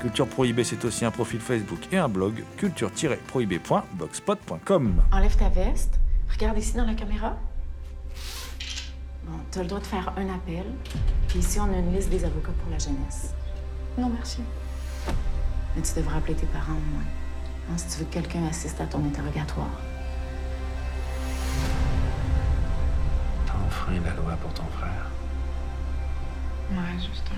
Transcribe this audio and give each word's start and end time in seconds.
Culture 0.00 0.26
Prohibée, 0.26 0.64
c'est 0.64 0.82
aussi 0.86 1.04
un 1.04 1.10
profil 1.10 1.40
Facebook 1.40 1.80
et 1.92 1.98
un 1.98 2.08
blog, 2.08 2.42
culture-prohibée.blogspot.com. 2.56 5.02
Enlève 5.12 5.36
ta 5.36 5.50
veste. 5.50 6.00
Regarde 6.32 6.56
ici 6.58 6.74
dans 6.74 6.86
la 6.86 6.94
caméra. 6.94 7.36
Bon, 9.26 9.36
tu 9.52 9.58
as 9.58 9.62
le 9.62 9.68
droit 9.68 9.80
de 9.80 9.86
faire 9.86 10.10
un 10.16 10.34
appel. 10.34 10.64
Puis 11.28 11.40
ici, 11.40 11.60
on 11.60 11.70
a 11.72 11.76
une 11.76 11.92
liste 11.94 12.08
des 12.08 12.24
avocats 12.24 12.52
pour 12.62 12.70
la 12.70 12.78
jeunesse. 12.78 13.34
Non, 13.98 14.08
merci. 14.08 14.38
Mais 15.76 15.82
tu 15.82 15.92
devrais 15.94 16.16
appeler 16.16 16.34
tes 16.34 16.46
parents 16.46 16.72
au 16.72 16.94
moins. 16.94 17.04
Hein, 17.70 17.76
si 17.76 17.86
tu 17.88 17.98
veux 17.98 18.06
que 18.06 18.14
quelqu'un 18.14 18.46
assiste 18.46 18.80
à 18.80 18.86
ton 18.86 19.04
interrogatoire. 19.04 19.68
T'as 23.46 23.58
enfreint 23.66 24.00
la 24.04 24.14
loi 24.14 24.32
pour 24.40 24.54
ton 24.54 24.64
frère. 24.78 25.10
Ouais, 26.70 26.98
Justin. 26.98 27.34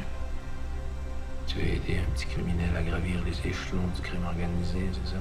Tu 1.53 1.61
as 1.61 1.65
aidé 1.65 1.99
un 1.99 2.11
petit 2.15 2.25
criminel 2.25 2.75
à 2.75 2.83
gravir 2.83 3.21
les 3.27 3.51
échelons 3.51 3.87
du 3.95 4.01
crime 4.01 4.25
organisé, 4.25 4.91
c'est 4.91 5.11
ça? 5.11 5.19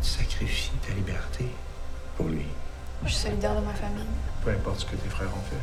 Tu 0.00 0.08
sacrifies 0.08 0.70
ta 0.86 0.94
liberté 0.94 1.46
pour 2.16 2.28
lui. 2.28 2.46
Je 3.04 3.08
suis 3.08 3.22
solidaire 3.22 3.56
de 3.60 3.66
ma 3.66 3.74
famille. 3.74 4.06
Peu 4.44 4.50
importe 4.52 4.78
ce 4.80 4.86
que 4.86 4.94
tes 4.94 5.08
frères 5.08 5.26
ont 5.26 5.42
fait. 5.50 5.58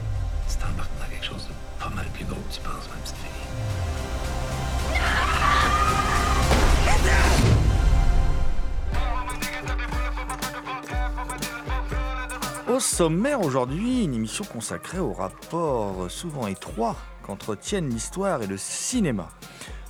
Tu 0.50 0.58
t'embarques 0.58 0.92
dans 1.00 1.06
quelque 1.10 1.24
chose 1.24 1.48
de 1.48 1.54
pas 1.82 1.90
mal 1.96 2.06
plus 2.08 2.26
gros 2.26 2.36
que 2.36 2.54
tu 2.54 2.60
penses, 2.60 2.90
ma 2.90 2.98
petite 2.98 3.16
fille. 3.16 3.30
Au 12.74 12.80
sommaire 12.82 13.40
aujourd'hui, 13.40 14.04
une 14.04 14.16
émission 14.16 14.44
consacrée 14.44 15.00
au 15.00 15.14
rapport 15.14 16.12
souvent 16.12 16.48
étroit 16.48 16.98
qu'entretiennent 17.26 17.90
l'histoire 17.90 18.42
et 18.42 18.48
le 18.48 18.58
cinéma. 18.58 19.30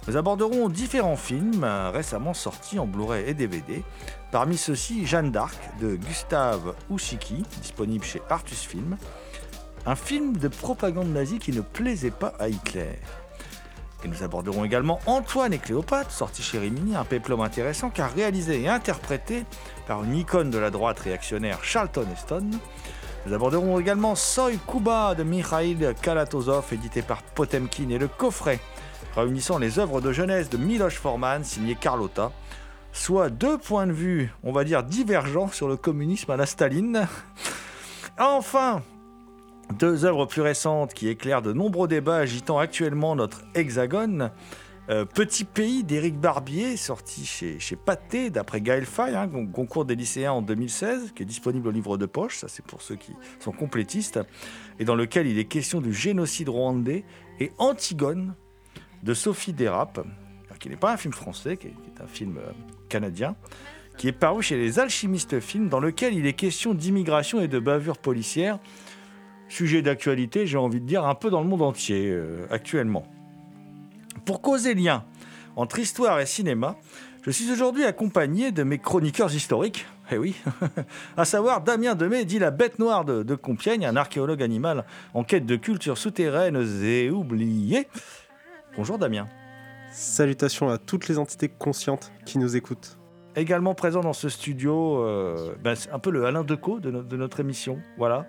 Nous 0.08 0.18
aborderons 0.18 0.68
différents 0.68 1.16
films 1.16 1.64
euh, 1.64 1.92
récemment 1.92 2.34
sortis 2.34 2.80
en 2.80 2.88
Blu-ray 2.88 3.30
et 3.30 3.34
DVD. 3.36 3.84
Parmi 4.32 4.58
ceux-ci, 4.58 5.06
Jeanne 5.06 5.32
d'Arc 5.32 5.58
de 5.80 5.96
Gustave 5.96 6.74
Ouchiki, 6.90 7.44
disponible 7.62 8.04
chez 8.04 8.22
Artus 8.30 8.62
Film. 8.62 8.98
Un 9.86 9.96
film 9.96 10.38
de 10.38 10.48
propagande 10.48 11.10
nazie 11.10 11.38
qui 11.38 11.52
ne 11.52 11.62
plaisait 11.62 12.12
pas 12.12 12.34
à 12.40 12.50
Hitler. 12.50 13.00
Et 14.04 14.08
nous 14.08 14.24
aborderons 14.24 14.66
également 14.66 15.00
Antoine 15.06 15.54
et 15.54 15.60
Cléopâtre, 15.60 16.12
sorti 16.12 16.42
chez 16.42 16.58
Rimini, 16.58 16.96
un 16.96 17.04
péplum 17.04 17.42
intéressant 17.42 17.92
car 17.92 18.12
réalisé 18.14 18.62
et 18.62 18.68
interprété 18.68 19.46
par 19.86 20.04
une 20.04 20.16
icône 20.16 20.50
de 20.50 20.58
la 20.58 20.72
droite 20.72 21.00
réactionnaire 21.00 21.64
Charlton 21.64 22.08
Heston. 22.12 22.50
Nous 23.26 23.34
aborderons 23.34 23.80
également 23.80 24.16
Soy 24.16 24.58
Kuba 24.68 25.14
de 25.14 25.22
Mikhail 25.22 25.94
Kalatozov, 26.02 26.66
édité 26.72 27.04
par 27.04 27.22
Potemkin, 27.22 27.90
et 27.90 28.00
le 28.00 28.08
coffret 28.08 28.60
réunissant 29.16 29.60
les 29.60 29.78
œuvres 29.78 30.02
de 30.02 30.12
jeunesse 30.12 30.50
de 30.50 30.58
Miloš 30.58 30.96
Forman, 30.96 31.44
signé 31.44 31.76
Carlotta, 31.76 32.32
soit 32.94 33.30
deux 33.30 33.60
points 33.60 33.86
de 33.86 33.92
vue, 33.92 34.34
on 34.44 34.52
va 34.52 34.64
dire, 34.64 34.84
divergents 34.84 35.50
sur 35.50 35.68
le 35.68 35.78
communisme 35.78 36.32
à 36.32 36.38
la 36.38 36.48
Staline. 36.48 37.08
Enfin, 38.18 38.82
deux 39.78 40.04
œuvres 40.04 40.26
plus 40.26 40.42
récentes 40.42 40.96
qui 40.96 41.08
éclairent 41.08 41.44
de 41.44 41.54
nombreux 41.54 41.88
débats 41.88 42.18
agitant 42.18 42.58
actuellement 42.58 43.16
notre 43.16 43.42
hexagone. 43.54 44.32
Euh, 44.92 45.06
Petit 45.06 45.46
pays 45.46 45.84
d'Éric 45.86 46.20
Barbier, 46.20 46.76
sorti 46.76 47.26
chez, 47.26 47.60
chez 47.60 47.78
Pathé, 47.78 48.30
d'après 48.30 48.60
Gaël 48.60 48.86
Faye, 48.86 49.16
hein, 49.16 49.30
con- 49.30 49.48
concours 49.48 49.86
des 49.86 49.96
lycéens 49.96 50.34
en 50.34 50.42
2016, 50.42 51.14
qui 51.16 51.24
est 51.24 51.26
disponible 51.26 51.70
au 51.70 51.72
livre 51.72 51.98
de 51.98 52.06
poche, 52.06 52.38
ça 52.40 52.50
c'est 52.50 52.66
pour 52.66 52.82
ceux 52.82 52.96
qui 52.98 53.14
sont 53.40 53.54
complétistes, 53.54 54.20
et 54.80 54.86
dans 54.86 54.96
lequel 54.96 55.28
il 55.28 55.40
est 55.40 55.46
question 55.46 55.80
du 55.80 55.94
génocide 55.94 56.50
rwandais, 56.50 57.06
et 57.40 57.52
Antigone, 57.58 58.36
de 59.04 59.14
Sophie 59.14 59.54
Dérap, 59.54 60.06
qui 60.60 60.68
n'est 60.68 60.76
pas 60.76 60.94
un 60.94 60.98
film 60.98 61.14
français, 61.14 61.56
qui 61.56 61.68
est, 61.68 61.72
qui 61.72 61.90
est 61.98 62.04
un 62.04 62.08
film 62.08 62.38
euh, 62.38 62.52
canadien, 62.90 63.36
qui 63.98 64.10
est 64.10 64.12
paru 64.12 64.44
chez 64.44 64.58
les 64.58 64.78
Alchimistes 64.78 65.40
Films, 65.40 65.70
dans 65.70 65.80
lequel 65.80 66.14
il 66.16 66.26
est 66.26 66.34
question 66.34 66.74
d'immigration 66.74 67.40
et 67.40 67.48
de 67.48 67.60
bavure 67.60 67.98
policière, 67.98 68.60
sujet 69.48 69.82
d'actualité, 69.82 70.46
j'ai 70.48 70.58
envie 70.58 70.82
de 70.82 70.86
dire, 70.86 71.06
un 71.06 71.16
peu 71.16 71.30
dans 71.30 71.42
le 71.42 71.48
monde 71.48 71.62
entier 71.62 72.10
euh, 72.10 72.46
actuellement. 72.52 73.06
Pour 74.26 74.42
causer 74.42 74.74
lien 74.74 75.04
entre 75.56 75.80
histoire 75.80 76.20
et 76.20 76.26
cinéma, 76.26 76.78
je 77.24 77.32
suis 77.32 77.52
aujourd'hui 77.52 77.84
accompagné 77.84 78.52
de 78.52 78.64
mes 78.64 78.80
chroniqueurs 78.80 79.34
historiques, 79.34 79.86
eh 80.12 80.18
oui, 80.18 80.36
à 81.18 81.26
savoir 81.26 81.62
Damien 81.62 81.96
Demet, 81.96 82.26
dit 82.26 82.40
la 82.40 82.52
bête 82.52 82.80
noire 82.80 83.06
de, 83.06 83.24
de 83.24 83.36
Compiègne, 83.36 83.86
un 83.86 83.96
archéologue 83.96 84.44
animal 84.44 84.86
en 85.14 85.24
quête 85.24 85.46
de 85.46 85.56
cultures 85.56 85.98
souterraines 85.98 86.84
et 86.84 87.10
oubliées. 87.10 87.88
Bonjour 88.76 88.98
Damien. 88.98 89.28
Salutations 89.92 90.70
à 90.70 90.78
toutes 90.78 91.08
les 91.08 91.18
entités 91.18 91.50
conscientes 91.50 92.12
qui 92.26 92.38
nous 92.38 92.56
écoutent. 92.56 93.01
Également 93.36 93.74
présent 93.74 94.02
dans 94.02 94.12
ce 94.14 94.28
studio, 94.28 95.02
euh, 95.04 95.54
ben, 95.64 95.74
c'est 95.76 95.90
un 95.92 96.00
peu 96.00 96.10
le 96.10 96.26
Alain 96.26 96.44
Decaux 96.44 96.80
de, 96.82 96.92
no- 96.92 97.02
de 97.02 97.16
notre 97.16 97.40
émission, 97.40 97.80
voilà, 97.98 98.26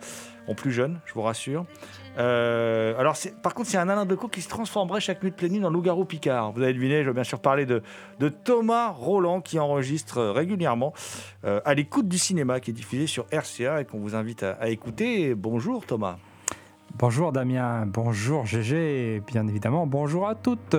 en 0.46 0.54
plus 0.54 0.70
jeune, 0.70 1.00
je 1.06 1.14
vous 1.14 1.22
rassure. 1.22 1.64
Euh, 2.18 2.96
alors, 2.98 3.16
par 3.42 3.52
contre, 3.54 3.68
c'est 3.68 3.78
un 3.78 3.88
Alain 3.88 4.06
Decaux 4.06 4.28
qui 4.28 4.42
se 4.42 4.48
transformerait 4.48 5.00
chaque 5.00 5.22
nuit 5.22 5.30
de 5.30 5.34
pleine 5.36 5.52
nuit 5.52 5.64
en 5.64 5.70
loup-garou 5.70 6.04
Picard. 6.04 6.52
Vous 6.52 6.62
avez 6.62 6.72
deviné, 6.72 7.02
je 7.02 7.08
veux 7.08 7.14
bien 7.14 7.24
sûr 7.24 7.40
parler 7.40 7.66
de, 7.66 7.82
Thomas 8.44 8.90
Roland 8.90 9.40
qui 9.40 9.58
enregistre 9.58 10.18
euh, 10.18 10.32
régulièrement 10.32 10.92
à 11.42 11.74
l'écoute 11.74 12.06
du 12.08 12.18
cinéma 12.18 12.60
qui 12.60 12.70
est 12.70 12.74
diffusé 12.74 13.06
sur 13.08 13.26
RCA 13.32 13.80
et 13.80 13.84
qu'on 13.84 13.98
vous 13.98 14.14
invite 14.14 14.42
à, 14.44 14.52
à 14.60 14.68
écouter. 14.68 15.34
Bonjour 15.34 15.84
Thomas. 15.84 16.16
Bonjour 16.98 17.32
Damien, 17.32 17.86
bonjour 17.86 18.44
GG 18.46 19.16
et 19.16 19.20
bien 19.20 19.48
évidemment 19.48 19.86
bonjour 19.86 20.28
à 20.28 20.34
toutes. 20.34 20.76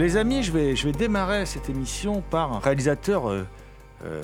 Les 0.00 0.16
amis, 0.16 0.42
je 0.42 0.50
vais, 0.50 0.76
je 0.76 0.86
vais 0.86 0.92
démarrer 0.92 1.44
cette 1.44 1.68
émission 1.68 2.22
par 2.22 2.54
un 2.54 2.58
réalisateur, 2.58 3.28
euh, 3.28 3.44
euh, 4.06 4.22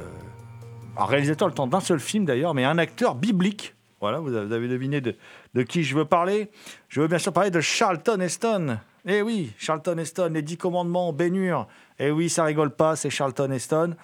un 0.96 1.04
réalisateur 1.04 1.48
le 1.48 1.52
temps 1.52 1.66
d'un 1.66 1.80
seul 1.80 2.00
film 2.00 2.24
d'ailleurs, 2.24 2.54
mais 2.54 2.64
un 2.64 2.78
acteur 2.78 3.14
biblique. 3.14 3.74
Voilà, 4.00 4.18
vous 4.18 4.34
avez, 4.34 4.68
deviné 4.68 5.02
de, 5.02 5.16
de 5.52 5.62
qui 5.62 5.82
je 5.82 5.94
veux 5.94 6.06
parler. 6.06 6.50
Je 6.88 7.02
veux 7.02 7.08
bien 7.08 7.18
sûr 7.18 7.30
parler 7.30 7.50
de 7.50 7.60
Charlton 7.60 8.18
Heston. 8.20 8.78
Eh 9.04 9.20
oui, 9.20 9.52
Charlton 9.58 9.98
Heston, 9.98 10.30
les 10.32 10.40
dix 10.40 10.56
commandements, 10.56 11.12
Bénur. 11.12 11.68
Eh 11.98 12.10
oui, 12.10 12.30
ça 12.30 12.44
rigole 12.44 12.70
pas, 12.70 12.96
c'est 12.96 13.10
Charlton 13.10 13.50
Heston. 13.50 13.96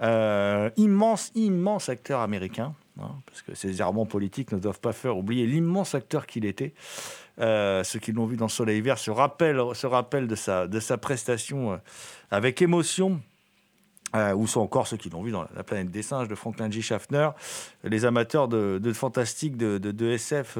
Euh, 0.00 0.70
immense, 0.78 1.30
immense 1.34 1.90
acteur 1.90 2.20
américain. 2.20 2.72
hein, 2.98 3.10
parce 3.26 3.42
que 3.42 3.54
ces 3.54 3.82
errements 3.82 4.06
politiques 4.06 4.50
ne 4.52 4.58
doivent 4.58 4.80
pas 4.80 4.94
faire 4.94 5.18
oublier 5.18 5.46
l'immense 5.46 5.94
acteur 5.94 6.26
qu'il 6.26 6.46
était. 6.46 6.72
Euh, 7.40 7.84
ceux 7.84 7.98
qui 8.00 8.12
l'ont 8.12 8.26
vu 8.26 8.36
dans 8.36 8.48
Soleil 8.48 8.80
Vert 8.80 8.98
se 8.98 9.10
rappellent, 9.10 9.60
se 9.74 9.86
rappellent 9.86 10.26
de, 10.26 10.34
sa, 10.34 10.66
de 10.66 10.80
sa 10.80 10.98
prestation 10.98 11.72
euh, 11.72 11.76
avec 12.30 12.60
émotion 12.62 13.20
Euh, 14.16 14.32
ou 14.34 14.46
sont 14.46 14.62
encore 14.62 14.86
ceux 14.86 14.96
qui 14.96 15.10
l'ont 15.10 15.22
vu 15.22 15.30
dans 15.32 15.46
La 15.54 15.62
planète 15.62 15.90
des 15.90 16.02
singes 16.02 16.28
de 16.28 16.34
Franklin 16.34 16.70
G. 16.70 16.80
Schaffner. 16.80 17.28
Les 17.84 18.06
amateurs 18.06 18.48
de, 18.48 18.78
de 18.82 18.92
fantastique, 18.94 19.58
de, 19.58 19.76
de- 19.76 20.10
SF, 20.12 20.56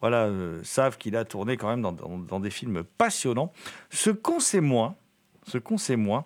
voilà, 0.00 0.28
savent 0.64 0.98
qu'il 0.98 1.14
a 1.14 1.24
tourné 1.24 1.56
quand 1.56 1.68
même 1.68 1.82
dans, 1.82 1.92
dans- 1.92 2.18
dans 2.18 2.40
des 2.40 2.50
films 2.50 2.82
passionnants. 2.98 3.52
Ce 3.90 4.10
qu'on 4.10 4.40
sait 4.40 4.60
moins, 4.60 4.96
ce 5.46 5.58
qu'on 5.58 5.78
sait 5.78 5.94
moins, 5.94 6.24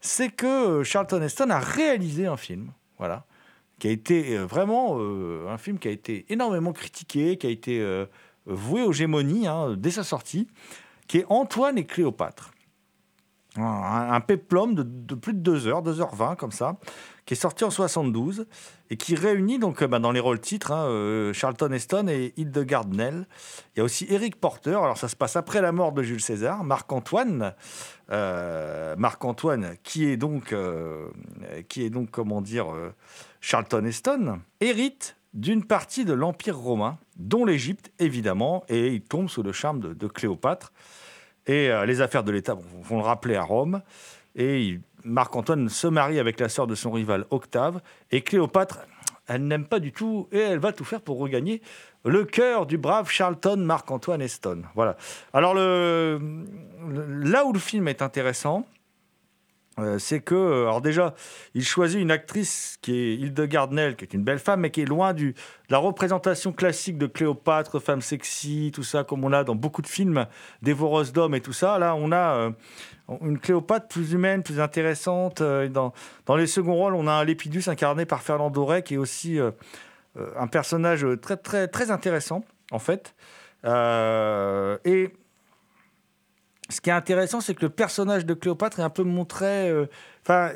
c'est 0.00 0.30
que 0.30 0.82
Charlton 0.82 1.20
Heston 1.20 1.50
a 1.50 1.58
réalisé 1.60 2.26
un 2.26 2.38
film, 2.38 2.72
voilà, 2.96 3.26
qui 3.78 3.88
a 3.88 3.90
été 3.90 4.38
vraiment 4.38 4.98
un 4.98 5.58
film 5.58 5.78
qui 5.78 5.88
a 5.88 5.90
été 5.90 6.24
énormément 6.30 6.72
critiqué, 6.72 7.36
qui 7.36 7.46
a 7.46 7.50
été 7.50 7.84
voué 8.48 8.82
aux 8.82 8.92
gémonies 8.92 9.46
hein, 9.46 9.74
dès 9.76 9.90
sa 9.90 10.02
sortie, 10.02 10.48
qui 11.06 11.18
est 11.18 11.26
Antoine 11.28 11.78
et 11.78 11.84
Cléopâtre. 11.84 12.50
Un, 13.56 14.20
péplum 14.20 14.74
de, 14.74 15.14
plus 15.16 15.32
de 15.32 15.40
2 15.40 15.66
heures, 15.66 15.82
2h20 15.82 16.36
comme 16.36 16.52
ça, 16.52 16.76
qui 17.26 17.34
est 17.34 17.36
sorti 17.36 17.64
en 17.64 17.70
72 17.70 18.46
et 18.90 18.96
qui 18.96 19.16
réunit 19.16 19.58
donc 19.58 19.82
euh, 19.82 19.88
bah, 19.88 19.98
dans 19.98 20.12
les 20.12 20.20
rôles 20.20 20.38
titres 20.38 20.70
hein, 20.70 20.86
euh, 20.86 21.32
Charlton 21.32 21.72
Heston 21.72 22.06
et 22.08 22.34
Hildegard 22.36 22.86
Nell. 22.86 23.26
Il 23.74 23.78
y 23.78 23.80
a 23.80 23.84
aussi 23.84 24.06
Eric 24.10 24.36
Porter, 24.40 24.76
alors 24.76 24.96
ça 24.96 25.08
se 25.08 25.16
passe 25.16 25.34
après 25.34 25.60
la 25.60 25.72
mort 25.72 25.92
de 25.92 26.04
Jules 26.04 26.20
César, 26.20 26.62
Marc-Antoine, 26.62 27.54
euh, 28.10 28.94
Marc-Antoine 28.96 29.74
qui 29.82 30.06
est 30.08 30.16
donc, 30.16 30.54
qui 31.68 31.82
est 31.82 31.90
donc 31.90 32.10
comment 32.12 32.40
dire, 32.40 32.66
Charlton 33.40 33.84
Heston, 33.86 34.40
hérite 34.60 35.17
d'une 35.34 35.64
partie 35.64 36.04
de 36.04 36.12
l'Empire 36.12 36.58
romain, 36.58 36.98
dont 37.16 37.44
l'Égypte 37.44 37.92
évidemment, 37.98 38.64
et 38.68 38.88
il 38.88 39.02
tombe 39.02 39.28
sous 39.28 39.42
le 39.42 39.52
charme 39.52 39.80
de, 39.80 40.06
Cléopâtre. 40.06 40.72
Et 41.46 41.70
euh, 41.70 41.86
les 41.86 42.00
affaires 42.00 42.24
de 42.24 42.32
l'État 42.32 42.56
vont, 42.82 42.96
le 42.96 43.02
rappeler 43.02 43.36
à 43.36 43.42
Rome. 43.42 43.82
Et 44.36 44.80
Marc-Antoine 45.04 45.68
se 45.68 45.86
marie 45.86 46.18
avec 46.18 46.40
la 46.40 46.48
sœur 46.48 46.66
de 46.66 46.74
son 46.74 46.90
rival 46.90 47.24
Octave. 47.30 47.80
Et 48.10 48.22
Cléopâtre, 48.22 48.80
elle 49.26 49.46
n'aime 49.46 49.66
pas 49.66 49.80
du 49.80 49.92
tout. 49.92 50.28
Et 50.32 50.38
elle 50.38 50.58
va 50.58 50.72
tout 50.72 50.84
faire 50.84 51.00
pour 51.00 51.18
regagner 51.18 51.62
le 52.04 52.24
cœur 52.24 52.66
du 52.66 52.78
brave 52.78 53.10
Charlton 53.10 53.56
Marc-Antoine 53.56 54.22
Eston. 54.22 54.62
Voilà. 54.74 54.96
Alors, 55.32 55.54
là 55.54 57.44
où 57.44 57.52
le 57.52 57.58
film 57.58 57.88
est 57.88 58.02
intéressant, 58.02 58.66
euh, 59.78 59.98
c'est 59.98 60.20
que, 60.20 60.34
euh, 60.34 60.62
alors 60.62 60.80
déjà, 60.80 61.14
il 61.54 61.64
choisit 61.64 62.00
une 62.00 62.10
actrice 62.10 62.78
qui 62.82 62.94
est 62.94 63.14
Hildegard 63.14 63.70
Nell, 63.70 63.96
qui 63.96 64.04
est 64.04 64.14
une 64.14 64.24
belle 64.24 64.38
femme, 64.38 64.60
mais 64.60 64.70
qui 64.70 64.82
est 64.82 64.86
loin 64.86 65.12
du, 65.12 65.32
de 65.32 65.36
la 65.70 65.78
représentation 65.78 66.52
classique 66.52 66.98
de 66.98 67.06
Cléopâtre, 67.06 67.80
femme 67.80 68.02
sexy, 68.02 68.72
tout 68.74 68.82
ça, 68.82 69.04
comme 69.04 69.24
on 69.24 69.32
a 69.32 69.44
dans 69.44 69.54
beaucoup 69.54 69.82
de 69.82 69.86
films, 69.86 70.26
dévoreuse 70.62 71.12
d'hommes 71.12 71.34
et 71.34 71.40
tout 71.40 71.52
ça. 71.52 71.78
Là, 71.78 71.94
on 71.94 72.10
a 72.10 72.34
euh, 72.34 72.50
une 73.22 73.38
Cléopâtre 73.38 73.88
plus 73.88 74.12
humaine, 74.12 74.42
plus 74.42 74.60
intéressante. 74.60 75.42
Dans, 75.42 75.92
les 76.36 76.46
seconds 76.46 76.74
rôles, 76.74 76.94
on 76.94 77.06
a 77.06 77.12
un 77.12 77.24
Lépidus 77.24 77.68
incarné 77.68 78.04
par 78.04 78.22
Fernand 78.22 78.50
Doré, 78.50 78.82
qui 78.82 78.94
est 78.94 78.98
aussi 78.98 79.38
un 80.36 80.46
personnage 80.46 81.06
très, 81.22 81.38
très, 81.38 81.68
très 81.68 81.90
intéressant, 81.90 82.44
en 82.70 82.78
fait. 82.78 83.14
Et 83.64 85.10
ce 86.68 86.80
qui 86.80 86.90
est 86.90 86.92
intéressant, 86.92 87.40
c'est 87.40 87.54
que 87.54 87.64
le 87.64 87.70
personnage 87.70 88.26
de 88.26 88.34
Cléopâtre 88.34 88.80
est 88.80 88.82
un 88.82 88.90
peu 88.90 89.02
montré. 89.02 89.70
euh, 89.70 89.86
Enfin, 90.28 90.52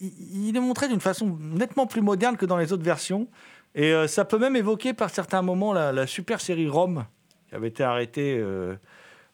il, 0.00 0.56
est 0.56 0.60
montré 0.60 0.88
d'une 0.88 1.00
façon 1.00 1.38
nettement 1.40 1.86
plus 1.86 2.00
moderne 2.00 2.36
que 2.36 2.44
dans 2.44 2.56
les 2.56 2.72
autres 2.72 2.82
versions. 2.82 3.28
Et 3.76 3.94
euh, 3.94 4.08
ça 4.08 4.24
peut 4.24 4.38
même 4.38 4.56
évoquer 4.56 4.94
par 4.94 5.10
certains 5.10 5.42
moments 5.42 5.72
la, 5.72 6.06
super 6.08 6.40
série 6.40 6.68
Rome, 6.68 7.04
qui 7.48 7.54
avait 7.54 7.68
été 7.68 7.84
arrêtée 7.84 8.36
euh, 8.36 8.74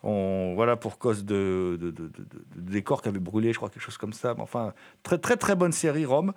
voilà, 0.02 0.76
pour 0.76 0.98
cause 0.98 1.25
de, 1.25 1.78
de, 1.81 1.94
décors 2.54 3.00
qui 3.00 3.08
avaient 3.08 3.19
brûlé, 3.19 3.54
je 3.54 3.56
crois, 3.56 3.70
quelque 3.70 3.82
chose 3.82 3.96
comme 3.96 4.12
ça. 4.12 4.34
Mais 4.34 4.42
enfin, 4.42 4.75
très, 5.02 5.16
très, 5.16 5.38
très 5.38 5.56
bonne 5.56 5.72
série 5.72 6.04
Rome, 6.04 6.34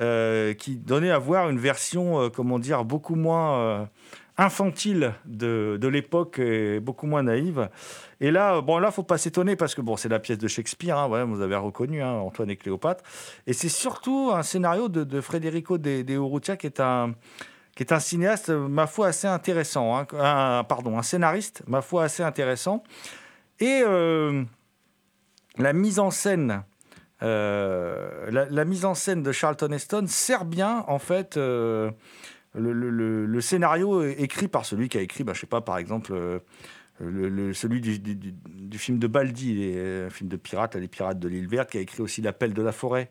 euh, 0.00 0.54
qui 0.54 0.76
donnait 0.76 1.10
à 1.10 1.18
voir 1.18 1.50
une 1.50 1.58
version, 1.58 2.30
comment 2.30 2.60
dire, 2.60 2.84
beaucoup 2.84 3.16
moins 3.16 3.88
infantile 4.40 5.12
de, 5.26 5.76
de 5.78 5.88
l'époque 5.88 6.38
et 6.38 6.80
beaucoup 6.80 7.06
moins 7.06 7.22
naïve. 7.22 7.68
Et 8.20 8.30
là, 8.30 8.60
bon, 8.62 8.78
là, 8.78 8.90
faut 8.90 9.02
pas 9.02 9.18
s'étonner 9.18 9.54
parce 9.54 9.74
que 9.74 9.82
bon, 9.82 9.96
c'est 9.96 10.08
la 10.08 10.18
pièce 10.18 10.38
de 10.38 10.48
Shakespeare, 10.48 10.96
hein, 10.96 11.08
voilà, 11.08 11.24
vous 11.24 11.42
avez 11.42 11.56
reconnu 11.56 12.02
hein, 12.02 12.12
Antoine 12.12 12.48
et 12.50 12.56
Cléopâtre. 12.56 13.04
Et 13.46 13.52
c'est 13.52 13.68
surtout 13.68 14.30
un 14.34 14.42
scénario 14.42 14.88
de, 14.88 15.04
de 15.04 15.20
Federico 15.20 15.76
de, 15.78 16.02
de 16.02 16.56
qui 16.56 16.66
est 16.66 16.80
un 16.80 17.14
qui 17.76 17.84
est 17.84 17.92
un 17.92 18.00
cinéaste, 18.00 18.50
ma 18.50 18.86
foi, 18.86 19.06
assez 19.08 19.28
intéressant. 19.28 19.96
hein, 19.96 20.06
un- 20.18 20.64
pardon, 20.64 20.98
un 20.98 21.02
scénariste, 21.02 21.62
ma 21.68 21.82
foi, 21.82 22.04
assez 22.04 22.22
intéressant. 22.22 22.82
Et 23.60 23.82
euh, 23.86 24.42
la 25.56 25.72
mise 25.72 25.98
en 25.98 26.10
scène, 26.10 26.64
euh, 27.22 28.46
la 28.50 28.64
mise 28.64 28.84
en 28.84 28.94
scène 28.94 29.22
de 29.22 29.32
Charlton 29.32 29.70
Heston 29.72 30.06
sert 30.08 30.44
bien, 30.44 30.84
en 30.88 30.98
fait, 30.98 31.36
euh, 31.36 31.90
le, 32.54 33.40
scénario 33.40 34.02
écrit 34.02 34.48
par 34.48 34.64
celui 34.64 34.88
qui 34.88 34.98
a 34.98 35.00
écrit, 35.00 35.24
bah, 35.24 35.32
je 35.34 35.40
sais 35.40 35.46
pas, 35.46 35.60
par 35.60 35.78
exemple, 35.78 36.12
euh, 36.12 37.52
celui 37.54 37.80
du, 37.80 38.78
film 38.78 38.98
de 38.98 39.06
Baldi, 39.06 39.54
les- 39.54 40.04
un 40.06 40.10
film 40.10 40.28
de 40.28 40.36
pirates, 40.36 40.74
Les 40.76 40.88
Pirates 40.88 41.18
de 41.18 41.28
l'île 41.28 41.48
verte, 41.48 41.70
qui 41.70 41.78
a 41.78 41.80
écrit 41.80 42.02
aussi 42.02 42.20
L'appel 42.20 42.52
de 42.52 42.62
la 42.62 42.72
forêt 42.72 43.10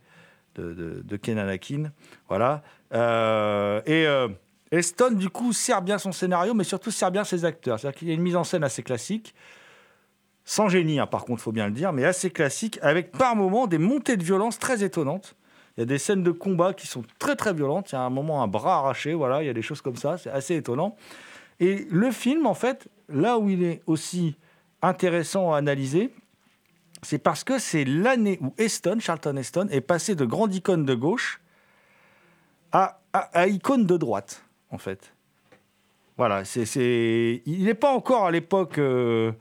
de, 0.56 1.02
de, 1.04 1.18
Ken 1.18 1.38
Anakin. 1.38 1.92
Voilà. 2.28 2.64
Euh, 2.94 3.82
et 3.86 4.06
euh, 4.06 4.28
Heston, 4.72 5.12
du 5.12 5.30
coup, 5.30 5.54
sert 5.54 5.82
bien 5.82 5.98
son 5.98 6.12
scénario, 6.12 6.54
mais 6.54 6.64
surtout 6.64 6.92
sert 6.92 7.12
bien 7.12 7.24
ses 7.24 7.46
acteurs. 7.46 7.80
C'est-à-dire 7.80 7.98
qu'il 7.98 8.08
y 8.10 8.12
a 8.12 8.14
une 8.14 8.22
mise 8.22 8.36
en 8.36 8.44
scène 8.44 8.64
assez 8.64 8.84
classique, 8.84 9.34
sans 10.44 10.68
génie, 10.68 11.00
hein, 11.00 11.08
par 11.08 11.26
contre, 11.26 11.42
faut 11.42 11.52
bien 11.52 11.68
le 11.68 11.74
dire, 11.74 11.94
mais 11.94 12.06
assez 12.06 12.30
classique, 12.30 12.80
avec 12.82 13.12
par 13.12 13.36
moments 13.36 13.68
des 13.68 13.78
montées 13.78 14.18
de 14.18 14.24
violence 14.24 14.60
très 14.60 14.84
étonnantes. 14.84 15.36
Il 15.80 15.84
y 15.84 15.84
a 15.84 15.86
des 15.86 15.98
scènes 15.98 16.24
de 16.24 16.32
combat 16.32 16.74
qui 16.74 16.88
sont 16.88 17.06
très 17.20 17.38
très 17.38 17.54
violentes. 17.54 17.94
Il 17.94 17.96
y 17.96 17.98
a 17.98 18.02
un 18.02 18.10
moment 18.10 18.44
un 18.44 18.50
bras 18.50 18.80
arraché, 18.80 19.14
voilà, 19.14 19.42
il 19.42 19.46
y 19.46 19.50
a 19.50 19.54
des 19.54 19.62
choses 19.62 19.80
comme 19.80 19.96
ça, 19.96 20.18
c'est 20.18 20.30
assez 20.30 20.58
étonnant. 20.58 20.98
Et 21.62 21.88
le 21.90 22.12
film, 22.12 22.48
en 22.48 22.54
fait, 22.54 22.90
là 23.08 23.38
où 23.38 23.50
il 23.50 23.64
est 23.64 23.82
aussi 23.86 24.36
intéressant 24.82 25.54
à 25.54 25.58
analyser, 25.58 26.14
c'est 27.02 27.18
parce 27.18 27.46
que 27.46 27.60
c'est 27.60 27.86
l'année 27.86 28.40
où 28.42 28.54
Heston, 28.58 28.98
Charlton 29.00 29.38
Heston, 29.38 29.70
est 29.72 29.80
passé 29.80 30.16
de 30.16 30.26
grande 30.26 30.54
icône 30.54 30.84
de 30.84 30.96
gauche 30.96 31.40
à, 32.74 33.00
icône 33.48 33.86
de 33.86 33.96
droite, 33.96 34.44
en 34.72 34.80
fait. 34.80 35.14
Voilà, 36.18 36.44
c'est... 36.44 37.42
il 37.46 37.64
n'est 37.64 37.74
pas 37.74 37.94
encore 37.94 38.26
à 38.26 38.32
l'époque 38.32 38.80
euh, 38.80 39.32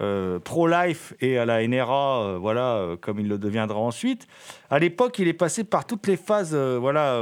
euh, 0.00 0.38
pro-life 0.38 1.12
et 1.20 1.38
à 1.38 1.44
la 1.44 1.66
NRA, 1.66 2.22
euh, 2.22 2.38
voilà, 2.38 2.76
euh, 2.76 2.96
comme 2.96 3.18
il 3.18 3.26
le 3.26 3.36
deviendra 3.36 3.80
ensuite. 3.80 4.28
À 4.70 4.78
l'époque, 4.78 5.18
il 5.18 5.26
est 5.26 5.32
passé 5.32 5.64
par 5.64 5.86
toutes 5.86 6.06
les 6.06 6.16
phases, 6.16 6.54
voilà, 6.54 7.20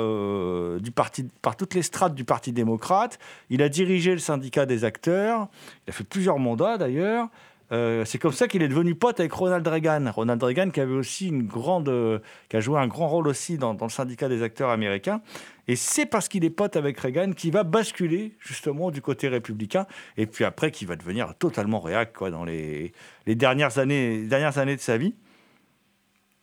du 0.81 0.91
parti, 0.91 1.27
par 1.43 1.57
toutes 1.57 1.75
les 1.75 1.83
strates 1.83 2.15
du 2.15 2.25
Parti 2.25 2.53
démocrate. 2.53 3.19
Il 3.51 3.63
a 3.63 3.69
dirigé 3.69 4.13
le 4.13 4.19
syndicat 4.19 4.67
des 4.67 4.85
acteurs. 4.85 5.49
Il 5.87 5.91
a 5.91 5.93
fait 5.93 6.05
plusieurs 6.05 6.39
mandats 6.39 6.77
d'ailleurs. 6.77 7.29
Euh, 7.73 8.05
c'est 8.05 8.19
comme 8.19 8.33
ça 8.33 8.47
qu'il 8.47 8.63
est 8.63 8.69
devenu 8.69 8.95
pote 8.95 9.19
avec 9.19 9.33
Ronald 9.33 9.67
Reagan. 9.67 10.11
Ronald 10.13 10.43
Reagan 10.43 10.71
qui 10.71 10.81
avait 10.81 10.95
aussi 10.95 11.29
une 11.29 11.43
grande, 11.43 11.89
euh, 11.89 12.21
qui 12.49 12.57
a 12.57 12.61
joué 12.61 12.79
un 12.79 12.87
grand 12.87 13.09
rôle 13.09 13.27
aussi 13.27 13.59
dans, 13.59 13.77
le 13.81 13.89
syndicat 13.89 14.29
des 14.29 14.43
acteurs 14.43 14.71
américains. 14.71 15.21
Et 15.67 15.75
c'est 15.75 16.07
parce 16.07 16.29
qu'il 16.29 16.45
est 16.45 16.51
pote 16.51 16.77
avec 16.77 16.99
Reagan 16.99 17.33
qu'il 17.33 17.53
va 17.53 17.65
basculer 17.65 18.35
justement 18.39 18.91
du 18.91 19.03
côté 19.03 19.29
républicain. 19.29 19.87
Et 20.17 20.27
puis 20.27 20.45
après, 20.45 20.71
qu'il 20.71 20.87
va 20.87 20.97
devenir 20.97 21.35
totalement 21.35 21.81
réac 21.81 22.13
quoi, 22.13 22.31
dans 22.31 22.45
les, 22.45 22.93
dernières, 23.27 23.79
années, 23.79 24.25
dernières 24.27 24.59
années 24.59 24.77
de 24.77 24.81
sa 24.81 24.97
vie. 24.97 25.15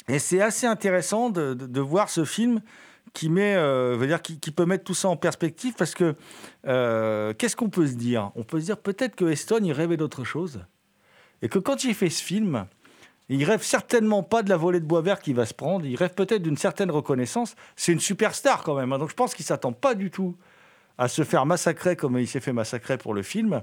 Et 0.10 0.20
c'est 0.20 0.42
assez 0.42 0.68
intéressant 0.68 1.30
de, 1.30 1.80
voir 1.80 2.10
ce 2.10 2.26
film 2.26 2.60
qui 3.14 3.30
met, 3.30 3.56
euh, 3.56 3.96
veut 3.98 4.08
dire, 4.08 4.22
qui, 4.22 4.52
peut 4.52 4.66
mettre 4.66 4.84
tout 4.84 4.94
ça 4.94 5.08
en 5.08 5.16
perspective 5.16 5.76
parce 5.78 5.96
que 5.96 6.16
qu'est-ce 7.38 7.56
qu'on 7.56 7.70
peut 7.70 7.88
se 7.88 7.94
dire? 7.94 8.32
On 8.36 8.44
peut 8.44 8.60
se 8.60 8.66
dire 8.66 8.78
peut-être 8.78 9.16
que 9.16 9.24
Heston 9.24 9.62
il 9.64 9.72
rêvait 9.72 9.96
d'autre 9.96 10.26
chose 10.26 10.66
et 11.44 11.50
que 11.50 11.60
quand 11.60 11.84
il 11.84 11.94
fait 11.94 12.10
ce 12.10 12.24
film, 12.24 12.66
il 13.28 13.44
rêve 13.44 13.62
certainement 13.62 14.24
pas 14.24 14.44
de 14.44 14.50
la 14.50 14.56
volée 14.56 14.80
de 14.80 14.86
bois 14.86 15.02
vert 15.02 15.20
qu'il 15.20 15.36
va 15.36 15.46
se 15.46 15.54
prendre. 15.54 15.86
Il 15.86 15.96
rêve 15.98 16.14
peut-être 16.14 16.42
d'une 16.42 16.58
certaine 16.58 16.90
reconnaissance. 16.90 17.56
C'est 17.76 17.92
une 17.92 18.00
superstar 18.00 18.64
quand 18.64 18.76
même, 18.76 18.94
hein, 18.94 18.98
donc 18.98 19.10
je 19.10 19.16
pense 19.16 19.36
qu'il 19.36 19.46
s'attend 19.46 19.74
pas 19.74 19.94
du 19.94 20.10
tout 20.10 20.36
à 20.98 21.10
se 21.10 21.24
faire 21.24 21.46
massacrer 21.46 21.98
comme 21.98 22.18
il 22.18 22.28
s'est 22.28 22.40
fait 22.40 22.54
massacrer 22.54 22.98
pour 22.98 23.14
le 23.14 23.24
film. 23.24 23.62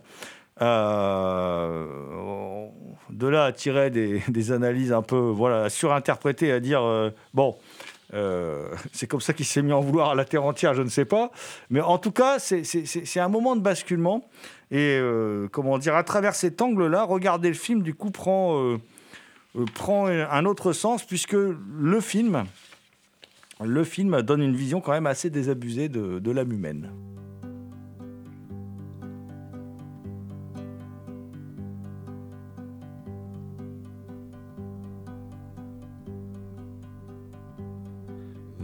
Euh, 0.60 1.87
de 3.08 3.26
là 3.26 3.44
à 3.44 3.52
tirer 3.52 3.88
des, 3.88 4.22
des 4.28 4.52
analyses 4.52 4.92
un 4.92 5.00
peu 5.00 5.16
voilà, 5.16 5.70
surinterprétées, 5.70 6.52
à 6.52 6.60
dire 6.60 6.82
euh, 6.82 7.10
bon, 7.32 7.56
euh, 8.14 8.69
c'est 8.93 9.07
comme 9.07 9.21
ça 9.21 9.33
qu'il 9.33 9.47
s'est 9.47 9.62
mis 9.62 9.73
en 9.73 9.81
vouloir 9.81 10.11
à 10.11 10.14
la 10.14 10.25
terre 10.25 10.45
entière, 10.45 10.75
je 10.75 10.83
ne 10.83 10.88
sais 10.88 11.05
pas. 11.05 11.31
Mais 11.71 11.81
en 11.81 11.99
tout 11.99 12.12
cas, 12.12 12.38
c'est- 12.38 13.21
un 13.21 13.29
moment 13.29 13.57
de 13.57 13.61
basculement. 13.61 14.25
Et 14.71 14.97
euh, 15.00 15.49
comment 15.50 15.79
dire, 15.79 15.97
à 15.97 16.05
travers 16.05 16.35
cet 16.35 16.62
angle-là, 16.62 17.02
regarder 17.05 17.49
le 17.49 17.55
film, 17.55 17.83
du 17.83 17.95
coup, 17.95 18.11
prend, 18.11 18.57
euh, 18.62 18.79
prend 19.75 20.07
un 20.07 20.45
autre 20.45 20.73
sens, 20.73 21.05
puisque 21.05 21.33
le 21.35 22.00
film, 22.00 22.45
le 23.62 23.85
film 23.85 24.23
donne 24.23 24.43
une 24.43 24.55
vision 24.55 24.81
quand 24.81 24.93
même 24.93 25.07
assez 25.07 25.29
désabusée 25.29 25.88
de 25.88 26.31
l'âme 26.31 26.52
humaine. 26.52 26.90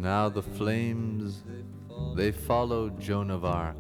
Now 0.07 0.29
the 0.29 0.41
flames, 0.41 1.43
they 2.15 2.31
followed 2.31 3.01
Joan 3.01 3.29
of 3.29 3.45
Arc. 3.45 3.77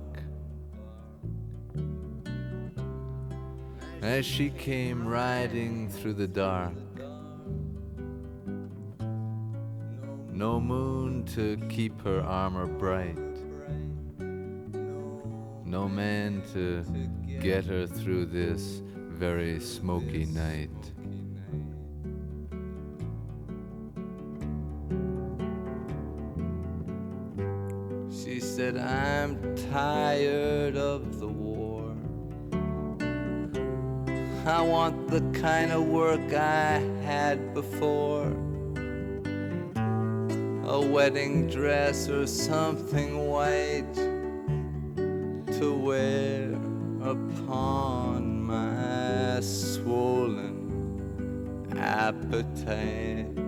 As 4.02 4.26
she 4.26 4.50
came 4.50 5.06
riding 5.06 5.88
through 5.88 6.14
the 6.14 6.26
dark, 6.26 6.74
no 10.32 10.58
moon 10.58 11.22
to 11.36 11.58
keep 11.68 12.02
her 12.02 12.22
armor 12.22 12.66
bright, 12.66 13.36
no 15.64 15.88
man 15.88 16.42
to 16.54 16.84
get 17.40 17.66
her 17.66 17.86
through 17.86 18.26
this 18.26 18.82
very 18.96 19.60
smoky 19.60 20.24
night. 20.24 20.95
Said, 28.66 28.78
I'm 28.78 29.54
tired 29.70 30.76
of 30.76 31.20
the 31.20 31.28
war. 31.28 31.94
I 34.44 34.60
want 34.60 35.06
the 35.08 35.20
kind 35.40 35.70
of 35.70 35.84
work 35.84 36.32
I 36.32 36.80
had 37.04 37.54
before. 37.54 38.26
A 40.64 40.80
wedding 40.80 41.46
dress 41.46 42.08
or 42.08 42.26
something 42.26 43.28
white 43.28 43.94
to 45.58 45.72
wear 45.72 46.52
upon 47.02 48.42
my 48.42 49.38
swollen 49.42 50.56
appetite. 51.78 53.45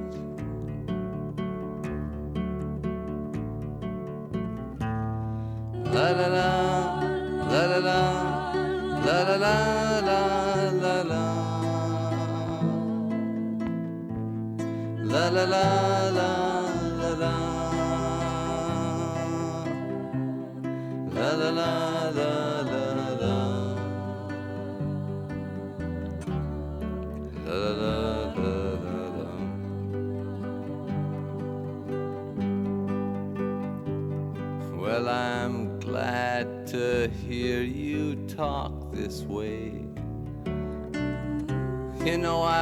La 5.99 6.13
la, 6.13 6.29
la 6.29 6.48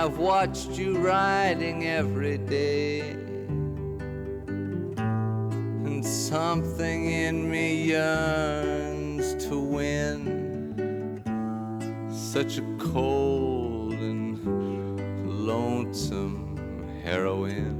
I've 0.06 0.18
watched 0.18 0.70
you 0.78 0.98
riding 0.98 1.88
every 1.88 2.38
day. 2.38 3.00
And 5.00 6.06
something 6.06 7.10
in 7.10 7.50
me 7.50 7.86
yearns 7.86 9.34
to 9.46 9.58
win 9.58 11.22
such 12.08 12.58
a 12.58 12.62
cold 12.78 13.94
and 13.94 15.44
lonesome 15.44 16.56
heroine. 17.02 17.75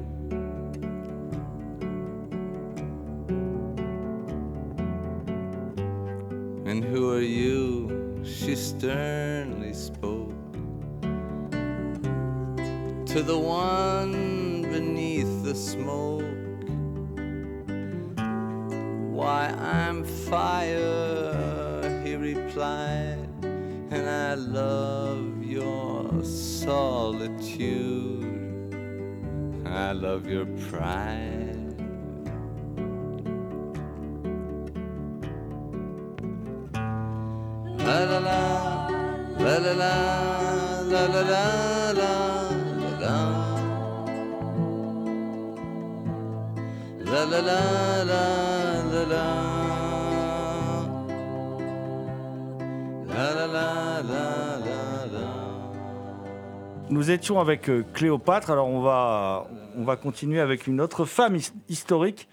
Nous 56.89 57.11
étions 57.11 57.41
avec 57.41 57.69
euh, 57.69 57.85
Cléopâtre, 57.95 58.51
alors 58.51 58.69
on 58.69 58.81
va, 58.81 59.47
on 59.77 59.85
va 59.85 59.97
continuer 59.97 60.41
avec 60.41 60.67
une 60.67 60.81
autre 60.81 61.05
femme 61.05 61.37
his- 61.37 61.53
historique 61.69 62.29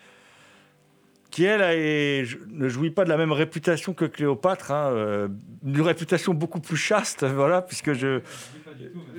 qui, 1.32 1.46
elle, 1.46 1.62
a- 1.64 1.76
est- 1.76 2.26
je- 2.26 2.38
ne 2.52 2.70
jouit 2.70 2.92
pas 2.92 3.04
de 3.06 3.10
la 3.10 3.18
même 3.18 3.32
réputation 3.32 3.94
que 3.94 4.06
Cléopâtre, 4.06 4.72
hein, 4.72 4.90
euh, 4.92 5.28
une 5.66 5.82
réputation 5.82 6.34
beaucoup 6.34 6.60
plus 6.60 6.78
chaste, 6.78 7.24
voilà, 7.28 7.62
puisque 7.64 7.94
je... 7.94 8.22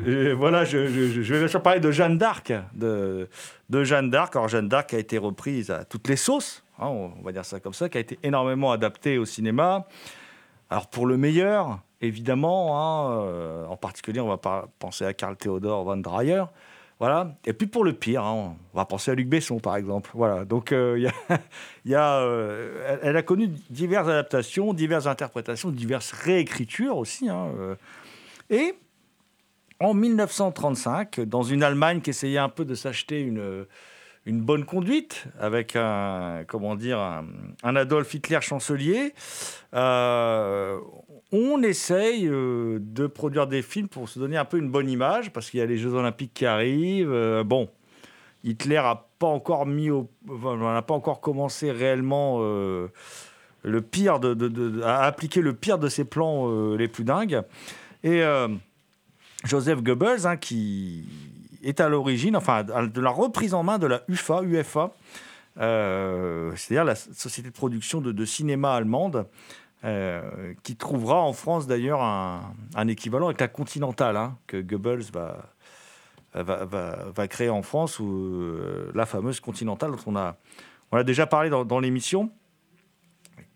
euh, 0.07 0.35
voilà, 0.37 0.65
je, 0.65 0.87
je- 0.87 1.23
je 1.23 1.33
vais 1.35 1.41
bien 1.41 1.49
sûr 1.49 1.61
parler 1.63 1.81
de 1.81 1.91
Jeanne 1.91 2.17
d'Arc, 2.19 2.53
de, 2.75 3.29
de 3.69 3.85
Jeanne 3.85 4.11
d'Arc. 4.11 4.37
Alors 4.37 4.49
Jeanne 4.49 4.69
d'Arc 4.69 4.95
a 4.95 4.99
été 4.99 5.19
reprise 5.19 5.71
à 5.73 5.85
toutes 5.85 6.09
les 6.09 6.17
sauces, 6.17 6.63
hein, 6.79 6.87
on 6.87 7.09
va 7.25 7.33
dire 7.33 7.45
ça 7.45 7.59
comme 7.59 7.75
ça, 7.75 7.89
qui 7.89 7.99
a 7.99 8.01
été 8.01 8.19
énormément 8.23 8.71
adaptée 8.71 9.19
au 9.19 9.25
cinéma. 9.25 9.87
Alors 10.71 10.87
pour 10.89 11.07
le 11.07 11.17
meilleur, 11.17 11.81
évidemment, 12.01 12.79
hein, 12.79 13.23
euh, 13.27 13.67
en 13.67 13.77
particulier, 13.77 14.21
on 14.21 14.29
va 14.29 14.39
penser 14.79 15.05
à 15.05 15.13
Karl 15.15 15.37
Theodor 15.37 15.83
von 15.85 15.97
Dreyer. 15.97 16.45
Et 17.45 17.53
puis 17.53 17.67
pour 17.67 17.85
le 17.85 17.93
pire, 17.93 18.23
hein, 18.23 18.57
on 18.73 18.77
va 18.77 18.85
penser 18.85 19.11
à 19.11 19.15
Luc 19.15 19.29
Besson, 19.29 19.59
par 19.59 19.77
exemple. 19.77 20.11
Voilà. 20.15 20.45
Donc 20.45 20.73
euh, 20.73 21.09
euh, 21.91 22.87
elle, 22.89 22.99
elle 23.03 23.17
a 23.17 23.23
connu 23.23 23.49
diverses 23.71 24.09
adaptations, 24.09 24.73
diverses 24.73 25.07
interprétations, 25.07 25.71
diverses 25.71 26.13
réécritures 26.13 26.97
aussi. 26.97 27.29
hein, 27.29 27.49
euh. 27.59 27.75
Et 28.51 28.75
en 29.81 29.95
1935, 29.95 31.21
dans 31.21 31.43
une 31.43 31.63
Allemagne 31.63 32.01
qui 32.01 32.11
essayait 32.11 32.39
un 32.39 32.49
peu 32.49 32.65
de 32.65 32.75
s'acheter 32.75 33.21
une, 33.21 33.67
une 34.27 34.41
bonne 34.41 34.65
conduite 34.65 35.25
avec 35.39 35.77
un, 35.77 36.45
comment 36.47 36.77
dire, 36.77 36.99
un, 36.99 37.77
Adolf 37.77 38.13
Hitler 38.15 38.41
chancelier, 38.41 39.13
euh, 39.75 40.79
on 41.33 41.63
essaye 41.63 42.27
euh, 42.27 42.79
de 42.81 43.07
produire 43.07 43.47
des 43.47 43.61
films 43.61 43.89
pour 43.89 44.09
se 44.09 44.19
donner 44.19 44.37
un 44.37 44.45
peu 44.45 44.59
une 44.59 44.71
bonne 44.71 44.89
image, 44.89 45.33
parce 45.33 45.51
qu'il 45.51 45.61
y 45.61 45.63
a 45.63 45.67
les 45.67 45.77
Jeux 45.77 45.93
Olympiques 45.93 46.33
qui 46.33 46.47
arrivent. 46.47 47.13
euh, 47.13 47.45
bon, 47.45 47.69
Hitler 48.45 48.77
a 48.77 49.07
pas 49.19 49.27
encore 49.27 49.67
mis 49.67 49.91
au, 49.91 50.09
enfin, 50.31 50.57
n'a 50.57 50.83
pas 50.83 50.95
encore 50.95 51.21
commencé 51.21 51.71
réellement 51.71 52.41
le 52.41 53.81
pire 53.81 54.21
de, 54.21 54.83
à 54.83 55.05
appliquer 55.05 55.41
le 55.41 55.55
pire 55.55 55.79
de 55.79 55.89
ses 55.89 56.05
plans 56.05 56.75
les 56.75 56.89
plus 56.89 57.05
dingues. 57.05 57.41
Et 58.03 58.23
Joseph 59.45 59.83
Goebbels, 59.83 60.27
hein, 60.27 60.37
qui 60.37 61.07
est 61.65 61.81
à 61.81 61.89
l'origine, 61.89 62.37
enfin, 62.37 62.63
de 62.65 63.01
la 63.01 63.11
reprise 63.11 63.55
en 63.55 63.63
main 63.63 63.79
de 63.79 63.87
la 63.87 64.03
UFA, 64.09 64.43
UFA, 64.43 64.93
euh, 65.59 66.53
c'est-à-dire 66.57 66.85
la 66.85 66.95
société 66.95 67.49
de 67.49 67.55
production 67.55 68.01
de, 68.01 68.25
cinéma 68.25 68.75
allemande, 68.75 69.27
euh, 69.85 70.55
qui 70.63 70.77
trouvera 70.77 71.21
en 71.21 71.33
France 71.33 71.67
d'ailleurs 71.67 72.03
un, 72.03 72.89
équivalent 72.89 73.27
avec 73.27 73.41
la 73.41 73.49
Continentale, 73.49 74.17
hein, 74.17 74.39
que 74.47 74.61
Goebbels 74.61 75.05
va, 75.13 75.53
va, 76.35 76.65
va- 76.65 77.29
créer 77.29 77.51
en 77.51 77.63
France, 77.63 77.99
ou 77.99 78.07
euh, 78.07 78.91
la 78.95 79.07
fameuse 79.07 79.41
Continentale 79.41 79.93
dont 79.93 80.03
on 80.07 80.17
a, 80.17 80.37
on 80.93 80.97
a 80.97 81.05
déjà 81.05 81.27
parlé 81.27 81.51
dans 81.51 81.81
l'émission, 81.81 82.31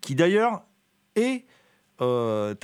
qui 0.01 0.15
d'ailleurs 0.15 0.63
est 1.15 1.45
euh, 2.01 2.55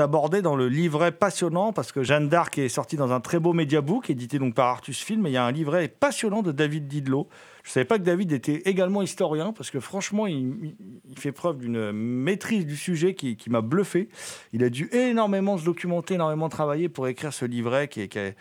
dans 0.41 0.55
le 0.55 0.69
livret 0.69 1.11
passionnant, 1.11 1.73
parce 1.73 1.91
que 1.91 2.03
Jeanne 2.03 2.29
d'Arc 2.29 2.57
est 2.57 2.69
sortie 2.69 2.95
dans 2.95 3.11
un 3.11 3.19
très 3.19 3.39
beau 3.39 3.53
mediabook, 3.53 4.09
édité 4.09 4.39
donc 4.39 4.55
par 4.55 4.67
Artus 4.67 5.03
Film, 5.03 5.25
et 5.25 5.29
il 5.29 5.33
y 5.33 5.37
a 5.37 5.45
un 5.45 5.51
livret 5.51 5.87
passionnant 5.87 6.41
de 6.41 6.51
David 6.51 6.87
Didlot. 6.87 7.27
Je 7.63 7.69
ne 7.69 7.73
savais 7.73 7.85
pas 7.85 7.97
que 7.97 8.03
David 8.03 8.31
était 8.31 8.61
également 8.65 9.01
historien, 9.01 9.51
parce 9.51 9.71
que 9.71 9.79
franchement, 9.79 10.27
il, 10.27 10.75
fait 11.17 11.31
preuve 11.31 11.57
d'une 11.57 11.91
maîtrise 11.91 12.65
du 12.65 12.77
sujet 12.77 13.13
qui, 13.13 13.37
m'a 13.49 13.61
bluffé. 13.61 14.09
Il 14.53 14.63
a 14.63 14.69
dû 14.69 14.89
énormément 14.91 15.57
se 15.57 15.65
documenter, 15.65 16.13
énormément 16.13 16.49
travailler 16.49 16.89
pour 16.89 17.07
écrire 17.07 17.33
ce 17.33 17.45
livret 17.45 17.87
qui 17.87 18.01
est, 18.01 18.35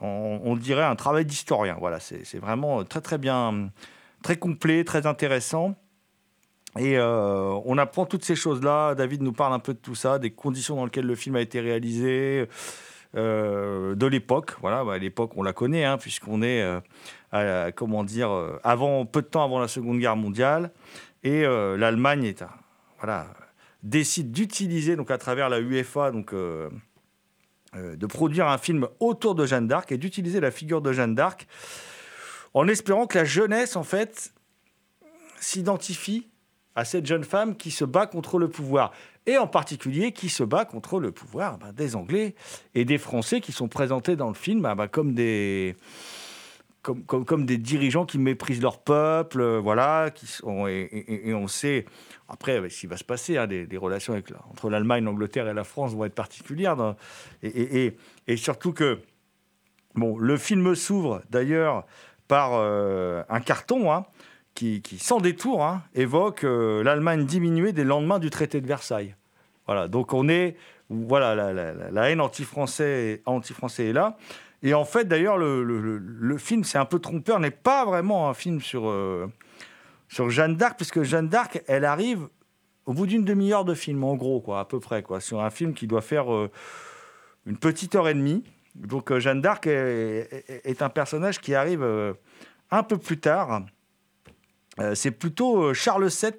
on, 0.00 0.40
on 0.44 0.56
dirait 0.56 0.84
un 0.84 0.96
travail 0.96 1.24
d'historien. 1.24 1.76
Voilà, 1.80 2.00
c'est 2.00 2.38
vraiment 2.38 2.84
très 2.84 3.00
très 3.00 3.18
bien, 3.18 3.70
très 4.22 4.36
complet, 4.36 4.84
très 4.84 5.06
intéressant. 5.06 5.74
Et 6.76 6.98
euh, 6.98 7.58
on 7.64 7.78
apprend 7.78 8.04
toutes 8.04 8.24
ces 8.24 8.36
choses-là. 8.36 8.94
David 8.94 9.22
nous 9.22 9.32
parle 9.32 9.54
un 9.54 9.58
peu 9.58 9.72
de 9.74 9.78
tout 9.78 9.94
ça, 9.94 10.18
des 10.18 10.30
conditions 10.30 10.76
dans 10.76 10.84
lesquelles 10.84 11.06
le 11.06 11.14
film 11.14 11.36
a 11.36 11.40
été 11.40 11.60
réalisé, 11.60 12.46
euh, 13.16 13.94
de 13.94 14.06
l'époque. 14.06 14.54
Voilà, 14.60 14.84
bah, 14.84 14.98
l'époque, 14.98 15.32
on 15.36 15.42
la 15.42 15.52
connaît, 15.52 15.84
hein, 15.84 15.96
puisqu'on 15.98 16.42
est, 16.42 16.62
euh, 17.34 17.70
comment 17.74 18.04
dire, 18.04 18.30
avant, 18.64 19.06
peu 19.06 19.22
de 19.22 19.26
temps 19.26 19.44
avant 19.44 19.58
la 19.58 19.68
Seconde 19.68 19.98
Guerre 19.98 20.16
mondiale. 20.16 20.70
Et 21.24 21.42
l'Allemagne 21.42 22.32
voilà, 22.98 23.26
décide 23.82 24.30
d'utiliser, 24.30 24.94
donc 24.94 25.10
à 25.10 25.18
travers 25.18 25.48
la 25.48 25.60
UEFA, 25.60 26.12
donc, 26.12 26.32
de 26.32 28.06
produire 28.06 28.46
un 28.46 28.58
film 28.58 28.86
autour 29.00 29.34
de 29.34 29.44
Jeanne 29.44 29.66
d'Arc 29.66 29.90
et 29.90 29.98
d'utiliser 29.98 30.38
la 30.38 30.52
figure 30.52 30.80
de 30.80 30.92
Jeanne 30.92 31.14
d'Arc 31.16 31.48
en 32.54 32.68
espérant 32.68 33.06
que 33.06 33.18
la 33.18 33.24
jeunesse, 33.24 33.76
en 33.76 33.82
fait, 33.82 34.32
s'identifie 35.40 36.28
à 36.74 36.84
cette 36.84 37.06
jeune 37.06 37.24
femme 37.24 37.56
qui 37.56 37.70
se 37.70 37.84
bat 37.84 38.06
contre 38.06 38.38
le 38.38 38.48
pouvoir, 38.48 38.92
et 39.26 39.36
en 39.36 39.46
particulier 39.46 40.12
qui 40.12 40.28
se 40.28 40.42
bat 40.42 40.64
contre 40.64 41.00
le 41.00 41.12
pouvoir 41.12 41.58
ben, 41.58 41.72
des 41.72 41.96
Anglais 41.96 42.34
et 42.74 42.84
des 42.84 42.98
Français 42.98 43.40
qui 43.40 43.52
sont 43.52 43.68
présentés 43.68 44.16
dans 44.16 44.28
le 44.28 44.34
film 44.34 44.64
ah 44.64 44.74
ben, 44.74 44.88
comme 44.88 45.14
des... 45.14 45.76
Comme, 46.80 47.04
comme, 47.04 47.44
des 47.44 47.58
dirigeants 47.58 48.06
qui 48.06 48.18
méprisent 48.18 48.62
leur 48.62 48.78
peuple, 48.78 49.42
euh, 49.42 49.58
voilà, 49.58 50.10
qui 50.10 50.26
et, 50.68 51.34
on 51.34 51.46
sait, 51.46 51.84
après, 52.28 52.66
ce 52.70 52.80
qui 52.80 52.86
va 52.86 52.96
se 52.96 53.04
passer, 53.04 53.36
hein, 53.36 53.46
des, 53.46 53.76
relations 53.76 54.14
avec 54.14 54.30
entre 54.48 54.70
l'Allemagne, 54.70 55.04
l'Angleterre 55.04 55.48
et 55.48 55.54
la 55.54 55.64
France 55.64 55.92
vont 55.92 56.04
être 56.06 56.14
particulières, 56.14 56.94
et 57.42 57.92
surtout 58.36 58.72
que, 58.72 59.00
bon, 59.96 60.16
le 60.16 60.36
film 60.38 60.74
s'ouvre 60.74 61.20
d'ailleurs 61.28 61.84
par 62.28 62.52
euh, 62.52 63.22
un 63.28 63.40
carton, 63.40 63.92
hein, 63.92 64.04
qui, 64.58 64.98
sans 64.98 65.20
détour, 65.20 65.64
hein, 65.64 65.82
évoque 65.94 66.42
euh, 66.42 66.82
l'Allemagne 66.82 67.24
diminuée 67.24 67.72
des 67.72 67.84
lendemains 67.84 68.18
du 68.18 68.30
traité 68.30 68.60
de 68.60 68.66
Versailles. 68.66 69.14
Voilà, 69.66 69.86
donc 69.86 70.12
on 70.14 70.28
est, 70.28 70.56
voilà, 70.90 71.34
la, 71.52 72.10
haine 72.10 72.20
anti-français 72.20 73.22
anti-français 73.26 73.86
est 73.86 73.92
là. 73.92 74.16
Et 74.62 74.74
en 74.74 74.84
fait, 74.84 75.04
d'ailleurs, 75.04 75.38
le, 75.38 76.38
film, 76.38 76.64
c'est 76.64 76.78
un 76.78 76.86
peu 76.86 76.98
trompeur, 76.98 77.38
n'est 77.38 77.52
pas 77.52 77.84
vraiment 77.84 78.28
un 78.28 78.34
film 78.34 78.60
sur, 78.60 78.88
euh, 78.88 79.30
sur 80.08 80.30
Jeanne 80.30 80.56
d'Arc, 80.56 80.76
puisque 80.76 81.02
Jeanne 81.02 81.28
d'Arc, 81.28 81.62
elle 81.68 81.84
arrive 81.84 82.26
au 82.86 82.94
bout 82.94 83.06
d'une 83.06 83.24
demi-heure 83.24 83.64
de 83.64 83.74
film, 83.74 84.02
en 84.02 84.16
gros, 84.16 84.40
quoi, 84.40 84.58
à 84.58 84.64
peu 84.64 84.80
près, 84.80 85.02
quoi, 85.02 85.20
sur 85.20 85.40
un 85.40 85.50
film 85.50 85.74
qui 85.74 85.86
doit 85.86 86.00
faire 86.00 86.32
euh, 86.32 86.50
une 87.46 87.58
petite 87.58 87.94
heure 87.94 88.08
et 88.08 88.14
demie. 88.14 88.42
Donc 88.74 89.16
Jeanne 89.18 89.40
d'Arc 89.40 89.66
est, 89.66 90.82
un 90.82 90.88
personnage 90.88 91.40
qui 91.40 91.54
arrive 91.54 91.84
un 92.70 92.82
peu 92.84 92.96
plus 92.96 93.18
tard. 93.18 93.62
Euh, 94.80 94.94
c'est 94.94 95.10
plutôt 95.10 95.62
euh, 95.62 95.74
Charles 95.74 96.08
VII 96.08 96.32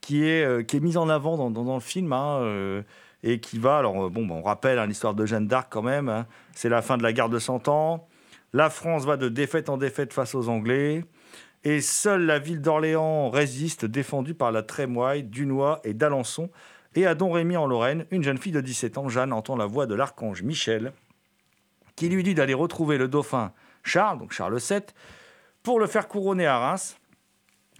qui 0.00 0.26
est, 0.26 0.44
euh, 0.44 0.62
qui 0.62 0.76
est 0.76 0.80
mis 0.80 0.96
en 0.96 1.08
avant 1.08 1.50
dans, 1.50 1.74
le 1.74 1.80
film 1.80 2.12
hein, 2.12 2.82
et 3.22 3.40
qui 3.40 3.58
va. 3.58 3.78
Alors, 3.78 4.10
bon, 4.10 4.26
bah, 4.26 4.34
on 4.34 4.42
rappelle 4.42 4.78
hein, 4.78 4.86
l'histoire 4.86 5.14
de 5.14 5.26
Jeanne 5.26 5.46
d'Arc 5.46 5.68
quand 5.70 5.82
même. 5.82 6.08
hein. 6.08 6.26
C'est 6.54 6.68
la 6.68 6.82
fin 6.82 6.96
de 6.96 7.02
la 7.02 7.12
guerre 7.12 7.28
de 7.28 7.38
Cent 7.38 7.68
Ans. 7.68 8.08
La 8.52 8.70
France 8.70 9.04
va 9.04 9.16
de 9.16 9.28
défaite 9.28 9.68
en 9.68 9.76
défaite 9.76 10.12
face 10.12 10.34
aux 10.34 10.48
Anglais. 10.48 11.04
Et 11.62 11.80
seule 11.82 12.24
la 12.24 12.38
ville 12.38 12.62
d'Orléans 12.62 13.28
résiste, 13.28 13.84
défendue 13.84 14.34
par 14.34 14.50
la 14.50 14.62
Trémoille, 14.62 15.22
Dunois 15.22 15.80
et 15.84 15.92
d'Alençon. 15.92 16.50
Et 16.94 17.06
à 17.06 17.14
Domrémy 17.14 17.56
en 17.56 17.66
Lorraine, 17.66 18.06
une 18.10 18.22
jeune 18.22 18.38
fille 18.38 18.52
de 18.52 18.60
17 18.60 18.98
ans, 18.98 19.08
Jeanne, 19.08 19.32
entend 19.32 19.56
la 19.56 19.66
voix 19.66 19.86
de 19.86 19.94
l'archange 19.94 20.42
Michel, 20.42 20.92
qui 21.94 22.08
lui 22.08 22.22
dit 22.22 22.34
d'aller 22.34 22.54
retrouver 22.54 22.98
le 22.98 23.06
dauphin 23.06 23.52
Charles, 23.84 24.18
donc 24.18 24.32
Charles 24.32 24.58
VII, 24.58 24.80
pour 25.62 25.78
le 25.78 25.86
faire 25.86 26.08
couronner 26.08 26.46
à 26.46 26.58
Reims. 26.58 26.99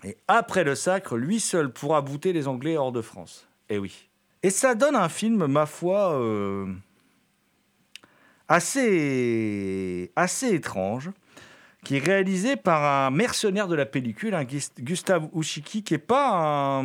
Et 0.04 0.16
après 0.28 0.64
le 0.64 0.74
sacre, 0.74 1.16
lui 1.16 1.40
seul 1.40 1.72
pourra 1.72 2.00
bouter 2.00 2.32
les 2.32 2.48
Anglais 2.48 2.76
hors 2.76 2.92
de 2.92 3.02
France. 3.02 3.46
Eh 3.68 3.78
oui. 3.78 4.08
Et 4.42 4.50
ça 4.50 4.74
donne 4.74 4.96
un 4.96 5.08
film, 5.08 5.46
ma 5.46 5.66
foi, 5.66 6.14
euh, 6.14 6.66
assez, 8.48 10.10
assez 10.16 10.54
étrange, 10.54 11.10
qui 11.84 11.96
est 11.96 12.04
réalisé 12.04 12.56
par 12.56 12.82
un 12.82 13.10
mercenaire 13.10 13.68
de 13.68 13.74
la 13.74 13.84
pellicule, 13.84 14.34
Gustave 14.78 15.28
Ushiki, 15.34 15.82
qui 15.82 15.94
est 15.94 15.98
pas 15.98 16.82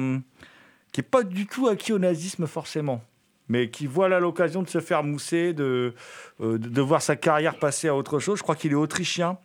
est 0.98 1.02
pas 1.02 1.24
du 1.24 1.46
tout 1.46 1.68
acquis 1.68 1.94
au 1.94 2.00
nazisme 2.00 2.48
forcément, 2.48 3.02
mais 3.50 3.70
qui 3.70 3.88
voit 3.88 4.10
là 4.10 4.20
l'occasion 4.20 4.64
de 4.64 4.70
se 4.70 4.80
faire 4.80 5.04
mousser, 5.04 5.54
euh, 5.60 5.94
de, 6.40 6.58
de 6.58 6.82
voir 6.82 7.02
sa 7.02 7.16
carrière 7.16 7.60
passer 7.60 7.88
à 7.88 7.96
autre 7.96 8.20
chose. 8.20 8.38
Je 8.38 8.44
crois 8.44 8.56
qu'il 8.56 8.72
est 8.72 8.76
autrichien. 8.76 9.38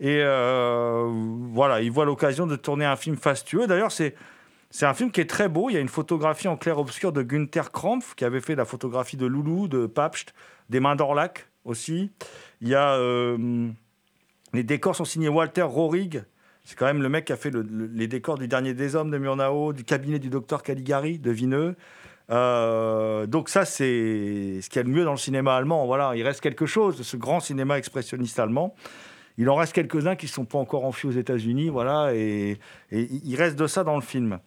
Et 0.00 0.20
euh, 0.22 1.08
voilà, 1.52 1.80
il 1.80 1.90
voit 1.92 2.04
l'occasion 2.04 2.46
de 2.46 2.56
tourner 2.56 2.84
un 2.84 2.96
film 2.96 3.16
fastueux. 3.16 3.66
D'ailleurs, 3.66 3.92
c'est 3.92 4.14
c'est 4.70 4.86
un 4.86 4.94
film 4.94 5.10
qui 5.10 5.20
est 5.20 5.28
très 5.28 5.48
beau. 5.48 5.68
Il 5.68 5.74
y 5.74 5.76
a 5.76 5.80
une 5.80 5.88
photographie 5.88 6.48
en 6.48 6.56
clair-obscur 6.56 7.12
de 7.12 7.22
Günther 7.22 7.70
Krampf, 7.72 8.14
qui 8.14 8.24
avait 8.24 8.40
fait 8.40 8.54
la 8.54 8.64
photographie 8.64 9.16
de 9.18 9.26
Loulou, 9.26 9.68
de 9.68 9.86
Papst, 9.86 10.32
des 10.70 10.80
Mains 10.80 10.96
d'Orlac 10.96 11.46
aussi. 11.64 12.10
Il 12.62 12.68
y 12.68 12.74
a 12.74 12.94
euh, 12.94 13.68
les 14.54 14.62
décors 14.64 14.96
sont 14.96 15.04
signés 15.04 15.28
Walter 15.28 15.62
Rohrig. 15.62 16.24
C'est 16.64 16.76
quand 16.78 16.86
même 16.86 17.02
le 17.02 17.08
mec 17.08 17.24
qui 17.26 17.32
a 17.32 17.36
fait 17.36 17.50
le- 17.50 17.62
le- 17.62 17.86
les 17.86 18.06
décors 18.06 18.38
du 18.38 18.48
Dernier 18.48 18.72
des 18.72 18.94
Hommes 18.96 19.10
de 19.10 19.18
Murnau, 19.18 19.72
du 19.72 19.84
cabinet 19.84 20.18
du 20.18 20.30
docteur 20.30 20.62
Caligari 20.62 21.18
de 21.18 21.30
Vineux. 21.30 21.74
Euh, 22.30 23.26
donc 23.26 23.48
ça, 23.48 23.64
c'est 23.64 24.60
ce 24.62 24.68
qu'il 24.70 24.76
y 24.76 24.80
a 24.80 24.84
de 24.84 24.88
mieux 24.88 25.04
dans 25.04 25.10
le 25.10 25.16
cinéma 25.18 25.54
allemand. 25.56 25.84
Voilà, 25.86 26.12
il 26.16 26.22
reste 26.22 26.40
quelque 26.40 26.66
chose 26.66 26.96
de 26.96 27.02
ce 27.02 27.16
grand 27.16 27.40
cinéma 27.40 27.78
expressionniste 27.78 28.38
allemand. 28.38 28.74
Il 29.38 29.48
en 29.48 29.56
reste 29.56 29.72
quelques-uns 29.72 30.16
qui 30.16 30.26
ne 30.26 30.30
sont 30.30 30.44
pas 30.44 30.58
encore 30.58 30.84
enfuis 30.84 31.08
aux 31.08 31.12
États-Unis, 31.12 31.68
voilà, 31.68 32.14
et, 32.14 32.58
il 32.90 33.36
reste 33.36 33.56
de 33.56 33.66
ça 33.66 33.84
dans 33.84 33.96
le 33.96 34.02
film. 34.02 34.38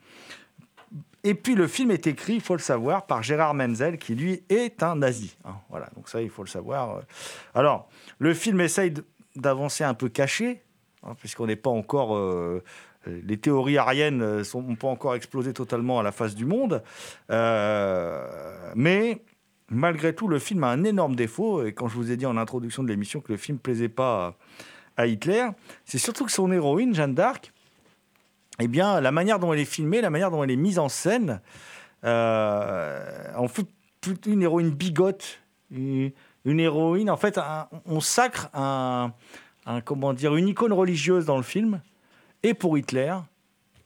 Et 1.23 1.33
puis 1.33 1.55
le 1.55 1.67
film 1.67 1.89
est 1.89 2.05
écrit, 2.05 2.35
il 2.35 2.41
faut 2.41 2.53
le 2.53 2.59
savoir, 2.59 3.07
par 3.07 3.23
Gérard 3.23 3.55
Menzel, 3.55 3.97
qui 3.97 4.13
lui 4.13 4.43
est 4.49 4.83
un 4.83 4.95
nazi. 4.95 5.35
hein. 5.43 5.55
voilà, 5.69 5.89
donc 5.95 6.07
ça, 6.07 6.21
il 6.21 6.29
faut 6.29 6.43
le 6.43 6.49
savoir. 6.49 7.01
Alors, 7.55 7.89
le 8.19 8.33
film 8.33 8.61
essaye 8.61 8.93
d'avancer 9.35 9.83
un 9.83 9.95
peu 9.95 10.07
caché, 10.07 10.61
hein, 11.03 11.15
puisqu'on 11.19 11.47
n'est 11.47 11.55
pas 11.55 11.71
encore. 11.71 12.15
euh, 12.15 12.61
les 13.07 13.37
théories 13.37 13.77
ariennes 13.77 14.41
n'ont 14.53 14.75
pas 14.75 14.87
encore 14.87 15.15
explosé 15.15 15.53
totalement 15.53 15.99
à 15.99 16.03
la 16.03 16.11
face 16.11 16.35
du 16.35 16.45
monde. 16.45 16.83
Euh, 17.29 18.71
mais 18.75 19.21
malgré 19.69 20.13
tout, 20.15 20.27
le 20.27 20.39
film 20.39 20.63
a 20.63 20.69
un 20.69 20.83
énorme 20.83 21.15
défaut. 21.15 21.65
Et 21.65 21.73
quand 21.73 21.87
je 21.87 21.95
vous 21.95 22.11
ai 22.11 22.17
dit 22.17 22.25
en 22.25 22.37
introduction 22.37 22.83
de 22.83 22.87
l'émission 22.87 23.21
que 23.21 23.31
le 23.31 23.37
film 23.37 23.57
plaisait 23.57 23.89
pas 23.89 24.37
à, 24.97 25.07
Hitler, 25.07 25.47
c'est 25.85 25.97
surtout 25.97 26.25
que 26.25 26.31
son 26.31 26.51
héroïne, 26.51 26.93
Jeanne 26.95 27.13
d'Arc, 27.13 27.51
eh 28.59 28.67
bien, 28.67 29.01
la 29.01 29.11
manière 29.11 29.39
dont 29.39 29.51
elle 29.53 29.59
est 29.59 29.65
filmée, 29.65 30.01
la 30.01 30.09
manière 30.09 30.31
dont 30.31 30.43
elle 30.43 30.51
est 30.51 30.55
mise 30.55 30.79
en 30.79 30.89
scène, 30.89 31.41
euh, 32.03 33.33
en 33.35 33.47
fait 33.47 33.65
une 34.27 34.41
héroïne 34.43 34.69
bigote, 34.69 35.41
une, 35.71 36.11
héroïne. 36.45 37.09
En 37.09 37.17
fait, 37.17 37.39
on 37.85 37.99
sacre 37.99 38.49
un, 38.53 39.13
un- 39.65 39.81
comment 39.81 40.13
dire, 40.13 40.35
une 40.35 40.47
icône 40.47 40.73
religieuse 40.73 41.25
dans 41.25 41.37
le 41.37 41.43
film. 41.43 41.81
Et 42.43 42.53
pour 42.53 42.77
Hitler, 42.77 43.15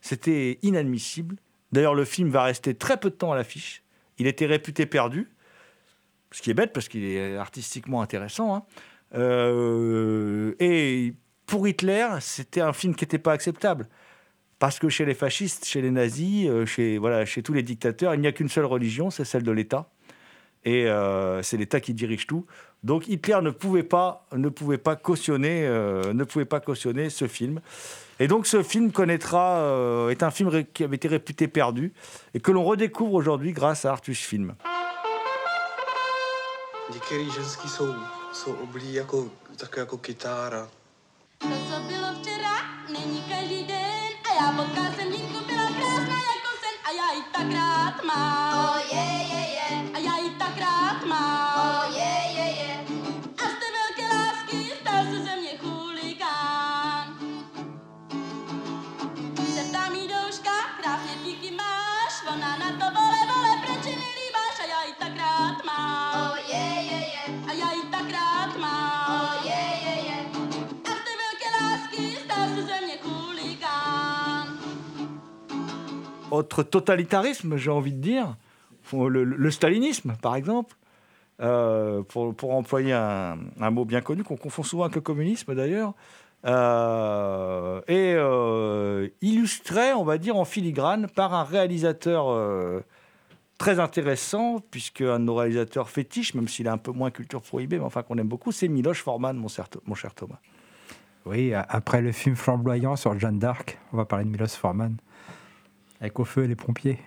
c'était 0.02 0.58
inadmissible. 0.62 1.36
D'ailleurs, 1.72 1.94
le 1.94 2.04
film 2.04 2.28
va 2.28 2.42
rester 2.42 2.74
très 2.74 2.98
peu 2.98 3.10
de 3.10 3.14
temps 3.14 3.32
à 3.32 3.36
l'affiche. 3.36 3.82
Il 4.18 4.26
était 4.26 4.46
réputé 4.46 4.84
perdu, 4.84 5.30
ce 6.30 6.42
qui 6.42 6.50
est 6.50 6.54
bête 6.54 6.72
parce 6.72 6.88
qu'il 6.88 7.04
est 7.04 7.36
artistiquement 7.36 8.02
intéressant. 8.02 8.54
hein. 8.54 8.62
Euh, 9.14 10.54
et 10.60 11.14
pour 11.46 11.66
Hitler, 11.66 12.06
c'était 12.20 12.60
un 12.60 12.72
film 12.72 12.94
qui 12.94 13.04
n'était 13.04 13.18
pas 13.18 13.32
acceptable. 13.32 13.88
Parce 14.58 14.78
que 14.78 14.88
chez 14.88 15.06
les 15.06 15.14
fascistes, 15.14 15.64
chez 15.64 15.80
les 15.80 15.90
nazis, 15.90 16.48
euh, 16.48 16.66
chez, 16.66 16.98
voilà, 16.98 17.24
chez 17.24 17.42
tous 17.42 17.52
les 17.52 17.62
dictateurs, 17.62 18.14
il 18.14 18.20
n'y 18.20 18.26
a 18.26 18.32
qu'une 18.32 18.48
seule 18.48 18.66
religion, 18.66 19.10
c'est 19.10 19.24
celle 19.24 19.42
de 19.42 19.52
l'État. 19.52 19.90
Et 20.64 20.86
euh, 20.86 21.42
c'est 21.42 21.56
l'État 21.56 21.80
qui 21.80 21.94
dirige 21.94 22.26
tout. 22.26 22.44
Donc 22.84 23.08
Hitler 23.08 23.38
ne 23.42 23.50
pouvait 23.50 23.82
pas, 23.82 24.26
ne 24.36 24.50
pouvait 24.50 24.78
pas, 24.78 24.96
cautionner, 24.96 25.62
ne 25.66 26.24
pouvait 26.24 26.44
pas 26.44 26.60
cautionner 26.60 27.08
ce 27.08 27.26
film. 27.26 27.60
Et 28.18 28.28
donc 28.28 28.46
ce 28.46 28.62
film 28.62 28.92
connaîtra, 28.92 30.08
est 30.10 30.22
un 30.22 30.30
film 30.30 30.64
qui 30.74 30.84
avait 30.84 30.96
été 30.96 31.08
réputé 31.08 31.48
perdu 31.48 31.94
et 32.34 32.40
que 32.40 32.52
l'on 32.52 32.64
redécouvre 32.64 33.14
aujourd'hui 33.14 33.52
grâce 33.52 33.86
à 33.86 33.92
Artus 33.92 34.20
Film. 34.20 34.54
Jsou, 38.32 38.52
oblí 38.52 38.94
jako, 38.94 39.30
tak 39.56 39.76
jako 39.76 39.98
kytára. 39.98 40.68
To, 41.38 41.48
co 41.48 41.80
bylo 41.80 42.14
včera, 42.20 42.56
není 42.92 43.22
každý 43.22 43.64
den 43.64 44.10
a 44.30 44.34
já 44.34 44.52
potkal 44.52 44.92
autre 76.40 76.62
totalitarisme, 76.62 77.56
j'ai 77.56 77.70
envie 77.70 77.92
de 77.92 78.00
dire, 78.00 78.36
le, 78.92 79.50
stalinisme, 79.50 80.14
par 80.20 80.36
exemple, 80.36 80.76
euh, 81.40 82.02
pour, 82.02 82.54
employer 82.54 82.92
un, 82.92 83.70
mot 83.70 83.84
bien 83.84 84.00
connu 84.00 84.24
qu'on 84.24 84.36
confond 84.36 84.62
souvent 84.62 84.84
avec 84.84 84.96
le 84.96 85.00
communisme 85.00 85.54
d'ailleurs, 85.54 85.94
euh, 86.46 87.80
et 87.86 88.14
euh, 88.16 89.08
illustré, 89.20 89.92
on 89.92 90.04
va 90.04 90.18
dire, 90.18 90.36
en 90.36 90.44
filigrane 90.44 91.06
par 91.08 91.34
un 91.34 91.44
réalisateur 91.44 92.30
euh, 92.30 92.80
très 93.58 93.78
intéressant, 93.78 94.60
puisque 94.70 95.02
un 95.02 95.20
de 95.20 95.24
nos 95.24 95.34
réalisateurs 95.34 95.90
fétiches, 95.90 96.34
même 96.34 96.48
s'il 96.48 96.66
a 96.66 96.72
un 96.72 96.78
peu 96.78 96.92
moins 96.92 97.10
culture 97.10 97.42
prohibée, 97.42 97.78
mais 97.78 97.84
enfin 97.84 98.02
qu'on 98.02 98.16
aime 98.16 98.28
beaucoup, 98.28 98.52
c'est 98.52 98.68
Miloš 98.68 99.02
Forman, 99.02 99.34
mon, 99.34 99.48
cher- 99.48 99.68
mon 99.84 99.94
cher 99.94 100.14
Thomas. 100.14 100.38
Oui, 101.26 101.52
après 101.54 102.00
le 102.00 102.12
film 102.12 102.34
flamboyant 102.34 102.96
sur 102.96 103.18
Jeanne 103.18 103.38
d'Arc, 103.38 103.78
on 103.92 103.98
va 103.98 104.06
parler 104.06 104.24
de 104.24 104.30
Milos 104.30 104.56
Forman, 104.56 104.96
avec 106.00 106.18
Au 106.18 106.24
feu 106.24 106.44
et 106.44 106.48
les 106.48 106.56
pompiers. 106.56 106.98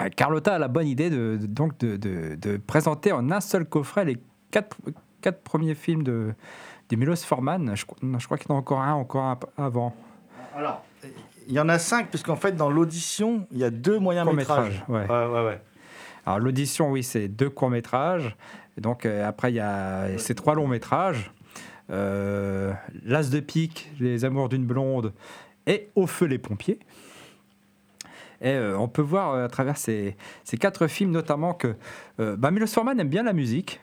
Euh, 0.00 0.08
Carlotta 0.08 0.54
a 0.54 0.58
la 0.58 0.68
bonne 0.68 0.86
idée 0.86 1.10
de, 1.10 1.38
de- 1.40 1.46
donc 1.46 1.78
de, 1.78 1.96
de- 1.96 2.34
de 2.36 2.56
présenter 2.56 3.12
en 3.12 3.30
un 3.30 3.40
seul 3.40 3.64
coffret 3.64 4.04
les 4.04 4.18
quatre, 4.50 4.76
quatre 5.20 5.42
premiers 5.42 5.74
films 5.74 6.02
de, 6.02 6.32
de 6.88 6.96
Milos 6.96 7.16
Forman. 7.24 7.74
Je, 7.76 7.84
crois- 7.86 7.98
non, 8.02 8.18
je 8.18 8.24
crois 8.26 8.38
qu'il 8.38 8.48
y 8.48 8.52
en 8.52 8.56
a 8.56 8.58
encore 8.58 8.80
un, 8.80 8.94
encore 8.94 9.24
un 9.24 9.38
avant. 9.58 9.94
Alors, 10.56 10.84
il 11.46 11.54
y 11.54 11.60
en 11.60 11.68
a 11.68 11.78
cinq, 11.78 12.08
puisqu'en 12.08 12.36
fait, 12.36 12.52
dans 12.52 12.70
l'audition, 12.70 13.46
il 13.52 13.58
y 13.58 13.64
a 13.64 13.70
deux 13.70 13.98
moyens 13.98 14.26
métrages. 14.32 14.84
Ouais. 14.88 15.06
ouais, 15.08 15.26
ouais, 15.26 15.44
ouais. 15.46 15.60
Alors 16.26 16.38
l'audition, 16.38 16.90
oui, 16.90 17.02
c'est 17.02 17.28
deux 17.28 17.50
courts 17.50 17.70
métrages. 17.70 18.36
Et 18.76 18.80
donc 18.80 19.04
euh, 19.06 19.26
après, 19.26 19.50
il 19.52 19.56
y 19.56 19.60
a 19.60 20.16
ces 20.18 20.34
trois 20.34 20.54
longs 20.54 20.68
métrages. 20.68 21.32
Euh, 21.90 22.72
L'As 23.04 23.30
de 23.30 23.40
pique, 23.40 23.90
Les 23.98 24.24
Amours 24.24 24.48
d'une 24.48 24.64
blonde 24.64 25.12
et 25.66 25.88
Au 25.94 26.06
feu 26.06 26.26
les 26.26 26.38
pompiers. 26.38 26.78
Et 28.40 28.50
euh, 28.50 28.78
on 28.78 28.88
peut 28.88 29.02
voir 29.02 29.34
euh, 29.34 29.44
à 29.44 29.48
travers 29.48 29.76
ces, 29.76 30.16
quatre 30.58 30.86
films 30.86 31.10
notamment 31.10 31.52
que 31.52 31.74
euh, 32.20 32.36
bah, 32.36 32.50
Milos 32.50 32.68
Forman 32.68 32.98
aime 32.98 33.08
bien 33.08 33.22
la 33.22 33.32
musique. 33.32 33.80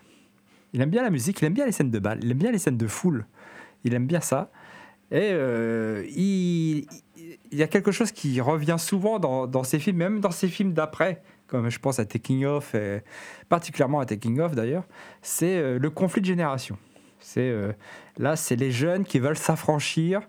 Il 0.73 0.81
aime 0.81 0.89
bien 0.89 1.03
la 1.03 1.09
musique, 1.09 1.41
il 1.41 1.45
aime 1.45 1.53
bien 1.53 1.65
les 1.65 1.71
scènes 1.71 1.91
de 1.91 1.99
bal, 1.99 2.19
il 2.21 2.31
aime 2.31 2.37
bien 2.37 2.51
les 2.51 2.57
scènes 2.57 2.77
de 2.77 2.87
foule. 2.87 3.25
Il 3.83 3.93
aime 3.93 4.05
bien 4.05 4.21
ça. 4.21 4.51
Et 5.11 5.31
il, 6.09 6.85
y 7.51 7.63
a 7.63 7.67
quelque 7.67 7.91
chose 7.91 8.11
qui 8.11 8.41
revient 8.41 8.75
souvent 8.77 9.19
dans, 9.19 9.47
dans 9.47 9.63
ces 9.63 9.79
films, 9.79 9.97
même 9.97 10.19
dans 10.19 10.31
ces 10.31 10.49
films 10.49 10.73
d'après, 10.73 11.21
comme 11.47 11.69
je 11.69 11.79
pense 11.79 11.99
à 11.99 12.05
Taking 12.05 12.43
Off, 12.43 12.75
et 12.75 13.01
particulièrement 13.47 14.01
à 14.01 14.05
Taking 14.05 14.41
Off 14.41 14.53
d'ailleurs, 14.53 14.83
c'est 15.21 15.79
le 15.79 15.89
conflit 15.89 16.19
de 16.19 16.25
génération. 16.25 16.77
Là, 18.17 18.35
c'est 18.35 18.57
les 18.57 18.71
jeunes 18.71 19.05
qui 19.05 19.19
veulent 19.19 19.37
s'affranchir 19.37 20.21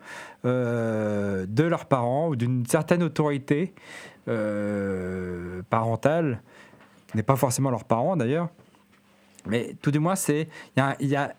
de 0.45 1.63
leurs 1.65 1.87
parents 1.87 2.29
ou 2.29 2.37
d'une 2.37 2.65
certaine 2.65 3.03
autorité 3.03 3.75
euh, 4.29 5.63
parentale, 5.71 6.43
n'est 7.15 7.23
pas 7.23 7.37
forcément 7.37 7.71
leurs 7.71 7.85
parents 7.85 8.17
d'ailleurs, 8.17 8.49
mais 9.47 9.75
tout 9.81 9.91
du 9.91 9.99
moins, 9.99 10.17
c'est 10.17 10.49
il 10.77 11.09
y 11.09 11.17
a- 11.17 11.35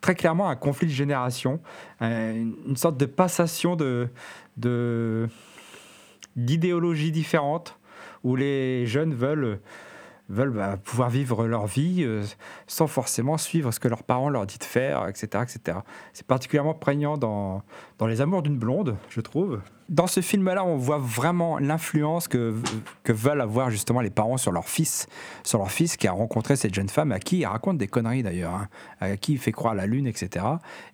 très 0.00 0.14
clairement 0.14 0.48
un 0.48 0.56
conflit 0.56 0.88
de 0.88 0.92
génération, 0.92 1.60
euh, 2.02 2.32
une, 2.66 2.76
sorte 2.76 2.96
de 2.96 3.06
passation 3.06 3.76
de, 3.76 4.08
de 4.56 5.28
d'idéologies 6.36 7.12
différentes 7.12 7.78
où 8.24 8.36
les 8.36 8.86
jeunes 8.86 9.14
veulent 9.14 9.60
veulent 10.28 10.52
bah, 10.52 10.76
pouvoir 10.76 11.08
vivre 11.08 11.46
leur 11.46 11.66
vie 11.66 12.02
euh, 12.02 12.22
sans 12.66 12.86
forcément 12.86 13.38
suivre 13.38 13.70
ce 13.70 13.80
que 13.80 13.88
leurs 13.88 14.02
parents 14.02 14.28
leur 14.28 14.46
disent 14.46 14.58
de 14.58 14.64
faire, 14.64 15.08
etc. 15.08 15.42
etc. 15.42 15.78
C'est 16.12 16.26
particulièrement 16.26 16.74
prégnant 16.74 17.16
dans, 17.16 17.62
dans 17.96 18.06
Les 18.06 18.20
Amours 18.20 18.42
d'une 18.42 18.58
blonde, 18.58 18.96
je 19.08 19.20
trouve. 19.20 19.60
Dans 19.88 20.06
ce 20.06 20.20
film-là, 20.20 20.64
on 20.64 20.76
voit 20.76 20.98
vraiment 20.98 21.58
l'influence 21.58 22.28
que, 22.28 22.54
que 23.04 23.12
veulent 23.12 23.40
avoir 23.40 23.70
justement 23.70 24.02
les 24.02 24.10
parents 24.10 24.36
sur 24.36 24.52
leur 24.52 24.68
fils, 24.68 25.06
sur 25.44 25.58
leur 25.60 25.70
fils 25.70 25.96
qui 25.96 26.06
a 26.06 26.12
rencontré 26.12 26.56
cette 26.56 26.74
jeune 26.74 26.90
femme 26.90 27.10
à 27.10 27.18
qui 27.18 27.38
il 27.38 27.46
raconte 27.46 27.78
des 27.78 27.86
conneries 27.86 28.22
d'ailleurs, 28.22 28.52
hein, 28.52 28.68
à 29.00 29.16
qui 29.16 29.32
il 29.32 29.38
fait 29.38 29.52
croire 29.52 29.74
la 29.74 29.86
lune, 29.86 30.06
etc. 30.06 30.44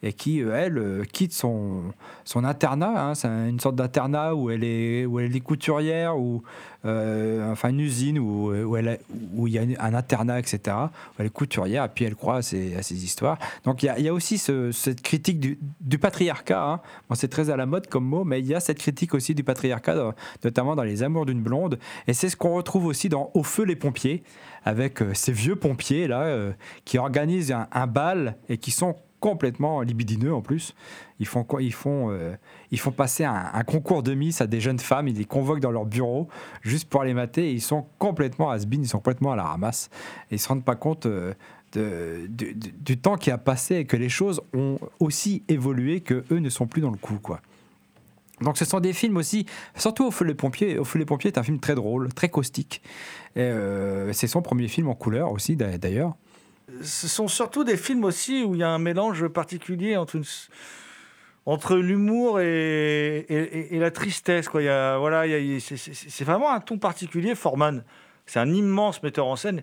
Et 0.04 0.12
qui, 0.12 0.42
euh, 0.42 0.54
elle, 0.54 0.78
euh, 0.78 1.04
quitte 1.04 1.32
son, 1.32 1.82
son 2.24 2.44
internat, 2.44 3.08
hein, 3.10 3.14
c'est 3.16 3.26
une 3.26 3.58
sorte 3.58 3.74
d'internat 3.74 4.36
où 4.36 4.48
elle 4.50 4.62
est, 4.62 5.06
où 5.06 5.18
elle 5.18 5.34
est 5.34 5.40
couturière, 5.40 6.16
ou 6.16 6.44
euh, 6.84 7.50
enfin 7.50 7.70
une 7.70 7.80
usine 7.80 8.18
où, 8.20 8.52
où, 8.52 9.46
il 9.48 9.52
y 9.54 9.58
a 9.58 9.62
un 9.80 9.94
internat, 9.94 10.38
etc. 10.38 10.76
Où 10.76 11.14
elle 11.18 11.26
est 11.26 11.30
couturière, 11.30 11.84
et 11.84 11.88
puis 11.88 12.04
elle 12.04 12.14
croit 12.14 12.36
à 12.36 12.42
ces, 12.42 13.04
histoires. 13.04 13.38
Donc 13.64 13.82
il 13.82 13.86
y 13.98 14.08
a, 14.08 14.14
aussi 14.14 14.38
ce- 14.38 14.70
cette 14.70 15.02
critique 15.02 15.40
du, 15.40 15.98
patriarcat. 15.98 16.64
hein. 16.64 16.80
C'est 17.14 17.28
très 17.28 17.50
à 17.50 17.56
la 17.56 17.66
mode 17.66 17.88
comme 17.88 18.04
mot, 18.04 18.22
mais 18.22 18.38
il 18.38 18.46
y 18.46 18.54
a 18.54 18.60
cette 18.60 18.83
critique 18.84 19.14
aussi 19.14 19.34
du 19.34 19.42
patriarcat, 19.42 19.94
dans- 19.94 20.12
notamment 20.44 20.76
dans 20.76 20.82
Les 20.82 21.02
Amours 21.02 21.24
d'une 21.24 21.40
blonde. 21.40 21.78
Et 22.06 22.12
c'est 22.12 22.28
ce 22.28 22.36
qu'on 22.36 22.54
retrouve 22.54 22.84
aussi 22.84 23.08
dans 23.08 23.30
Au 23.32 23.42
feu 23.42 23.64
les 23.64 23.76
pompiers, 23.76 24.22
avec 24.62 25.00
euh, 25.00 25.14
ces 25.14 25.32
vieux 25.32 25.56
pompiers 25.56 26.06
là 26.06 26.22
euh, 26.24 26.52
qui 26.84 26.98
organisent 26.98 27.54
un, 27.72 27.86
bal 27.86 28.36
et 28.50 28.58
qui 28.58 28.70
sont 28.70 28.96
complètement 29.20 29.80
libidineux 29.80 30.34
en 30.34 30.42
plus. 30.42 30.74
Ils 31.18 31.26
font, 31.26 31.44
quoi? 31.44 31.62
Ils 31.62 31.72
font, 31.72 32.10
euh, 32.10 32.34
ils 32.70 32.78
font 32.78 32.92
passer 32.92 33.24
un, 33.24 33.64
concours 33.64 34.02
de 34.02 34.12
Miss 34.12 34.42
à 34.42 34.46
des 34.46 34.60
jeunes 34.60 34.78
femmes, 34.78 35.08
ils 35.08 35.16
les 35.16 35.24
convoquent 35.24 35.60
dans 35.60 35.70
leur 35.70 35.86
bureau 35.86 36.28
juste 36.60 36.90
pour 36.90 37.04
les 37.04 37.14
mater 37.14 37.48
et 37.48 37.52
ils 37.52 37.62
sont 37.62 37.86
complètement 37.98 38.50
has 38.50 38.64
ils 38.70 38.86
sont 38.86 38.98
complètement 38.98 39.32
à 39.32 39.36
la 39.36 39.44
ramasse. 39.44 39.88
Et 40.30 40.34
ils 40.34 40.38
se 40.38 40.48
rendent 40.48 40.64
pas 40.64 40.76
compte 40.76 41.06
euh, 41.06 41.32
du 41.76 42.98
temps 42.98 43.16
qui 43.16 43.30
a 43.30 43.38
passé 43.38 43.76
et 43.76 43.84
que 43.86 43.96
les 43.96 44.10
choses 44.10 44.42
ont 44.52 44.78
aussi 45.00 45.42
évolué, 45.48 46.00
que 46.00 46.24
eux 46.30 46.40
ne 46.40 46.50
sont 46.50 46.66
plus 46.66 46.82
dans 46.82 46.90
le 46.90 46.98
coup. 46.98 47.18
quoi. 47.22 47.40
Donc 48.40 48.58
ce 48.58 48.64
sont 48.64 48.80
des 48.80 48.92
films 48.92 49.16
aussi, 49.16 49.46
surtout 49.76 50.06
Au 50.06 50.10
feu 50.10 50.24
les 50.24 50.34
pompiers. 50.34 50.78
Au 50.78 50.84
feu 50.84 50.98
les 50.98 51.04
pompiers 51.04 51.30
est 51.30 51.38
un 51.38 51.42
film 51.42 51.60
très 51.60 51.74
drôle, 51.74 52.12
très 52.12 52.28
caustique. 52.28 52.82
Euh, 53.36 54.12
c'est 54.12 54.26
son 54.26 54.42
premier 54.42 54.68
film 54.68 54.88
en 54.88 54.94
couleur 54.94 55.30
aussi 55.30 55.56
d'a- 55.56 55.78
d'ailleurs. 55.78 56.14
Ce 56.82 57.08
sont 57.08 57.28
surtout 57.28 57.62
des 57.62 57.76
films 57.76 58.04
aussi 58.04 58.42
où 58.42 58.54
il 58.54 58.60
y 58.60 58.64
a 58.64 58.70
un 58.70 58.78
mélange 58.78 59.28
particulier 59.28 59.96
entre 59.96 60.20
entre 61.46 61.76
l'humour 61.76 62.40
et, 62.40 63.68
la 63.70 63.90
tristesse. 63.90 64.48
Quoi. 64.48 64.62
Il 64.62 64.64
y 64.64 64.68
a, 64.68 64.98
c'est 65.60 66.24
vraiment 66.24 66.50
un 66.50 66.60
ton 66.60 66.78
particulier. 66.78 67.34
Forman, 67.34 67.84
c'est 68.26 68.40
un 68.40 68.48
immense 68.48 69.02
metteur 69.02 69.26
en 69.26 69.36
scène. 69.36 69.62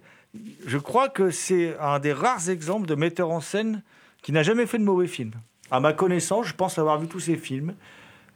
Je 0.66 0.78
crois 0.78 1.10
que 1.10 1.32
c'est 1.32 1.76
un 1.80 2.00
des 2.00 2.14
rares 2.14 2.50
exemples 2.50 2.88
de 2.88 2.96
metteur 2.96 3.32
en 3.32 3.42
scène 3.42 3.82
qui 4.22 4.32
n'a 4.32 4.44
jamais 4.44 4.68
fait 4.68 4.78
de 4.78 4.84
mauvais 4.84 5.08
film. 5.08 5.32
À 5.72 5.80
ma 5.80 5.94
connaissance, 5.94 6.48
je 6.48 6.54
pense 6.54 6.78
avoir 6.78 7.00
vu 7.00 7.08
tous 7.08 7.22
ses 7.22 7.36
films. 7.36 7.74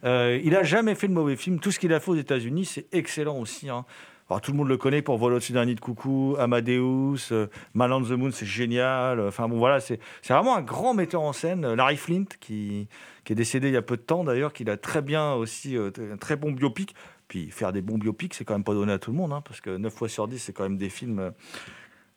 Euh, 0.06 0.40
il 0.44 0.54
a 0.54 0.62
jamais 0.62 0.94
fait 0.94 1.08
de 1.08 1.12
mauvais 1.12 1.36
film. 1.36 1.58
Tout 1.58 1.70
ce 1.72 1.78
qu'il 1.78 1.92
a 1.92 2.00
fait 2.00 2.10
aux 2.10 2.16
États-Unis, 2.16 2.64
c'est 2.64 2.86
excellent 2.92 3.38
aussi. 3.38 3.68
hein. 3.68 3.84
Alors, 4.28 4.40
tout 4.40 4.50
le 4.50 4.56
monde 4.56 4.68
le 4.68 4.76
connaît 4.76 5.02
pour 5.02 5.18
Vol 5.18 5.34
au-dessus 5.34 5.52
d'un 5.52 5.66
de 5.66 5.78
coucou, 5.78 6.34
Amadeus, 6.38 7.30
euh, 7.30 7.46
the 7.74 8.10
Moon, 8.10 8.30
c'est 8.32 8.46
génial. 8.46 9.20
Enfin 9.20 9.48
bon, 9.48 9.58
voilà, 9.58 9.78
c'est 9.78 10.00
vraiment 10.28 10.56
un 10.56 10.62
grand 10.62 10.94
metteur 10.94 11.22
en 11.22 11.32
scène. 11.32 11.64
Euh, 11.64 11.76
Larry 11.76 11.96
Flint, 11.96 12.24
qui, 12.40 12.88
qui 13.24 13.32
est 13.32 13.36
décédé 13.36 13.68
il 13.68 13.74
y 13.74 13.76
a 13.76 13.82
peu 13.82 13.96
de 13.96 14.02
temps 14.02 14.24
d'ailleurs, 14.24 14.52
qu'il 14.52 14.68
a 14.68 14.76
très 14.76 15.00
bien 15.00 15.34
aussi, 15.34 15.76
euh, 15.76 15.90
un 16.12 16.16
très 16.16 16.34
bon 16.34 16.50
biopic. 16.50 16.94
Puis 17.28 17.50
faire 17.50 17.72
des 17.72 17.82
bons 17.82 17.98
biopics, 17.98 18.34
c'est 18.34 18.44
quand 18.44 18.54
même 18.54 18.64
pas 18.64 18.74
donné 18.74 18.92
à 18.92 18.98
tout 18.98 19.10
le 19.10 19.16
monde, 19.16 19.32
hein, 19.32 19.42
parce 19.44 19.60
que 19.60 19.76
9 19.76 19.92
fois 19.92 20.08
sur 20.08 20.26
10, 20.28 20.38
c'est 20.38 20.52
quand 20.52 20.62
même 20.64 20.76
des 20.76 20.88
films 20.88 21.32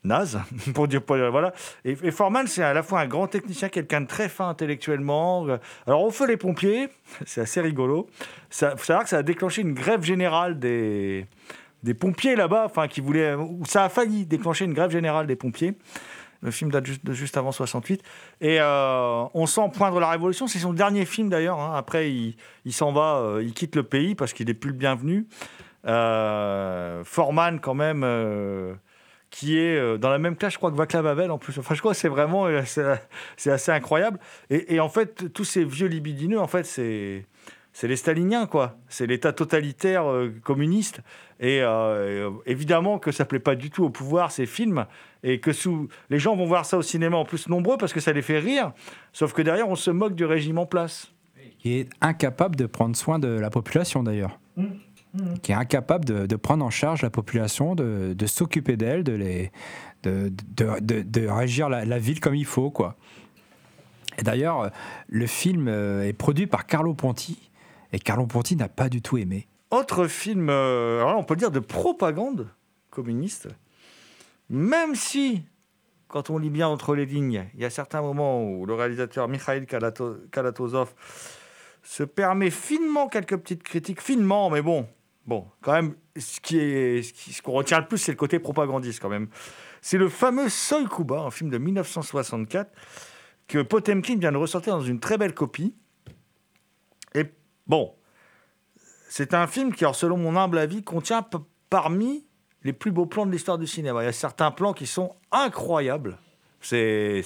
nazes, 0.03 0.39
pour 0.73 0.87
dire. 0.87 1.01
Voilà. 1.07 1.53
Et, 1.85 1.95
Forman, 2.11 2.47
c'est 2.47 2.63
à 2.63 2.73
la 2.73 2.83
fois 2.83 3.01
un 3.01 3.07
grand 3.07 3.27
technicien, 3.27 3.69
quelqu'un 3.69 4.01
de 4.01 4.07
très 4.07 4.29
fin 4.29 4.49
intellectuellement. 4.49 5.45
Alors, 5.85 6.03
on 6.03 6.11
fait 6.11 6.27
les 6.27 6.37
pompiers, 6.37 6.89
c'est 7.25 7.41
assez 7.41 7.61
rigolo. 7.61 8.07
Il 8.61 8.69
faut 8.77 8.85
savoir 8.85 9.03
que 9.03 9.09
ça 9.09 9.17
a 9.17 9.23
déclenché 9.23 9.61
une 9.61 9.73
grève 9.73 10.03
générale 10.03 10.59
des, 10.59 11.25
des 11.83 11.93
pompiers 11.93 12.35
là-bas, 12.35 12.63
enfin, 12.65 12.87
qui 12.87 13.01
voulaient. 13.01 13.35
Ça 13.65 13.85
a 13.85 13.89
failli 13.89 14.25
déclencher 14.25 14.65
une 14.65 14.73
grève 14.73 14.91
générale 14.91 15.27
des 15.27 15.35
pompiers. 15.35 15.75
Le 16.41 16.51
film 16.51 16.71
date 16.71 16.85
juste, 16.85 17.11
juste 17.11 17.35
avant 17.35 17.51
68. 17.51 18.01
Et 18.39 18.61
euh, 18.61 19.23
on 19.33 19.45
sent 19.45 19.69
poindre 19.73 19.99
la 19.99 20.09
révolution. 20.09 20.47
C'est 20.47 20.59
son 20.59 20.71
dernier 20.71 21.03
film 21.03 21.27
d'ailleurs. 21.27 21.59
hein. 21.59 21.73
Après, 21.75 22.09
il, 22.13 22.37
il 22.63 22.71
s'en 22.71 22.93
va, 22.93 23.17
euh, 23.17 23.43
il 23.43 23.51
quitte 23.53 23.75
le 23.75 23.83
pays 23.83 24.15
parce 24.15 24.31
qu'il 24.31 24.47
n'est 24.47 24.53
plus 24.53 24.69
le 24.69 24.77
bienvenu. 24.77 25.27
Euh, 25.85 27.03
Forman, 27.03 27.59
quand 27.59 27.73
même, 27.73 28.05
qui 29.29 29.57
est 29.59 29.77
euh, 29.77 29.97
dans 29.97 30.09
la 30.09 30.19
même 30.19 30.35
classe, 30.35 30.53
je 30.53 30.57
crois 30.57 30.71
que 30.71 30.75
Vaclav 30.75 31.05
Havel 31.05 31.31
en 31.31 31.37
plus. 31.37 31.57
Enfin, 31.59 31.75
je 31.75 31.79
crois 31.79 31.93
que 31.93 31.97
c'est 31.97 32.09
vraiment 32.09 32.45
euh, 32.45 32.61
c'est 32.65 32.83
c'est 33.37 33.51
assez 33.51 33.71
incroyable. 33.71 34.19
Et, 34.49 34.75
et 34.75 34.79
en 34.79 34.89
fait, 34.89 35.33
tous 35.33 35.45
ces 35.45 35.63
vieux 35.63 35.87
libidineux, 35.87 36.39
en 36.39 36.47
fait, 36.47 36.65
c'est 36.65 37.25
c'est 37.71 37.87
les 37.87 37.95
staliniens, 37.95 38.47
quoi. 38.47 38.77
C'est 38.87 39.07
l'État 39.07 39.31
totalitaire 39.31 40.09
euh, 40.09 40.33
communiste. 40.43 41.01
Et 41.39 41.61
euh, 41.61 42.29
évidemment 42.45 42.99
que 42.99 43.11
ça 43.11 43.25
plaît 43.25 43.39
pas 43.39 43.55
du 43.55 43.69
tout 43.69 43.83
au 43.83 43.89
pouvoir, 43.89 44.31
ces 44.31 44.45
films. 44.45 44.85
Et 45.23 45.39
que 45.39 45.53
sous... 45.53 45.87
les 46.09 46.19
gens 46.19 46.35
vont 46.35 46.45
voir 46.45 46.65
ça 46.65 46.77
au 46.77 46.81
cinéma 46.81 47.17
en 47.17 47.25
plus 47.25 47.47
nombreux 47.47 47.77
parce 47.77 47.93
que 47.93 47.99
ça 47.99 48.11
les 48.11 48.21
fait 48.21 48.39
rire. 48.39 48.73
Sauf 49.13 49.33
que 49.33 49.41
derrière, 49.41 49.69
on 49.69 49.75
se 49.75 49.91
moque 49.91 50.15
du 50.15 50.25
régime 50.25 50.57
en 50.57 50.65
place. 50.65 51.13
Qui 51.59 51.79
est 51.79 51.89
incapable 52.01 52.55
de 52.55 52.65
prendre 52.65 52.95
soin 52.95 53.19
de 53.19 53.27
la 53.27 53.49
population 53.49 54.01
d'ailleurs. 54.01 54.39
Qui 55.41 55.51
est 55.53 55.55
incapable 55.55 56.05
de, 56.05 56.27
de 56.27 56.35
prendre 56.35 56.63
en 56.63 56.69
charge 56.69 57.01
la 57.01 57.09
population, 57.09 57.73
de, 57.73 58.13
de 58.15 58.25
s'occuper 58.27 58.77
d'elle, 58.77 59.03
de, 59.03 59.13
les, 59.13 59.51
de, 60.03 60.31
de, 60.55 60.79
de- 60.81 61.01
de 61.01 61.27
régir 61.27 61.67
la, 61.67 61.83
la 61.83 61.97
ville 61.97 62.19
comme 62.19 62.35
il 62.35 62.45
faut. 62.45 62.69
quoi. 62.69 62.95
Et 64.19 64.21
d'ailleurs, 64.23 64.69
le 65.07 65.25
film 65.25 65.67
euh, 65.67 66.03
est 66.03 66.13
produit 66.13 66.45
par 66.45 66.67
Carlo 66.67 66.93
Ponti. 66.93 67.49
Et 67.91 67.97
Carlo 67.99 68.27
Ponti 68.27 68.55
n'a 68.55 68.69
pas 68.69 68.87
du 68.87 69.01
tout 69.01 69.17
aimé. 69.17 69.47
Autre 69.71 70.05
film, 70.07 70.49
euh, 70.49 70.99
alors 70.99 71.11
là, 71.13 71.17
on 71.17 71.23
peut 71.23 71.33
le 71.33 71.39
dire 71.39 71.51
de 71.51 71.59
propagande 71.59 72.47
communiste, 72.91 73.47
même 74.49 74.93
si, 74.93 75.43
quand 76.07 76.29
on 76.29 76.37
lit 76.37 76.49
bien 76.51 76.67
entre 76.67 76.93
les 76.95 77.05
lignes, 77.07 77.45
il 77.55 77.61
y 77.61 77.65
a 77.65 77.69
certains 77.71 78.01
moments 78.01 78.43
où 78.43 78.65
le 78.65 78.73
réalisateur 78.75 79.27
Mikhail 79.27 79.63
Kalato- 79.65 80.17
Kalatozov 80.31 80.93
se 81.81 82.03
permet 82.03 82.49
finement 82.51 83.07
quelques 83.07 83.37
petites 83.37 83.63
critiques, 83.63 84.01
finement, 84.01 84.49
mais 84.49 84.61
bon, 84.61 84.87
bon, 85.29 85.47
quand 85.61 85.73
même, 85.73 85.95
ce 86.17 86.41
qui 86.41 87.03
ce 87.03 87.41
qu'on 87.41 87.53
retient 87.53 87.79
le 87.79 87.87
plus, 87.87 87.99
c'est 87.99 88.11
le 88.11 88.17
côté 88.17 88.39
propagandiste 88.39 88.99
quand 88.99 89.09
même. 89.09 89.27
C'est 89.81 89.99
le 89.99 90.09
fameux 90.09 90.49
Soy 90.49 90.85
Kuba, 90.89 91.21
un 91.21 91.31
film 91.31 91.49
de 91.51 91.57
1964 91.57 92.69
que 93.47 93.61
Potemkin 93.61 94.17
vient 94.17 94.31
de 94.31 94.37
ressortir 94.37 94.75
dans 94.75 94.81
une 94.81 94.99
très 94.99 95.17
belle 95.17 95.33
copie. 95.33 95.75
Et 97.13 97.25
bon, 97.67 97.93
c'est 99.07 99.33
un 99.33 99.47
film 99.47 99.73
qui, 99.73 99.85
alors, 99.85 99.95
selon 99.95 100.17
mon 100.17 100.35
humble 100.35 100.57
avis, 100.57 100.83
contient 100.83 101.25
parmi 101.69 102.25
les 102.63 102.73
plus 102.73 102.91
beaux 102.91 103.05
plans 103.05 103.25
de 103.25 103.31
l'histoire 103.31 103.57
du 103.57 103.67
cinéma. 103.67 104.01
Il 104.03 104.05
y 104.05 104.09
a 104.09 104.11
certains 104.11 104.51
plans 104.51 104.73
qui 104.73 104.87
sont 104.87 105.15
incroyables. 105.31 106.17
C'est 106.59 107.23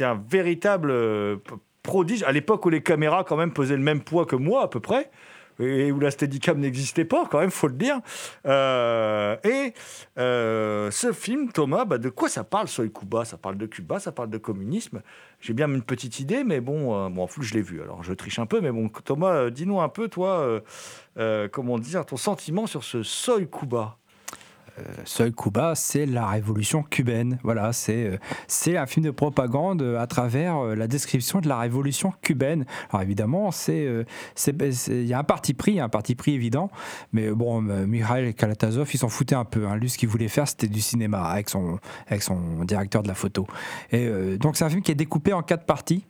un 0.00 0.14
véritable 0.28 0.90
euh, 0.90 1.36
prodige. 1.82 2.22
À 2.22 2.32
l'époque 2.32 2.64
où 2.66 2.70
les 2.70 2.82
caméras, 2.82 3.24
quand 3.24 3.36
même, 3.36 3.52
pesaient 3.52 3.76
le 3.76 3.82
même 3.82 4.02
poids 4.02 4.26
que 4.26 4.36
moi, 4.36 4.62
à 4.62 4.68
peu 4.68 4.80
près, 4.80 5.10
et 5.58 5.92
où 5.92 6.00
la 6.00 6.10
Steadicam 6.10 6.58
n'existait 6.58 7.04
pas, 7.04 7.26
quand 7.30 7.40
même, 7.40 7.50
faut 7.50 7.68
le 7.68 7.74
dire. 7.74 8.00
Euh, 8.46 9.36
et 9.44 9.72
euh, 10.18 10.90
ce 10.90 11.12
film, 11.12 11.50
Thomas, 11.52 11.84
bah, 11.84 11.98
de 11.98 12.08
quoi 12.08 12.28
ça 12.28 12.44
parle, 12.44 12.68
Soy 12.68 12.92
Cuba 12.92 13.24
Ça 13.24 13.36
parle 13.36 13.56
de 13.56 13.66
Cuba, 13.66 13.98
ça 13.98 14.12
parle 14.12 14.30
de 14.30 14.38
communisme. 14.38 15.02
J'ai 15.40 15.52
bien 15.52 15.68
une 15.68 15.82
petite 15.82 16.20
idée, 16.20 16.44
mais 16.44 16.60
bon, 16.60 16.94
euh, 16.94 17.08
bon 17.08 17.24
en 17.24 17.26
plus, 17.26 17.44
je 17.44 17.54
l'ai 17.54 17.62
vu, 17.62 17.82
alors 17.82 18.02
je 18.02 18.12
triche 18.12 18.38
un 18.38 18.46
peu, 18.46 18.60
mais 18.60 18.72
bon, 18.72 18.88
Thomas, 18.88 19.50
dis-nous 19.50 19.80
un 19.80 19.88
peu, 19.88 20.08
toi, 20.08 20.62
comment 21.52 21.78
dire, 21.78 22.04
ton 22.06 22.16
sentiment 22.16 22.66
sur 22.66 22.84
ce 22.84 23.02
Soy 23.02 23.48
Cuba 23.48 23.98
Soy 25.04 25.32
Cuba, 25.32 25.74
c'est 25.74 26.06
la 26.06 26.26
révolution 26.26 26.82
cubaine. 26.82 27.38
Voilà, 27.42 27.72
c'est 27.72 28.18
euh, 28.74 28.78
un 28.80 28.86
film 28.86 29.06
de 29.06 29.10
propagande 29.10 29.82
euh, 29.82 29.98
à 30.00 30.06
travers 30.06 30.56
euh, 30.58 30.74
la 30.74 30.86
description 30.86 31.40
de 31.40 31.48
la 31.48 31.58
révolution 31.58 32.12
cubaine. 32.22 32.66
Alors 32.90 33.02
évidemment, 33.02 33.50
euh, 33.68 34.04
c'est- 34.34 34.88
il 34.88 35.06
y 35.06 35.14
a 35.14 35.18
un 35.18 35.24
parti 35.24 35.54
pris, 35.54 35.80
un 35.80 35.88
parti 35.88 36.14
pris 36.14 36.34
évident, 36.34 36.70
mais 37.12 37.30
bon, 37.30 37.66
euh, 37.68 37.86
Mikhail 37.86 38.34
Kalatazov, 38.34 38.88
il 38.92 38.98
s'en 38.98 39.08
foutait 39.08 39.34
un 39.34 39.44
peu. 39.44 39.66
hein. 39.66 39.76
Lui, 39.76 39.88
ce 39.90 39.98
qu'il 39.98 40.08
voulait 40.08 40.28
faire, 40.28 40.46
c'était 40.48 40.68
du 40.68 40.80
cinéma 40.80 41.22
avec 41.24 41.48
son 41.48 41.78
avec 42.08 42.22
son 42.22 42.64
directeur 42.64 43.02
de 43.02 43.08
la 43.08 43.14
photo. 43.14 43.46
Et 43.92 44.06
euh, 44.06 44.36
donc 44.38 44.56
c'est 44.56 44.64
un 44.64 44.70
film 44.70 44.82
qui 44.82 44.92
est 44.92 44.96
découpé 44.96 45.32
en 45.32 45.42
quatre 45.42 45.64
parties. 45.64 46.04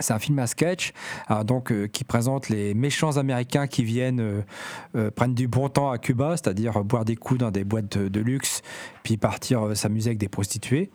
C'est 0.00 0.12
un 0.12 0.18
film 0.18 0.38
à 0.38 0.46
sketch, 0.46 0.92
alors 1.26 1.44
donc 1.44 1.72
euh, 1.72 1.86
qui 1.86 2.04
présente 2.04 2.48
les 2.48 2.74
méchants 2.74 3.16
américains 3.16 3.66
qui 3.66 3.84
viennent 3.84 4.20
euh, 4.20 4.42
euh, 4.96 5.10
prennent 5.10 5.34
du 5.34 5.48
bon 5.48 5.68
temps 5.68 5.90
à 5.90 5.98
Cuba, 5.98 6.36
c'est-à-dire 6.36 6.78
euh, 6.78 6.82
boire 6.82 7.04
des 7.04 7.16
coups 7.16 7.40
dans 7.40 7.50
des 7.50 7.64
boîtes 7.64 7.98
de, 7.98 8.20
luxe, 8.20 8.62
puis 9.02 9.16
partir 9.16 9.66
euh, 9.68 9.74
s'amuser 9.74 10.10
avec 10.10 10.18
des 10.18 10.28
prostituées, 10.28 10.90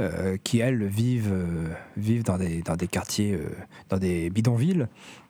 euh, 0.00 0.36
qui 0.42 0.58
elles 0.58 0.84
vivent 0.84 1.32
euh, 1.32 1.68
vivent 1.96 2.24
dans 2.24 2.36
des 2.38 2.88
quartiers, 2.88 3.34
euh, 3.34 3.50
dans 3.88 3.98
des 3.98 4.30
bidonvilles. 4.30 4.86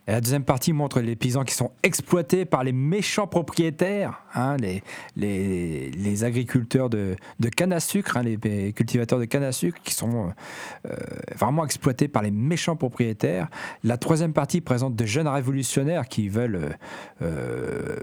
La 0.07 0.21
deuxième 0.21 0.45
partie 0.45 0.75
montre 0.75 1.01
les 1.01 1.17
paysans 1.17 1.45
qui 1.45 1.55
sont 1.55 1.71
exploités 1.83 2.45
par 2.45 2.63
les 2.63 2.73
méchants 2.73 3.27
propriétaires, 3.27 4.23
hein, 4.35 4.57
les, 5.17 6.25
agriculteurs 6.25 6.91
de, 6.91 7.17
canne 7.57 7.73
à 7.73 7.81
sucre, 7.81 8.19
hein, 8.19 8.23
les 8.23 8.73
cultivateurs 8.75 9.19
de 9.19 9.25
canne 9.25 9.45
à 9.45 9.53
sucre 9.53 9.79
qui 9.83 9.95
sont 9.95 10.33
euh, 10.87 10.95
vraiment 11.37 11.65
exploités 11.65 12.07
par 12.09 12.23
les 12.23 12.31
méchants 12.31 12.77
propriétaires. 12.77 13.49
La 13.83 13.97
troisième 13.97 14.35
partie 14.35 14.61
présente 14.61 14.95
de 14.95 15.07
jeunes 15.07 15.29
révolutionnaires 15.29 16.07
qui 16.07 16.31
euh, 16.37 16.71
euh, 17.23 17.97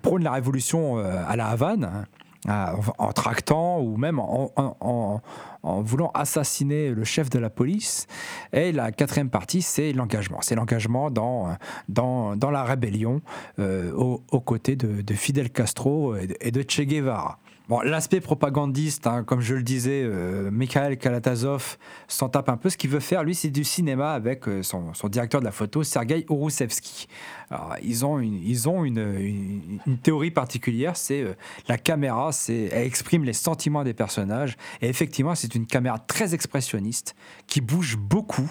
prônent 0.00 0.24
la 0.24 0.32
révolution 0.32 0.98
euh, 0.98 1.24
à 1.26 1.36
la 1.36 1.48
Havane. 1.48 1.84
hein, 1.84 2.04
en, 2.48 3.12
tractant 3.12 3.80
ou 3.80 3.96
même 3.96 4.18
en, 4.18 5.20
voulant 5.62 6.10
assassiner 6.14 6.90
le 6.90 7.04
chef 7.04 7.30
de 7.30 7.38
la 7.38 7.50
police. 7.50 8.06
Et 8.52 8.72
la 8.72 8.92
quatrième 8.92 9.30
partie, 9.30 9.62
c'est 9.62 9.92
l'engagement. 9.92 10.38
C'est 10.40 10.54
l'engagement 10.54 11.10
dans, 11.10 11.56
dans, 11.88 12.36
dans 12.36 12.50
la 12.50 12.64
rébellion 12.64 13.20
euh, 13.58 13.92
aux, 13.92 14.40
côtés 14.40 14.76
de, 14.76 15.02
de 15.02 15.14
Fidel 15.14 15.50
Castro 15.50 16.16
et 16.16 16.50
de 16.50 16.64
Che 16.66 16.82
Guevara. 16.82 17.38
Bon, 17.70 17.82
l'aspect 17.82 18.18
propagandiste, 18.18 19.06
hein, 19.06 19.22
comme 19.22 19.40
je 19.40 19.54
le 19.54 19.62
disais, 19.62 20.02
euh, 20.02 20.50
Mikhail 20.50 20.98
Kalatazov 20.98 21.78
s'en 22.08 22.28
tape 22.28 22.48
un 22.48 22.56
peu. 22.56 22.68
Ce 22.68 22.76
qu'il 22.76 22.90
veut 22.90 22.98
faire, 22.98 23.22
lui, 23.22 23.36
c'est 23.36 23.50
du 23.50 23.62
cinéma 23.62 24.12
avec 24.12 24.48
euh, 24.48 24.64
son, 24.64 24.90
directeur 25.08 25.40
de 25.40 25.44
la 25.44 25.52
photo, 25.52 25.84
Sergei 25.84 26.26
Ouroussevski. 26.28 27.06
Alors, 27.48 27.76
ils 27.80 28.04
ont 28.04 28.18
une, 28.18 28.42
ils 28.42 28.68
ont 28.68 28.84
une, 28.84 29.78
une- 29.86 29.98
théorie 29.98 30.32
particulière, 30.32 30.96
c'est 30.96 31.22
euh, 31.22 31.34
la 31.68 31.78
caméra, 31.78 32.32
c'est, 32.32 32.70
elle 32.72 32.88
exprime 32.88 33.22
les 33.22 33.32
sentiments 33.34 33.84
des 33.84 33.94
personnages. 33.94 34.56
Et 34.82 34.88
effectivement, 34.88 35.36
c'est 35.36 35.54
une 35.54 35.66
caméra 35.66 36.00
très 36.00 36.34
expressionniste, 36.34 37.14
qui 37.46 37.60
bouge 37.60 37.96
beaucoup, 37.96 38.50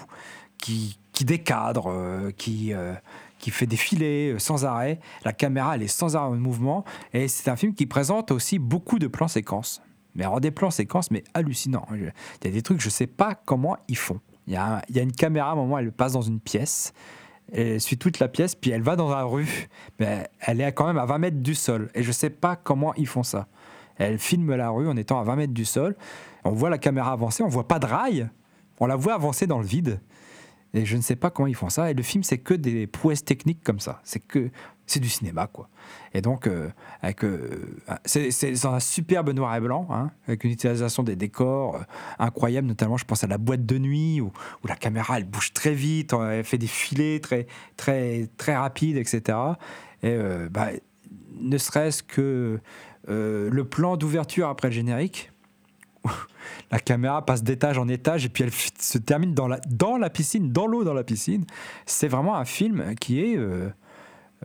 qui, 0.56 0.98
qui 1.12 1.26
décadre, 1.26 1.90
euh, 1.90 2.30
qui, 2.30 2.72
qui 3.40 3.50
fait 3.50 3.66
défiler 3.66 4.32
euh, 4.32 4.38
sans 4.38 4.64
arrêt. 4.64 5.00
La 5.24 5.32
caméra, 5.32 5.74
elle 5.74 5.82
est 5.82 5.88
sans 5.88 6.14
arrêt 6.14 6.28
en 6.28 6.36
mouvement. 6.36 6.84
Et 7.12 7.26
c'est 7.26 7.50
un 7.50 7.56
film 7.56 7.74
qui 7.74 7.86
présente 7.86 8.30
aussi 8.30 8.58
beaucoup 8.58 8.98
de 8.98 9.08
plans 9.08 9.28
séquences. 9.28 9.82
Mais 10.14 10.24
alors 10.24 10.40
des 10.40 10.50
plans 10.50 10.70
séquences, 10.70 11.10
mais 11.10 11.24
hallucinants. 11.34 11.86
Il 11.92 12.12
y 12.44 12.48
a 12.48 12.50
des 12.50 12.62
trucs, 12.62 12.80
je 12.80 12.86
ne 12.86 12.92
sais 12.92 13.06
pas 13.06 13.34
comment 13.34 13.76
ils 13.88 13.96
font. 13.96 14.20
Il 14.46 14.52
y, 14.52 14.56
a, 14.56 14.82
il 14.88 14.96
y 14.96 14.98
a 14.98 15.02
une 15.02 15.12
caméra, 15.12 15.50
à 15.50 15.52
un 15.52 15.56
moment, 15.56 15.78
elle 15.78 15.92
passe 15.92 16.12
dans 16.12 16.22
une 16.22 16.40
pièce. 16.40 16.92
Elle 17.52 17.80
suit 17.80 17.98
toute 17.98 18.18
la 18.18 18.28
pièce, 18.28 18.54
puis 18.54 18.70
elle 18.70 18.82
va 18.82 18.96
dans 18.96 19.08
la 19.08 19.24
rue. 19.24 19.68
Mais 19.98 20.28
elle 20.40 20.60
est 20.60 20.72
quand 20.72 20.86
même 20.86 20.98
à 20.98 21.06
20 21.06 21.18
mètres 21.18 21.42
du 21.42 21.54
sol. 21.54 21.90
Et 21.94 22.02
je 22.02 22.08
ne 22.08 22.12
sais 22.12 22.30
pas 22.30 22.56
comment 22.56 22.94
ils 22.94 23.06
font 23.06 23.22
ça. 23.22 23.46
Elle 23.96 24.18
filme 24.18 24.54
la 24.54 24.70
rue 24.70 24.88
en 24.88 24.96
étant 24.96 25.20
à 25.20 25.24
20 25.24 25.36
mètres 25.36 25.52
du 25.52 25.64
sol. 25.64 25.96
On 26.44 26.52
voit 26.52 26.70
la 26.70 26.78
caméra 26.78 27.12
avancer, 27.12 27.42
on 27.42 27.48
voit 27.48 27.68
pas 27.68 27.78
de 27.78 27.86
rail. 27.86 28.28
On 28.78 28.86
la 28.86 28.96
voit 28.96 29.14
avancer 29.14 29.46
dans 29.46 29.58
le 29.58 29.66
vide. 29.66 30.00
Et 30.72 30.86
je 30.86 30.96
ne 30.96 31.02
sais 31.02 31.16
pas 31.16 31.30
comment 31.30 31.48
ils 31.48 31.54
font 31.54 31.68
ça. 31.68 31.90
Et 31.90 31.94
le 31.94 32.02
film, 32.02 32.22
c'est 32.22 32.38
que 32.38 32.54
des 32.54 32.86
prouesses 32.86 33.24
techniques 33.24 33.62
comme 33.64 33.80
ça. 33.80 34.00
C'est 34.04 34.20
que 34.20 34.50
c'est 34.86 35.00
du 35.00 35.08
cinéma, 35.08 35.46
quoi. 35.46 35.68
Et 36.14 36.20
donc, 36.20 36.46
euh, 36.46 36.68
avec, 37.00 37.24
euh, 37.24 37.78
c'est 38.04 38.64
un 38.64 38.80
superbe 38.80 39.30
noir 39.30 39.54
et 39.54 39.60
blanc, 39.60 39.86
hein, 39.90 40.10
avec 40.26 40.44
une 40.44 40.50
utilisation 40.50 41.02
des 41.02 41.16
décors 41.16 41.76
euh, 41.76 41.80
incroyable. 42.18 42.66
Notamment, 42.66 42.96
je 42.96 43.04
pense 43.04 43.22
à 43.22 43.28
la 43.28 43.38
boîte 43.38 43.64
de 43.64 43.78
nuit 43.78 44.20
où, 44.20 44.32
la 44.66 44.76
caméra 44.76 45.18
elle 45.18 45.24
bouge 45.24 45.52
très 45.52 45.74
vite, 45.74 46.12
elle 46.12 46.44
fait 46.44 46.58
des 46.58 46.66
filets 46.66 47.20
très 47.20 47.46
très 47.76 48.28
très 48.36 48.56
rapides, 48.56 48.96
etc. 48.96 49.38
Et 50.02 50.10
euh, 50.10 50.48
bah, 50.48 50.68
ne 51.40 51.58
serait-ce 51.58 52.02
que 52.02 52.60
le 53.06 53.64
plan 53.64 53.96
d'ouverture 53.96 54.48
après 54.48 54.68
le 54.68 54.74
générique. 54.74 55.32
La 56.70 56.78
caméra 56.78 57.24
passe 57.24 57.42
d'étage 57.42 57.78
en 57.78 57.88
étage 57.88 58.24
et 58.24 58.28
puis 58.28 58.44
elle 58.44 58.52
se 58.52 58.98
termine 58.98 59.34
dans 59.34 59.48
la, 59.48 59.60
dans 59.68 59.96
la 59.98 60.08
piscine, 60.10 60.52
dans 60.52 60.66
l'eau 60.66 60.84
dans 60.84 60.94
la 60.94 61.04
piscine. 61.04 61.44
C'est 61.84 62.08
vraiment 62.08 62.36
un 62.36 62.44
film 62.44 62.94
qui 63.00 63.20
est, 63.20 63.36
euh, 63.36 63.68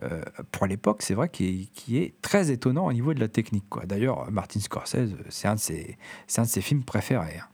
euh, 0.02 0.22
pour 0.50 0.66
l'époque, 0.66 1.02
c'est 1.02 1.14
vrai, 1.14 1.28
qui 1.28 1.70
est, 1.92 2.20
très 2.20 2.50
étonnant 2.50 2.86
au 2.86 2.92
niveau 2.92 3.14
de 3.14 3.20
la 3.20 3.28
technique. 3.28 3.64
D'ailleurs, 3.84 4.30
Martin 4.30 4.60
Scorsese, 4.60 5.14
c'est 5.28 5.48
un, 5.48 5.54
de 5.54 5.60
ses- 5.60 5.96
un 6.36 6.42
de 6.42 6.48
ses 6.48 6.60
films 6.60 6.82
préférés. 6.84 7.38
hein. 7.40 7.46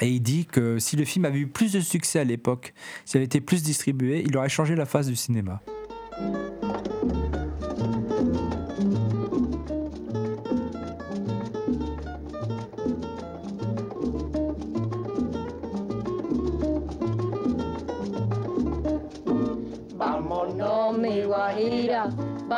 Et 0.00 0.08
il 0.08 0.20
dit 0.20 0.44
que 0.44 0.78
si 0.78 0.96
le 0.96 1.04
film 1.04 1.24
avait 1.24 1.38
eu 1.38 1.46
plus 1.46 1.72
de 1.72 1.80
succès 1.80 2.18
à 2.18 2.24
l'époque, 2.24 2.74
s'il 3.04 3.18
avait 3.18 3.26
été 3.26 3.40
plus 3.40 3.62
distribué, 3.62 4.24
il 4.26 4.36
aurait 4.36 4.48
changé 4.48 4.74
la 4.74 4.86
face 4.86 5.06
du 5.06 5.14
cinéma. 5.16 5.60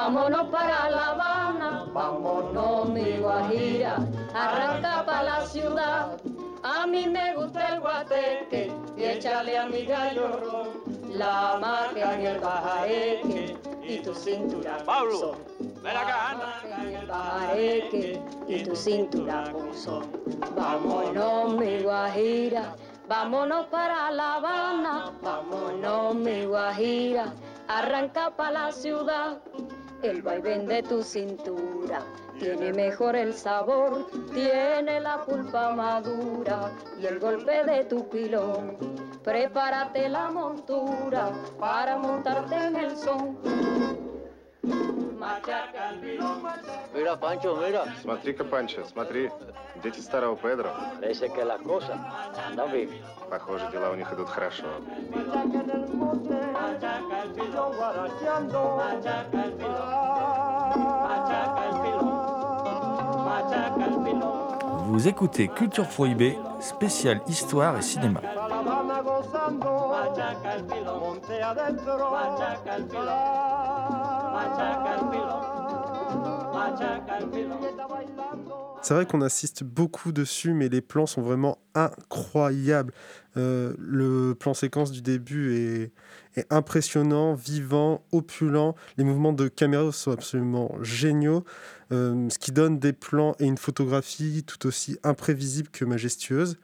Vámonos 0.06 0.48
para 0.50 0.88
La 0.88 1.06
Habana, 1.08 1.84
vámonos, 1.92 2.88
mi 2.90 3.18
guajira, 3.18 3.96
arranca 4.32 5.04
para 5.04 5.22
la 5.24 5.46
ciudad. 5.46 6.16
A 6.62 6.86
mí 6.86 7.08
me 7.08 7.34
gusta 7.34 7.74
el 7.74 7.80
guateque 7.80 8.72
y 8.96 9.02
échale 9.02 9.58
a 9.58 9.66
mi 9.66 9.84
gallo 9.84 10.28
ron, 10.28 10.68
la 11.18 11.58
marca 11.60 12.14
en 12.14 12.26
el 12.26 12.38
bajareque 12.38 13.56
y 13.82 13.98
tu 13.98 14.14
cintura 14.14 14.78
Pablo, 14.84 15.38
ven 15.82 15.96
acá, 15.96 16.30
anda. 16.30 16.88
en 16.88 16.96
el 16.96 17.06
bajareque 17.06 18.22
y 18.46 18.62
tu 18.62 18.76
cintura 18.76 19.52
son. 19.74 20.06
Vámonos, 20.54 21.54
mi 21.54 21.82
guajira, 21.82 22.76
vámonos 23.08 23.66
para 23.66 24.12
La 24.12 24.34
Habana, 24.34 25.10
vámonos, 25.20 26.14
mi 26.14 26.44
guajira, 26.44 27.32
arranca 27.66 28.30
para 28.30 28.66
la 28.66 28.72
ciudad. 28.72 29.38
El 30.02 30.22
vaivén 30.22 30.66
de 30.66 30.82
tu 30.82 31.02
cintura 31.02 32.00
tiene 32.38 32.72
mejor 32.72 33.16
el 33.16 33.32
sabor, 33.32 34.06
tiene 34.32 35.00
la 35.00 35.24
pulpa 35.24 35.70
madura 35.70 36.70
y 37.00 37.06
el 37.06 37.18
golpe 37.18 37.64
de 37.64 37.84
tu 37.84 38.08
pilón. 38.08 38.76
Prepárate 39.24 40.08
la 40.08 40.30
montura 40.30 41.32
para 41.58 41.96
montarte 41.96 42.54
en 42.56 42.76
el 42.76 42.96
son. 42.96 44.15
Mira, 46.94 47.16
Pancho, 47.16 47.56
mira. 47.56 47.86
Смотри-ка, 48.02 48.44
Панчо, 48.44 48.84
смотри. 48.84 49.30
Дети 49.82 50.00
старого 50.00 50.36
Педро. 50.36 50.70
Похоже, 53.30 53.68
дела 53.72 53.90
у 53.90 53.94
них 53.94 54.12
идут 54.12 54.28
хорошо. 54.28 54.64
Vous 64.88 65.08
écoutez 65.08 65.48
Culture 65.48 65.88
Prohibée, 65.88 66.38
spéciale 66.60 67.20
histoire 67.28 67.76
et 67.76 67.82
cinéma. 67.82 68.20
C'est 78.82 78.94
vrai 78.94 79.04
qu'on 79.04 79.20
assiste 79.20 79.64
beaucoup 79.64 80.12
dessus, 80.12 80.52
mais 80.52 80.68
les 80.68 80.80
plans 80.80 81.06
sont 81.06 81.22
vraiment 81.22 81.58
incroyables. 81.74 82.92
Euh, 83.36 83.74
le 83.78 84.34
plan 84.34 84.54
séquence 84.54 84.92
du 84.92 85.02
début 85.02 85.56
est, 85.56 85.92
est 86.38 86.52
impressionnant, 86.52 87.34
vivant, 87.34 88.04
opulent. 88.12 88.74
Les 88.96 89.04
mouvements 89.04 89.32
de 89.32 89.48
caméra 89.48 89.90
sont 89.92 90.12
absolument 90.12 90.70
géniaux, 90.82 91.44
euh, 91.92 92.28
ce 92.30 92.38
qui 92.38 92.52
donne 92.52 92.78
des 92.78 92.92
plans 92.92 93.34
et 93.40 93.46
une 93.46 93.58
photographie 93.58 94.44
tout 94.44 94.66
aussi 94.66 94.98
imprévisible 95.02 95.68
que 95.68 95.84
majestueuse. 95.84 96.56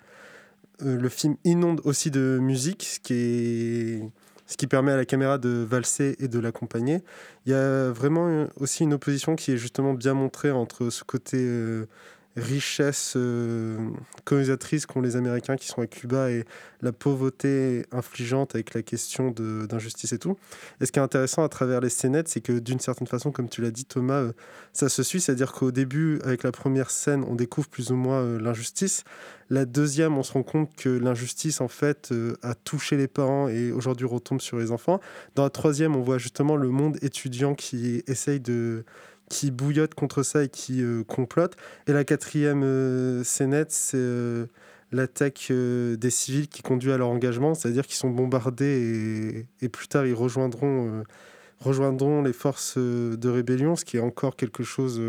Euh, 0.85 0.99
le 0.99 1.09
film 1.09 1.37
inonde 1.45 1.81
aussi 1.85 2.11
de 2.11 2.39
musique, 2.41 2.85
ce 2.85 3.01
qui, 3.01 4.03
ce 4.47 4.57
qui 4.57 4.67
permet 4.67 4.93
à 4.93 4.97
la 4.97 5.05
caméra 5.05 5.39
de 5.39 5.49
valser 5.49 6.17
et 6.19 6.29
de 6.29 6.39
l'accompagner. 6.39 7.03
Il 7.47 7.53
y 7.53 7.55
a 7.55 7.91
vraiment 7.91 8.47
aussi 8.57 8.85
une 8.85 8.95
opposition 8.95 9.37
qui 9.37 9.53
est 9.53 9.57
justement 9.57 9.95
bien 9.95 10.15
montrée 10.15 10.51
entre 10.51 10.91
ce 10.91 11.05
côté 11.05 11.39
euh, 11.41 11.87
richesse 12.37 13.15
euh, 13.17 13.91
colonisatrice 14.25 14.87
qu'ont 14.87 15.01
les 15.01 15.17
Américains 15.17 15.57
qui 15.57 15.67
sont 15.67 15.83
à 15.83 15.87
Cuba 15.87 16.31
et 16.31 16.45
la 16.83 16.93
pauvreté 16.93 17.87
infligeante 17.93 18.55
avec 18.55 18.75
la 18.75 18.83
question 18.83 19.31
d'injustice 19.31 20.13
et 20.13 20.19
tout. 20.19 20.37
Et 20.81 20.87
ce 20.87 20.93
qui 20.93 20.99
est 20.99 21.03
intéressant 21.03 21.45
à 21.45 21.49
travers 21.49 21.81
les 21.81 21.89
scénettes, 21.89 22.29
c'est 22.29 22.41
que 22.41 22.59
d'une 22.59 22.81
certaine 22.81 23.07
façon, 23.07 23.31
comme 23.31 23.49
tu 23.49 23.63
l'as 23.63 23.71
dit 23.71 23.85
Thomas, 23.85 24.21
euh, 24.21 24.33
ça 24.73 24.89
se 24.89 25.03
suit, 25.03 25.21
c'est-à-dire 25.21 25.53
qu'au 25.53 25.71
début, 25.71 26.21
avec 26.25 26.43
la 26.43 26.53
première 26.53 26.91
scène, 26.91 27.25
on 27.29 27.35
découvre 27.35 27.69
plus 27.69 27.91
ou 27.93 27.97
moins 27.97 28.21
euh, 28.21 28.41
l'injustice. 28.41 29.05
La 29.49 29.65
deuxième, 29.65 30.19
on 30.19 30.23
se 30.23 30.33
rend 30.33 30.43
compte 30.43 30.75
que 30.75 30.89
l'injustice, 30.89 31.61
en 31.61 31.69
fait, 31.69 32.11
euh, 32.11 32.35
a 32.43 32.55
touché 32.55 32.97
les 32.97 33.09
parents 33.09 33.49
et 33.49 33.71
aujourd'hui 33.71 34.07
retombe 34.07 34.41
sur 34.41 34.59
les 34.59 34.73
enfants. 34.73 35.01
Dans 35.35 35.45
la 35.45 35.51
troisième, 35.51 35.95
on 35.95 36.03
voit 36.03 36.19
justement 36.19 36.57
le 36.57 36.69
monde 36.69 36.99
étudiant 37.03 37.55
qui 37.55 38.03
essaye 38.07 38.41
de 38.41 38.85
qui 39.33 39.51
bouillotte 39.51 39.95
contre 39.95 40.23
ça 40.23 40.45
et 40.45 40.51
qui 40.51 40.83
euh, 40.83 41.05
complote. 41.05 41.57
Et 41.87 41.93
la 41.95 42.05
quatrième 42.05 42.63
euh, 42.63 43.25
scénette, 43.25 43.73
c'est 43.73 43.97
euh, 43.97 44.45
l'attaque 44.93 45.51
des 45.51 46.11
civils 46.11 46.49
qui 46.49 46.61
conduit 46.61 46.93
à 46.93 46.99
leur 46.99 47.09
engagement, 47.09 47.55
c'est-à-dire 47.55 47.87
qu'ils 47.87 47.97
sont 47.97 48.11
bombardés 48.11 49.47
et, 49.63 49.69
plus 49.71 49.89
tard 49.89 50.05
ils 50.05 50.13
rejoindront, 50.13 51.03
rejoindront 51.61 52.21
les 52.21 52.35
forces 52.35 52.77
de 52.77 53.29
rébellion, 53.31 53.75
ce 53.75 53.87
qui 53.87 53.97
est 53.97 54.01
encore 54.01 54.37
quelque 54.37 54.63
chose 54.65 55.01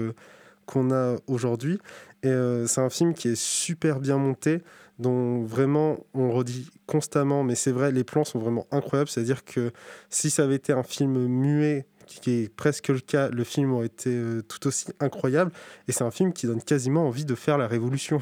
qu'on 0.65 0.89
a 0.91 1.17
aujourd'hui. 1.27 1.79
Et 2.23 2.33
c'est 2.65 2.79
un 2.79 2.89
film 2.89 3.13
qui 3.13 3.27
est 3.27 3.35
super 3.35 3.99
bien 3.99 4.17
monté, 4.17 4.61
dont 4.99 5.43
vraiment 5.43 5.97
on 6.13 6.31
redit 6.31 6.69
constamment, 6.87 7.43
mais 7.43 7.55
c'est 7.55 7.73
vrai, 7.73 7.91
les 7.91 8.05
plans 8.05 8.23
sont 8.23 8.39
vraiment 8.39 8.65
incroyables. 8.71 9.09
C'est-à-dire 9.09 9.43
que 9.43 9.73
si 10.09 10.29
ça 10.29 10.45
avait 10.45 10.55
été 10.55 10.71
un 10.71 10.83
film 10.83 11.27
muet, 11.27 11.87
qui 12.05 12.31
est 12.31 12.53
presque 12.53 12.89
le 12.89 12.99
cas, 12.99 13.29
le 13.29 13.43
film 13.43 13.73
aurait 13.73 13.87
été 13.87 14.09
euh, 14.09 14.41
tout 14.41 14.67
aussi 14.67 14.87
incroyable. 14.99 15.51
Et 15.87 15.91
c'est 15.91 16.03
un 16.03 16.11
film 16.11 16.33
qui 16.33 16.47
donne 16.47 16.61
quasiment 16.61 17.07
envie 17.07 17.25
de 17.25 17.35
faire 17.35 17.57
la 17.57 17.67
révolution. 17.67 18.21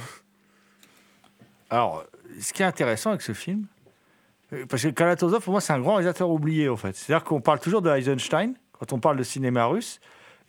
Alors, 1.70 2.06
ce 2.40 2.54
qui 2.54 2.62
est 2.62 2.66
intéressant 2.66 3.12
avec 3.12 3.22
ce 3.22 3.34
film, 3.34 3.66
euh, 4.54 4.66
parce 4.68 4.84
que 4.84 4.90
Kalatozov, 4.90 5.44
pour 5.44 5.52
moi, 5.52 5.62
c'est 5.62 5.74
un 5.74 5.80
grand 5.80 5.96
réalisateur 5.96 6.30
oublié, 6.30 6.70
en 6.70 6.78
fait. 6.78 6.96
C'est-à-dire 6.96 7.24
qu'on 7.24 7.42
parle 7.42 7.60
toujours 7.60 7.82
de 7.82 7.90
Eisenstein 7.90 8.54
quand 8.74 8.94
on 8.94 9.00
parle 9.00 9.18
de 9.18 9.24
cinéma 9.24 9.66
russe. 9.66 10.00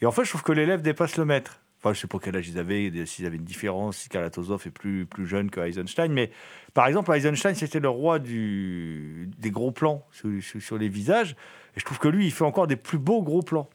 Et 0.01 0.07
en 0.07 0.13
fait, 0.13 0.25
je 0.25 0.31
trouve 0.31 0.43
que 0.43 0.53
l'élève 0.53 0.83
dépasse 0.83 1.17
le 1.17 1.25
maître. 1.25 1.62
Enfin, 1.85 1.93
je 1.95 1.99
sais 2.01 2.07
pas 2.07 2.19
quel 2.23 2.37
âge 2.37 2.49
ils 2.49 2.59
avaient, 2.61 2.93
s'ils 3.07 3.27
avaient 3.27 3.37
une 3.39 3.45
différence, 3.45 3.97
si 3.97 4.09
Kalatozov 4.09 4.63
est 4.67 4.71
plus, 4.71 5.05
plus 5.05 5.27
jeune 5.27 5.51
que 5.51 5.59
Eisenstein. 5.61 6.13
Mais 6.13 6.31
par 6.75 6.87
exemple, 6.87 7.13
Eisenstein, 7.13 7.55
c'était 7.57 7.81
le 7.81 7.89
roi 7.89 8.21
du, 8.21 9.29
des 9.39 9.51
gros 9.51 9.73
plans 9.73 10.07
sur, 10.13 10.79
les 10.79 10.89
visages. 10.89 11.33
Et 11.77 11.81
je 11.81 11.85
trouve 11.85 11.99
que 11.99 12.07
lui, 12.07 12.27
il 12.27 12.31
fait 12.31 12.45
encore 12.45 12.69
des 12.69 12.77
plus 12.77 12.99
beaux 12.99 13.23
gros 13.23 13.43
plans. 13.43 13.69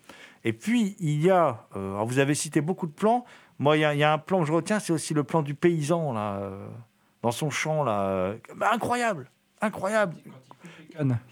Et 0.45 0.53
puis, 0.53 0.95
il 0.99 1.21
y 1.21 1.29
a, 1.29 1.67
euh, 1.75 1.95
alors 1.95 2.05
vous 2.05 2.19
avez 2.19 2.33
cité 2.33 2.61
beaucoup 2.61 2.87
de 2.87 2.93
plans. 2.93 3.25
Moi, 3.59 3.75
il 3.75 3.81
y, 3.81 3.85
a- 3.85 3.93
il 3.93 3.99
y 3.99 4.03
a 4.03 4.13
un 4.13 4.17
plan 4.19 4.39
que 4.39 4.45
je 4.45 4.53
retiens, 4.53 4.79
c'est 4.79 4.93
aussi 4.93 5.13
le 5.13 5.23
plan 5.25 5.41
du 5.41 5.53
paysan, 5.53 6.13
là, 6.13 6.37
euh, 6.37 6.67
dans 7.23 7.31
son 7.31 7.49
champ, 7.49 7.83
là. 7.83 8.07
euh, 8.09 8.37
bah, 8.55 8.69
incroyable, 8.71 9.29
incroyable. 9.59 10.15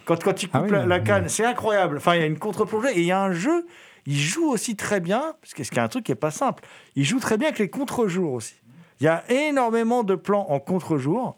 Quand, 0.06 0.22
quand 0.22 0.44
il 0.44 0.48
coupe 0.50 0.56
Ah 0.62 0.64
oui, 0.64 0.72
la, 0.72 0.86
la 0.86 0.98
mais- 1.00 1.04
canne, 1.06 1.30
c'est 1.30 1.46
incroyable. 1.46 1.98
Enfin, 1.98 2.16
il 2.16 2.20
y 2.22 2.24
a 2.24 2.28
une 2.28 2.38
contre-plongée 2.38 2.90
et 2.98 3.00
il 3.00 3.06
y 3.06 3.12
a 3.12 3.22
un 3.22 3.32
jeu. 3.32 3.66
Il 4.06 4.18
joue 4.18 4.50
aussi 4.50 4.76
très 4.76 5.00
bien, 5.00 5.36
parce 5.42 5.54
que 5.54 5.64
ce 5.64 5.72
qui 5.72 5.78
est 5.78 5.82
un 5.82 5.88
truc 5.88 6.06
qui 6.06 6.12
est 6.12 6.16
pas 6.16 6.32
simple. 6.32 6.64
Il 6.96 7.04
joue 7.04 7.20
très 7.20 7.38
bien 7.38 7.48
avec 7.48 7.60
les 7.60 7.70
contre-jours 7.70 8.34
aussi. 8.34 8.56
Il 9.00 9.06
y 9.06 9.08
a 9.08 9.24
énormément 9.32 10.04
de 10.04 10.16
plans 10.16 10.46
en 10.50 10.60
contre-jour, 10.60 11.38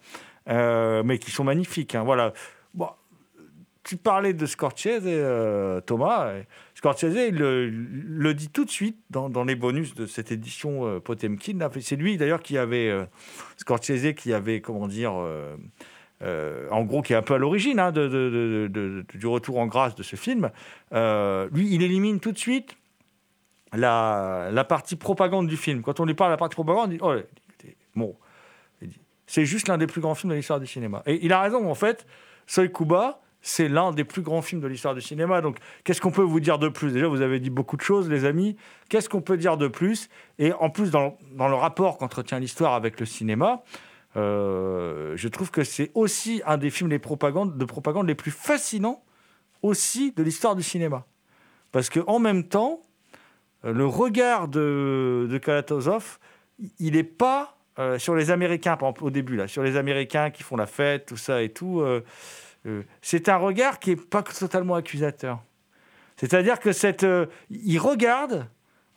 euh, 0.49 1.01
mais 1.03 1.17
qui 1.17 1.31
sont 1.31 1.43
magnifiques. 1.43 1.95
hein. 1.95 2.03
Voilà. 2.03 2.33
Bon, 2.73 2.89
tu 3.87 3.95
parlais 3.95 4.33
de 4.33 4.45
Scorsese, 4.45 5.01
euh, 5.05 5.79
Thomas. 5.79 6.33
et 6.33 6.45
Scorsese, 6.75 7.15
il 7.29 7.35
le, 7.35 8.33
dit 8.33 8.49
tout 8.49 8.65
de 8.65 8.69
suite 8.69 8.97
dans, 9.09 9.45
les 9.45 9.55
bonus 9.55 9.95
de 9.95 10.05
cette 10.05 10.29
édition 10.29 10.85
euh, 10.85 10.99
Potemkin. 10.99 11.57
C'est 11.79 11.95
lui 11.95 12.17
d'ailleurs 12.17 12.41
qui 12.41 12.57
avait, 12.57 12.89
euh, 12.89 13.05
Scorsese, 13.55 14.13
qui 14.13 14.33
avait, 14.33 14.59
comment 14.59 14.89
dire, 14.89 15.13
euh, 16.23 16.67
en 16.71 16.83
gros, 16.83 17.01
qui 17.01 17.13
est 17.13 17.15
un 17.15 17.21
peu 17.21 17.35
à 17.35 17.37
l'origine 17.37 17.79
hein, 17.79 17.91
du 17.91 19.27
retour 19.27 19.59
en 19.59 19.67
grâce 19.67 19.95
de 19.95 20.03
ce 20.03 20.15
film. 20.15 20.49
Euh, 20.93 21.47
lui, 21.51 21.73
il 21.73 21.83
élimine 21.83 22.19
tout 22.19 22.31
de 22.31 22.37
suite 22.37 22.75
la, 23.73 24.65
partie 24.67 24.95
propagande 24.95 25.47
du 25.47 25.57
film. 25.57 25.81
Quand 25.81 25.99
on 25.99 26.05
lui 26.05 26.15
parle 26.15 26.31
de 26.31 26.33
la 26.33 26.37
partie 26.37 26.55
propagande, 26.55 26.93
il 26.93 26.97
dit, 26.97 27.03
oh, 27.03 27.15
bon, 27.95 28.15
c'est 29.27 29.45
juste 29.45 29.67
l'un 29.67 29.77
des 29.77 29.87
plus 29.87 30.01
grands 30.01 30.15
films 30.15 30.31
de 30.31 30.35
l'histoire 30.37 30.59
du 30.59 30.67
cinéma. 30.67 31.03
Et 31.05 31.23
il 31.23 31.33
a 31.33 31.41
raison, 31.41 31.69
en 31.69 31.75
fait. 31.75 32.07
Soy 32.47 32.71
Kuba, 32.71 33.19
c'est 33.41 33.67
l'un 33.67 33.91
des 33.91 34.05
plus 34.05 34.21
grands 34.21 34.41
films 34.41 34.61
de 34.61 34.67
l'histoire 34.67 34.95
du 34.95 35.01
cinéma. 35.01 35.41
Donc, 35.41 35.57
qu'est-ce 35.83 36.01
qu'on 36.01 36.11
peut 36.11 36.21
vous 36.21 36.39
dire 36.39 36.57
de 36.57 36.69
plus? 36.69 36.93
Déjà, 36.93 37.07
vous 37.07 37.21
avez 37.21 37.39
dit 37.39 37.49
beaucoup 37.49 37.77
de 37.77 37.81
choses, 37.81 38.09
les 38.09 38.25
amis. 38.25 38.55
Qu'est-ce 38.89 39.09
qu'on 39.09 39.21
peut 39.21 39.37
dire 39.37 39.57
de 39.57 39.67
plus? 39.67 40.09
Et 40.39 40.53
en 40.53 40.69
plus, 40.69 40.89
dans 40.89 41.17
le 41.35 41.53
rapport 41.53 41.97
qu'entretient 41.97 42.39
l'histoire 42.39 42.73
avec 42.73 42.99
le 42.99 43.05
cinéma, 43.05 43.63
euh, 44.15 45.13
je 45.15 45.27
trouve 45.27 45.51
que 45.51 45.63
c'est 45.63 45.91
aussi 45.93 46.41
un 46.45 46.57
des 46.57 46.69
films 46.69 46.89
de 46.89 46.97
propagande 46.97 48.07
les 48.07 48.15
plus 48.15 48.31
fascinants 48.31 49.03
aussi 49.61 50.11
de 50.11 50.23
l'histoire 50.23 50.55
du 50.55 50.63
cinéma. 50.63 51.05
Parce 51.71 51.89
qu'en 51.89 52.19
même 52.19 52.47
temps, 52.47 52.81
euh, 53.65 53.73
le 53.73 53.85
regard 53.85 54.47
de, 54.47 55.39
Kalatozov, 55.43 56.19
il 56.79 56.93
n'est 56.93 57.03
pas 57.03 57.57
euh, 57.79 57.99
sur 57.99 58.15
les 58.15 58.31
Américains, 58.31 58.77
au 59.01 59.09
début, 59.11 59.35
là, 59.35 59.47
sur 59.47 59.61
les 59.61 59.75
Américains 59.75 60.31
qui 60.31 60.43
font 60.43 60.55
la 60.55 60.65
fête, 60.65 61.05
tout 61.05 61.17
ça 61.17 61.43
et 61.43 61.49
tout. 61.49 61.83
c'est 63.01 63.29
un 63.29 63.37
regard 63.37 63.79
qui 63.79 63.91
n'est 63.91 63.95
pas 63.95 64.23
totalement 64.23 64.75
accusateur. 64.75 65.43
C'est-à-dire 66.15 66.59
que 66.59 66.71
cette, 66.71 67.05
il 67.49 67.77
regarde 67.77 68.47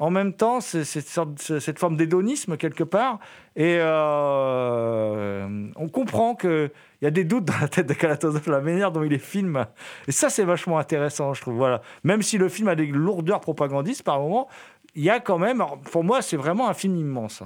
en 0.01 0.11
même 0.11 0.33
temps 0.33 0.61
c'est- 0.61 0.83
cette, 0.85 1.79
forme 1.79 1.97
d'hédonisme 1.97 2.57
quelque 2.57 2.83
part, 2.83 3.21
et 3.55 3.77
euh, 3.81 5.69
on 5.77 5.89
comprend 5.89 6.35
qu'il 6.35 6.71
y 7.03 7.07
a 7.07 7.11
des 7.11 7.25
doutes 7.25 7.45
dans 7.45 7.59
la 7.61 7.69
tête 7.69 7.87
de 7.87 7.95
Kalatozov, 7.95 8.49
la 8.49 8.61
manière 8.61 8.91
dont 8.91 9.03
il 9.03 9.11
les 9.11 9.19
filme. 9.19 9.67
Et 10.09 10.13
ça, 10.13 10.31
c'est 10.31 10.45
vachement 10.45 10.79
intéressant, 10.79 11.35
je 11.35 11.43
trouve. 11.43 11.55
Voilà. 11.57 11.83
Même 12.03 12.23
si 12.23 12.39
le 12.39 12.49
film 12.49 12.69
a 12.69 12.75
des 12.75 12.87
lourdeurs 12.87 13.41
propagandistes 13.41 14.03
par 14.03 14.21
moments, 14.21 14.49
il 14.95 15.05
y 15.05 15.11
a 15.11 15.21
quand 15.21 15.39
même, 15.39 15.63
pour 15.93 16.03
moi, 16.03 16.23
c'est 16.23 16.37
vraiment 16.37 16.69
un 16.69 16.75
film 16.75 16.97
immense. 16.97 17.43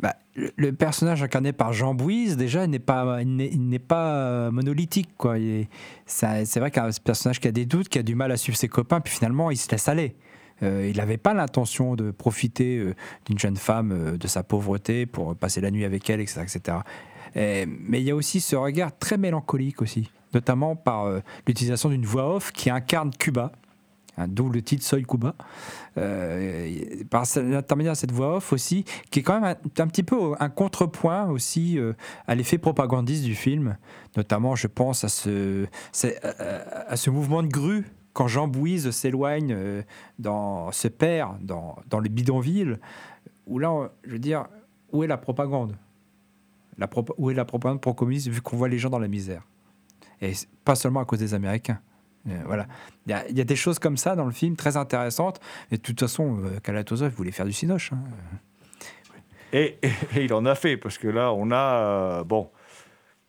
Bah, 0.00 0.14
le, 0.34 0.72
personnage 0.72 1.22
incarné 1.22 1.52
par 1.52 1.72
Jean 1.72 1.94
Bouise, 1.94 2.36
déjà, 2.36 2.66
n'est 2.66 2.78
pas, 2.78 3.22
n'est, 3.22 3.78
pas 3.78 4.14
euh, 4.16 4.50
monolithique. 4.50 5.10
Quoi. 5.18 5.38
Est- 5.38 5.68
c'est 6.06 6.58
vrai 6.58 6.70
qu'un 6.70 6.88
personnage 7.04 7.38
qui 7.38 7.48
a 7.48 7.52
des 7.52 7.66
doutes, 7.66 7.88
qui 7.88 7.98
a 7.98 8.02
du 8.02 8.14
mal 8.14 8.32
à 8.32 8.36
suivre 8.36 8.56
ses 8.58 8.68
copains, 8.68 9.00
puis 9.00 9.12
finalement, 9.12 9.50
il 9.50 9.56
se 9.58 9.70
laisse 9.70 9.88
aller. 9.88 10.16
Euh, 10.62 10.88
il 10.90 10.96
n'avait 10.98 11.16
pas 11.16 11.34
l'intention 11.34 11.96
de 11.96 12.10
profiter 12.10 12.78
euh, 12.78 12.94
d'une 13.26 13.38
jeune 13.38 13.56
femme, 13.56 13.92
euh, 13.92 14.16
de 14.18 14.26
sa 14.26 14.42
pauvreté, 14.42 15.06
pour 15.06 15.34
passer 15.36 15.60
la 15.60 15.70
nuit 15.70 15.84
avec 15.84 16.08
elle, 16.10 16.20
etc. 16.20 16.42
etc. 16.42 16.78
Et- 17.34 17.66
mais 17.66 18.00
il 18.00 18.04
y 18.04 18.10
a 18.10 18.16
aussi 18.16 18.40
ce 18.40 18.56
regard 18.56 18.96
très 18.98 19.16
mélancolique 19.16 19.80
aussi, 19.82 20.10
notamment 20.34 20.76
par 20.76 21.06
l'utilisation 21.46 21.88
d'une 21.88 22.04
voix 22.04 22.34
off 22.36 22.52
qui 22.52 22.70
incarne 22.70 23.10
Cuba, 23.12 23.52
hein, 24.16 24.26
d'où 24.28 24.48
le 24.48 24.60
titre 24.62 24.84
Soy 24.84 25.04
Cuba, 25.04 25.34
par 25.94 27.24
l'intermédiaire 27.36 27.92
de 27.92 27.98
cette 27.98 28.12
voix 28.12 28.36
off 28.36 28.52
aussi, 28.52 28.84
qui 29.10 29.20
est 29.20 29.22
quand 29.22 29.40
même 29.40 29.56
un, 29.78 29.82
un 29.82 29.86
petit 29.86 30.02
peu 30.02 30.16
un 30.40 30.48
contrepoint 30.48 31.28
aussi 31.30 31.78
à 32.26 32.34
l'effet 32.34 32.58
propagandiste 32.58 33.22
du 33.24 33.34
film, 33.36 33.76
notamment 34.16 34.56
je 34.56 34.66
pense 34.66 35.04
à 35.04 35.08
ce 35.08 35.66
mouvement 37.10 37.42
de 37.44 37.48
grue 37.48 37.84
quand 38.12 38.28
Jean 38.28 38.48
Bouise 38.48 38.90
s'éloigne, 38.90 39.52
euh, 39.52 39.82
dans, 40.18 40.72
se 40.72 40.88
perd 40.88 41.44
dans, 41.44 41.76
dans 41.88 42.00
le 42.00 42.08
bidonville, 42.08 42.78
où 43.46 43.58
là, 43.58 43.90
je 44.04 44.12
veux 44.12 44.18
dire, 44.18 44.46
où 44.92 45.04
est 45.04 45.06
la 45.06 45.16
propagande? 45.16 45.76
La 46.78 46.86
propa- 46.86 47.14
Où 47.18 47.30
est 47.30 47.34
la 47.34 47.44
propagande 47.44 47.80
pro-communiste 47.80 48.28
vu 48.28 48.40
qu'on 48.40 48.56
voit 48.56 48.68
les 48.68 48.78
gens 48.78 48.90
dans 48.90 48.98
la 48.98 49.08
misère? 49.08 49.42
Et 50.20 50.32
pas 50.64 50.74
seulement 50.74 51.00
à 51.00 51.04
cause 51.04 51.18
des 51.18 51.34
Américains. 51.34 51.80
Euh, 52.28 52.42
voilà. 52.46 52.66
Il 53.06 53.12
y, 53.12 53.40
a, 53.40 53.44
des 53.44 53.56
choses 53.56 53.78
comme 53.78 53.96
ça 53.96 54.14
dans 54.14 54.26
le 54.26 54.32
film, 54.32 54.56
très 54.56 54.76
intéressantes. 54.76 55.40
Et 55.70 55.76
de 55.76 55.82
toute 55.82 55.98
façon, 56.00 56.38
euh, 56.44 56.60
Kalatozov 56.60 57.12
voulait 57.14 57.30
faire 57.30 57.46
du 57.46 57.52
cinoche. 57.52 57.92
hein. 57.92 58.00
Et, 59.52 59.78
il 60.16 60.32
en 60.32 60.44
a 60.44 60.54
fait, 60.54 60.76
parce 60.76 60.98
que 60.98 61.08
là, 61.08 61.32
on 61.32 61.50
a. 61.50 62.22
bon, 62.24 62.50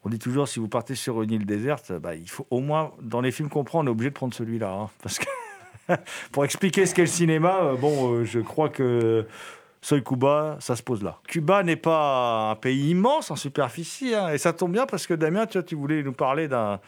on 0.04 0.10
dit 0.10 0.20
toujours, 0.20 0.47
si 0.47 0.60
vous 0.60 0.68
partez 0.68 0.95
sur 0.95 1.22
une 1.22 1.32
île 1.32 1.45
déserte, 1.45 1.91
bah, 1.93 2.16
il 2.16 2.30
faut 2.30 2.47
au 2.49 2.60
moins, 2.60 2.91
dans 3.02 3.22
les 3.22 3.32
films 3.32 3.49
qu'on 3.49 3.64
prend, 3.64 3.84
on 3.84 3.88
est 3.88 3.89
obligé 3.91 4.10
de 4.10 4.16
prendre 4.16 4.34
celui-là. 4.34 4.72
hein, 4.72 4.89
parce 5.04 5.20
que 5.20 5.26
pour 6.32 6.45
expliquer 6.45 6.86
ce 6.86 6.95
qu'est 6.95 7.02
le 7.02 7.08
cinéma, 7.08 7.60
euh, 7.64 7.76
bon, 7.76 8.14
euh, 8.14 8.24
je 8.26 8.39
crois 8.39 8.70
que. 8.70 9.26
Soy 9.84 10.04
Cuba, 10.04 10.58
ça 10.60 10.76
se 10.76 10.84
pose 10.84 11.02
là. 11.02 11.18
Cuba 11.28 11.64
n'est 11.64 11.76
pas 11.76 12.52
un 12.52 12.56
pays 12.56 12.91
immense 12.91 13.32
en 13.32 13.36
superficie, 13.36 14.14
hein, 14.14 14.30
et 14.30 14.38
ça 14.38 14.54
tombe 14.54 14.74
bien 14.74 14.86
parce 14.86 15.08
que 15.08 15.16
Damien, 15.16 15.47
tu, 15.47 15.54
vois, 15.58 15.64
tu 15.64 15.74
voulais 15.74 16.04
nous 16.04 16.12
parler 16.14 16.47
d'un 16.47 16.80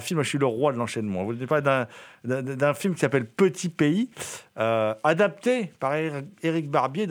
film, 0.00 0.22
je 0.22 0.28
suis 0.28 0.36
le 0.38 0.44
roi 0.44 0.70
de 0.70 0.76
l'enchaînement, 0.76 1.24
vous 1.24 1.34
parler 1.46 1.62
d'un- 1.64 1.86
d'un 2.24 2.42
d'un 2.42 2.74
film 2.74 2.92
qui 2.92 3.00
s'appelle 3.00 3.24
Petit 3.24 3.70
Pays, 3.70 4.10
euh, 4.58 4.94
adapté 5.02 5.72
par 5.80 5.94
Éric- 5.94 6.68
Barbier 6.68 7.06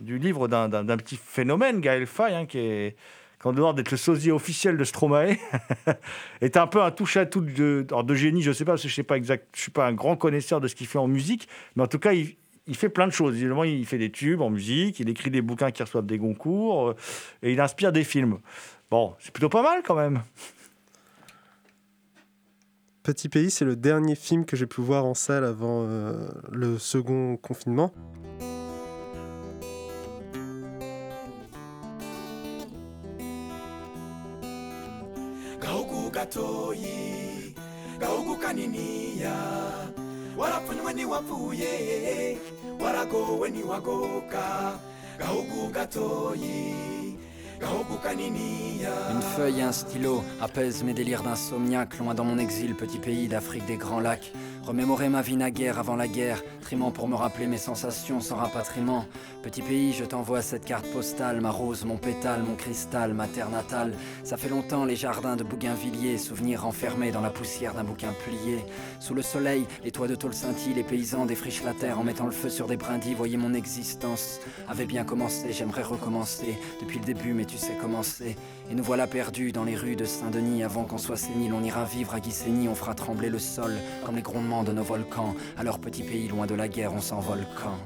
du 0.00 0.18
livre 0.18 0.48
d'un 0.48 0.68
petit 0.96 1.16
phénomène, 1.16 1.78
Gaël 1.80 2.04
Faye, 2.06 2.34
hein, 2.34 2.46
qui 2.46 2.58
est 2.58 2.96
qu'en 3.42 3.52
dehors 3.52 3.74
d'être 3.74 3.90
le 3.90 3.96
sosie 3.96 4.30
officiel 4.30 4.76
de 4.76 4.84
Stromae, 4.84 5.36
est 6.40 6.56
un 6.56 6.66
peu 6.66 6.80
un 6.80 6.90
touche-à-tout 6.90 7.40
de, 7.40 7.84
de 7.90 8.14
génie, 8.14 8.42
je 8.42 8.50
ne 8.50 8.54
sais 8.54 8.64
pas, 8.64 8.72
parce 8.72 8.82
que 8.82 8.88
je 8.88 8.94
sais 8.94 9.02
pas 9.02 9.16
exact, 9.16 9.48
je 9.54 9.62
suis 9.62 9.72
pas 9.72 9.86
un 9.86 9.92
grand 9.92 10.16
connaisseur 10.16 10.60
de 10.60 10.68
ce 10.68 10.74
qu'il 10.74 10.86
fait 10.86 10.98
en 10.98 11.08
musique, 11.08 11.48
mais 11.74 11.82
en 11.82 11.88
tout 11.88 11.98
cas, 11.98 12.12
il, 12.12 12.36
fait 12.74 12.88
plein 12.88 13.06
de 13.06 13.12
choses. 13.12 13.34
Évidemment, 13.34 13.64
il 13.64 13.84
fait 13.84 13.98
des 13.98 14.10
tubes 14.10 14.40
en 14.40 14.50
musique, 14.50 15.00
il 15.00 15.08
écrit 15.08 15.30
des 15.30 15.42
bouquins 15.42 15.72
qui 15.72 15.82
reçoivent 15.82 16.06
des 16.06 16.18
concours, 16.18 16.90
euh, 16.90 16.96
et 17.42 17.52
il 17.52 17.60
inspire 17.60 17.90
des 17.92 18.04
films. 18.04 18.38
Bon, 18.90 19.14
c'est 19.18 19.32
plutôt 19.32 19.48
pas 19.48 19.62
mal 19.62 19.82
quand 19.84 19.96
même. 19.96 20.22
Petit 23.02 23.28
Pays, 23.28 23.50
c'est 23.50 23.64
le 23.64 23.74
dernier 23.74 24.14
film 24.14 24.44
que 24.44 24.56
j'ai 24.56 24.66
pu 24.66 24.80
voir 24.80 25.04
en 25.04 25.14
salle 25.14 25.44
avant 25.44 25.84
euh, 25.88 26.28
le 26.52 26.78
second 26.78 27.36
confinement. 27.36 27.92
Une 49.12 49.22
feuille 49.22 49.60
et 49.60 49.62
un 49.62 49.72
stylo 49.72 50.24
apaisent 50.40 50.82
mes 50.82 50.94
délires 50.94 51.22
d'insomniaque, 51.22 51.98
loin 51.98 52.14
dans 52.14 52.24
mon 52.24 52.38
exil, 52.38 52.74
petit 52.74 52.98
pays 52.98 53.28
d'Afrique 53.28 53.66
des 53.66 53.76
grands 53.76 54.00
lacs. 54.00 54.32
Remémorer 54.64 55.08
ma 55.08 55.22
vie 55.22 55.36
naguère 55.36 55.80
avant 55.80 55.96
la 55.96 56.06
guerre, 56.06 56.40
trimant 56.60 56.92
pour 56.92 57.08
me 57.08 57.16
rappeler 57.16 57.48
mes 57.48 57.58
sensations 57.58 58.20
sans 58.20 58.36
rapatriement. 58.36 59.06
Petit 59.42 59.60
pays, 59.60 59.92
je 59.92 60.04
t'envoie 60.04 60.40
cette 60.40 60.64
carte 60.64 60.86
postale, 60.92 61.40
ma 61.40 61.50
rose, 61.50 61.84
mon 61.84 61.96
pétale, 61.96 62.44
mon 62.44 62.54
cristal, 62.54 63.12
ma 63.12 63.26
terre 63.26 63.50
natale. 63.50 63.92
Ça 64.22 64.36
fait 64.36 64.48
longtemps 64.48 64.84
les 64.84 64.94
jardins 64.94 65.34
de 65.34 65.42
Bougainvilliers, 65.42 66.16
souvenirs 66.16 66.64
enfermés 66.64 67.10
dans 67.10 67.20
la 67.20 67.30
poussière 67.30 67.74
d'un 67.74 67.82
bouquin 67.82 68.12
plié. 68.24 68.64
Sous 69.00 69.14
le 69.14 69.22
soleil, 69.22 69.66
les 69.82 69.90
toits 69.90 70.06
de 70.06 70.14
tôle 70.14 70.32
scintillent, 70.32 70.74
les 70.74 70.84
paysans 70.84 71.26
défrichent 71.26 71.64
la 71.64 71.74
terre 71.74 71.98
en 71.98 72.04
mettant 72.04 72.26
le 72.26 72.32
feu 72.32 72.48
sur 72.48 72.68
des 72.68 72.76
brindilles. 72.76 73.14
Voyez 73.14 73.36
mon 73.36 73.54
existence 73.54 74.38
avait 74.68 74.86
bien 74.86 75.02
commencé, 75.02 75.52
j'aimerais 75.52 75.82
recommencer 75.82 76.56
depuis 76.80 77.00
le 77.00 77.04
début, 77.04 77.34
mais 77.34 77.46
tu 77.46 77.58
sais 77.58 77.76
comment 77.80 78.04
c'est. 78.04 78.36
Et 78.72 78.74
nous 78.74 78.82
voilà 78.84 79.06
perdus 79.06 79.52
dans 79.52 79.64
les 79.64 79.76
rues 79.76 79.96
de 79.96 80.06
Saint-Denis. 80.06 80.62
Avant 80.62 80.84
qu'on 80.84 80.96
soit 80.96 81.18
sénile, 81.18 81.52
on 81.52 81.62
ira 81.62 81.84
vivre 81.84 82.14
à 82.14 82.20
Guissény, 82.20 82.68
on 82.68 82.74
fera 82.74 82.94
trembler 82.94 83.28
le 83.28 83.38
sol 83.38 83.70
comme 84.06 84.16
les 84.16 84.22
grondements 84.22 84.64
de 84.64 84.72
nos 84.72 84.82
volcans. 84.82 85.34
À 85.58 85.62
leur 85.62 85.78
petit 85.78 86.02
pays, 86.02 86.26
loin 86.28 86.46
de 86.46 86.54
la 86.54 86.68
guerre, 86.68 86.94
on 86.94 87.02
s'envole 87.02 87.40
quand 87.62 87.76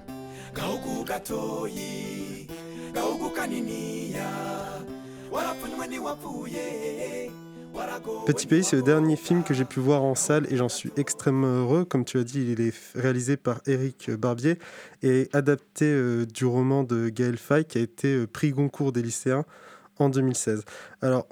Petit 8.26 8.46
Pays, 8.46 8.62
c'est 8.62 8.76
le 8.76 8.82
dernier 8.82 9.16
film 9.16 9.42
que 9.42 9.54
j'ai 9.54 9.64
pu 9.64 9.80
voir 9.80 10.04
en 10.04 10.14
salle 10.14 10.46
et 10.50 10.56
j'en 10.56 10.68
suis 10.68 10.92
extrêmement 10.96 11.48
heureux. 11.48 11.84
Comme 11.84 12.04
tu 12.04 12.16
as 12.18 12.24
dit, 12.24 12.52
il 12.52 12.60
est 12.60 12.74
réalisé 12.94 13.36
par 13.36 13.60
Éric 13.66 14.12
Barbier 14.12 14.60
et 15.02 15.28
adapté 15.32 15.86
euh, 15.86 16.26
du 16.26 16.44
roman 16.44 16.84
de 16.84 17.08
Gaël 17.08 17.38
Faye 17.38 17.64
qui 17.64 17.78
a 17.78 17.80
été 17.80 18.14
euh, 18.14 18.26
prix 18.28 18.52
Goncourt 18.52 18.92
des 18.92 19.02
lycéens 19.02 19.44
en 19.98 20.08
2016. 20.08 20.64
Alors, 21.02 21.26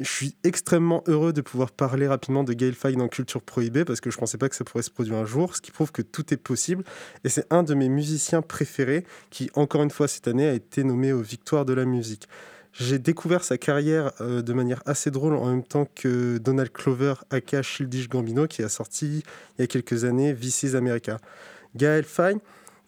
je 0.00 0.10
suis 0.10 0.34
extrêmement 0.44 1.02
heureux 1.06 1.32
de 1.32 1.40
pouvoir 1.40 1.70
parler 1.70 2.08
rapidement 2.08 2.44
de 2.44 2.52
Gaël 2.52 2.74
Faye 2.74 2.96
dans 2.96 3.08
Culture 3.08 3.42
Prohibée 3.42 3.84
parce 3.84 4.00
que 4.00 4.10
je 4.10 4.16
ne 4.16 4.20
pensais 4.20 4.38
pas 4.38 4.48
que 4.48 4.56
ça 4.56 4.64
pourrait 4.64 4.82
se 4.82 4.90
produire 4.90 5.16
un 5.16 5.24
jour, 5.24 5.54
ce 5.54 5.60
qui 5.60 5.70
prouve 5.70 5.92
que 5.92 6.02
tout 6.02 6.32
est 6.34 6.38
possible. 6.38 6.84
Et 7.24 7.28
c'est 7.28 7.46
un 7.52 7.62
de 7.62 7.74
mes 7.74 7.88
musiciens 7.88 8.42
préférés 8.42 9.04
qui, 9.30 9.50
encore 9.54 9.82
une 9.82 9.90
fois 9.90 10.08
cette 10.08 10.28
année, 10.28 10.48
a 10.48 10.52
été 10.52 10.84
nommé 10.84 11.12
aux 11.12 11.22
Victoires 11.22 11.64
de 11.64 11.72
la 11.72 11.84
musique. 11.84 12.28
J'ai 12.72 12.98
découvert 12.98 13.42
sa 13.42 13.58
carrière 13.58 14.12
euh, 14.20 14.42
de 14.42 14.52
manière 14.52 14.82
assez 14.86 15.10
drôle 15.10 15.34
en 15.34 15.46
même 15.46 15.64
temps 15.64 15.88
que 15.94 16.38
Donald 16.38 16.70
Clover, 16.70 17.14
aka 17.30 17.62
Childish 17.62 18.08
Gambino, 18.08 18.46
qui 18.46 18.62
a 18.62 18.68
sorti 18.68 19.24
il 19.58 19.62
y 19.62 19.64
a 19.64 19.66
quelques 19.66 20.04
années 20.04 20.32
Vices 20.32 20.74
America. 20.74 21.18
Gaël 21.74 22.04
Faye, 22.04 22.36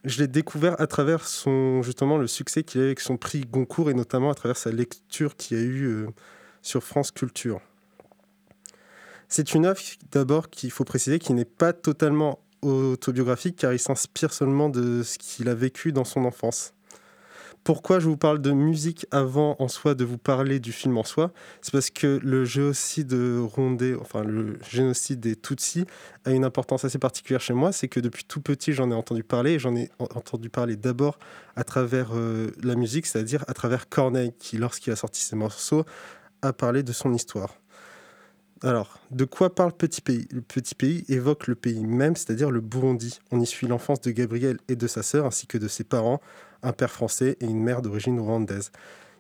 je 0.05 0.19
l'ai 0.19 0.29
découvert 0.29 0.81
à 0.81 0.87
travers 0.87 1.27
son, 1.27 1.83
justement 1.83 2.17
le 2.17 2.27
succès 2.27 2.63
qu'il 2.63 2.81
a 2.81 2.85
avec 2.85 3.01
son 3.01 3.17
prix 3.17 3.43
Goncourt 3.43 3.91
et 3.91 3.95
notamment 3.95 4.31
à 4.31 4.35
travers 4.35 4.57
sa 4.57 4.71
lecture 4.71 5.37
qu'il 5.37 5.59
a 5.59 5.61
eu 5.61 5.85
euh, 5.85 6.07
sur 6.63 6.83
France 6.83 7.11
Culture. 7.11 7.61
C'est 9.29 9.55
une 9.55 9.67
œuvre 9.67 9.81
d'abord 10.11 10.51
qu'il 10.51 10.71
faut 10.71 10.85
préciser 10.85 11.19
qui 11.19 11.35
n'est 11.35 11.45
pas 11.45 11.73
totalement 11.73 12.41
autobiographique 12.63 13.57
car 13.57 13.73
il 13.73 13.79
s'inspire 13.79 14.33
seulement 14.33 14.69
de 14.69 15.03
ce 15.03 15.19
qu'il 15.19 15.49
a 15.49 15.55
vécu 15.55 15.93
dans 15.93 16.05
son 16.05 16.25
enfance. 16.25 16.75
Pourquoi 17.63 18.01
je 18.01 18.09
vous 18.09 18.17
parle 18.17 18.41
de 18.41 18.53
musique 18.53 19.07
avant 19.11 19.55
en 19.59 19.69
soi 19.69 19.95
de 19.95 20.05
vous 20.05 20.17
parler 20.17 20.61
du 20.61 20.73
film 20.73 20.97
en 20.97 21.05
soi 21.05 21.31
C'est 21.61 21.73
parce 21.73 21.91
que 21.91 22.19
le 22.23 22.45
génocide 22.47 23.13
rwandais, 23.13 23.95
enfin 24.01 24.25
le 24.25 24.59
génocide 24.69 25.21
des 25.21 25.37
Tutsis, 25.37 25.85
a 26.25 26.31
une 26.31 26.45
importance 26.45 26.87
assez 26.87 26.99
particulière 26.99 27.43
chez 27.43 27.53
moi. 27.53 27.71
C'est 27.71 27.89
que 27.89 28.01
depuis 28.01 28.25
tout 28.25 28.41
petit, 28.41 28.73
j'en 28.73 28.91
ai 28.91 28.95
entendu 28.95 29.23
parler. 29.25 29.59
J'en 29.59 29.77
ai 29.77 29.91
en- 29.99 30.05
entendu 30.05 30.49
parler 30.49 30.77
d'abord 30.77 31.19
à 31.55 31.63
travers 31.63 32.13
euh, 32.15 32.51
la 32.63 32.77
musique, 32.77 33.07
c'est-à-dire 33.07 33.45
à 33.47 33.53
travers 33.53 33.91
Corneille, 33.91 34.33
qui, 34.39 34.57
lorsqu'il 34.57 34.93
a 34.93 34.97
sorti 34.97 35.21
ses 35.21 35.37
morceaux, 35.37 35.85
a 36.41 36.55
parlé 36.55 36.83
de 36.83 36.93
son 36.93 37.13
histoire. 37.13 37.55
Alors, 38.63 38.99
de 39.11 39.25
quoi 39.25 39.55
parle 39.55 39.73
Petit 39.73 40.01
Pays? 40.01 40.27
Le 40.31 40.41
Petit 40.41 40.75
Pays 40.75 41.05
évoque 41.09 41.47
le 41.47 41.55
pays 41.55 41.85
même, 41.85 42.17
c'est-à-dire 42.17 42.51
le 42.51 42.61
Burundi. 42.61 43.19
On 43.31 43.41
y 43.41 43.47
suit 43.47 43.67
l'enfance 43.67 44.01
de 44.01 44.11
Gabriel 44.11 44.59
et 44.69 44.77
de 44.77 44.87
sa 44.87 45.03
sœur, 45.03 45.25
ainsi 45.27 45.47
que 45.47 45.57
de 45.57 45.69
ses 45.69 45.85
parents, 45.85 46.21
un 46.63 46.73
père 46.73 46.91
français 46.91 47.37
et 47.41 47.47
une 47.47 47.63
mère 47.63 47.83
d'origine 47.83 48.21
rwandaise. 48.21 48.71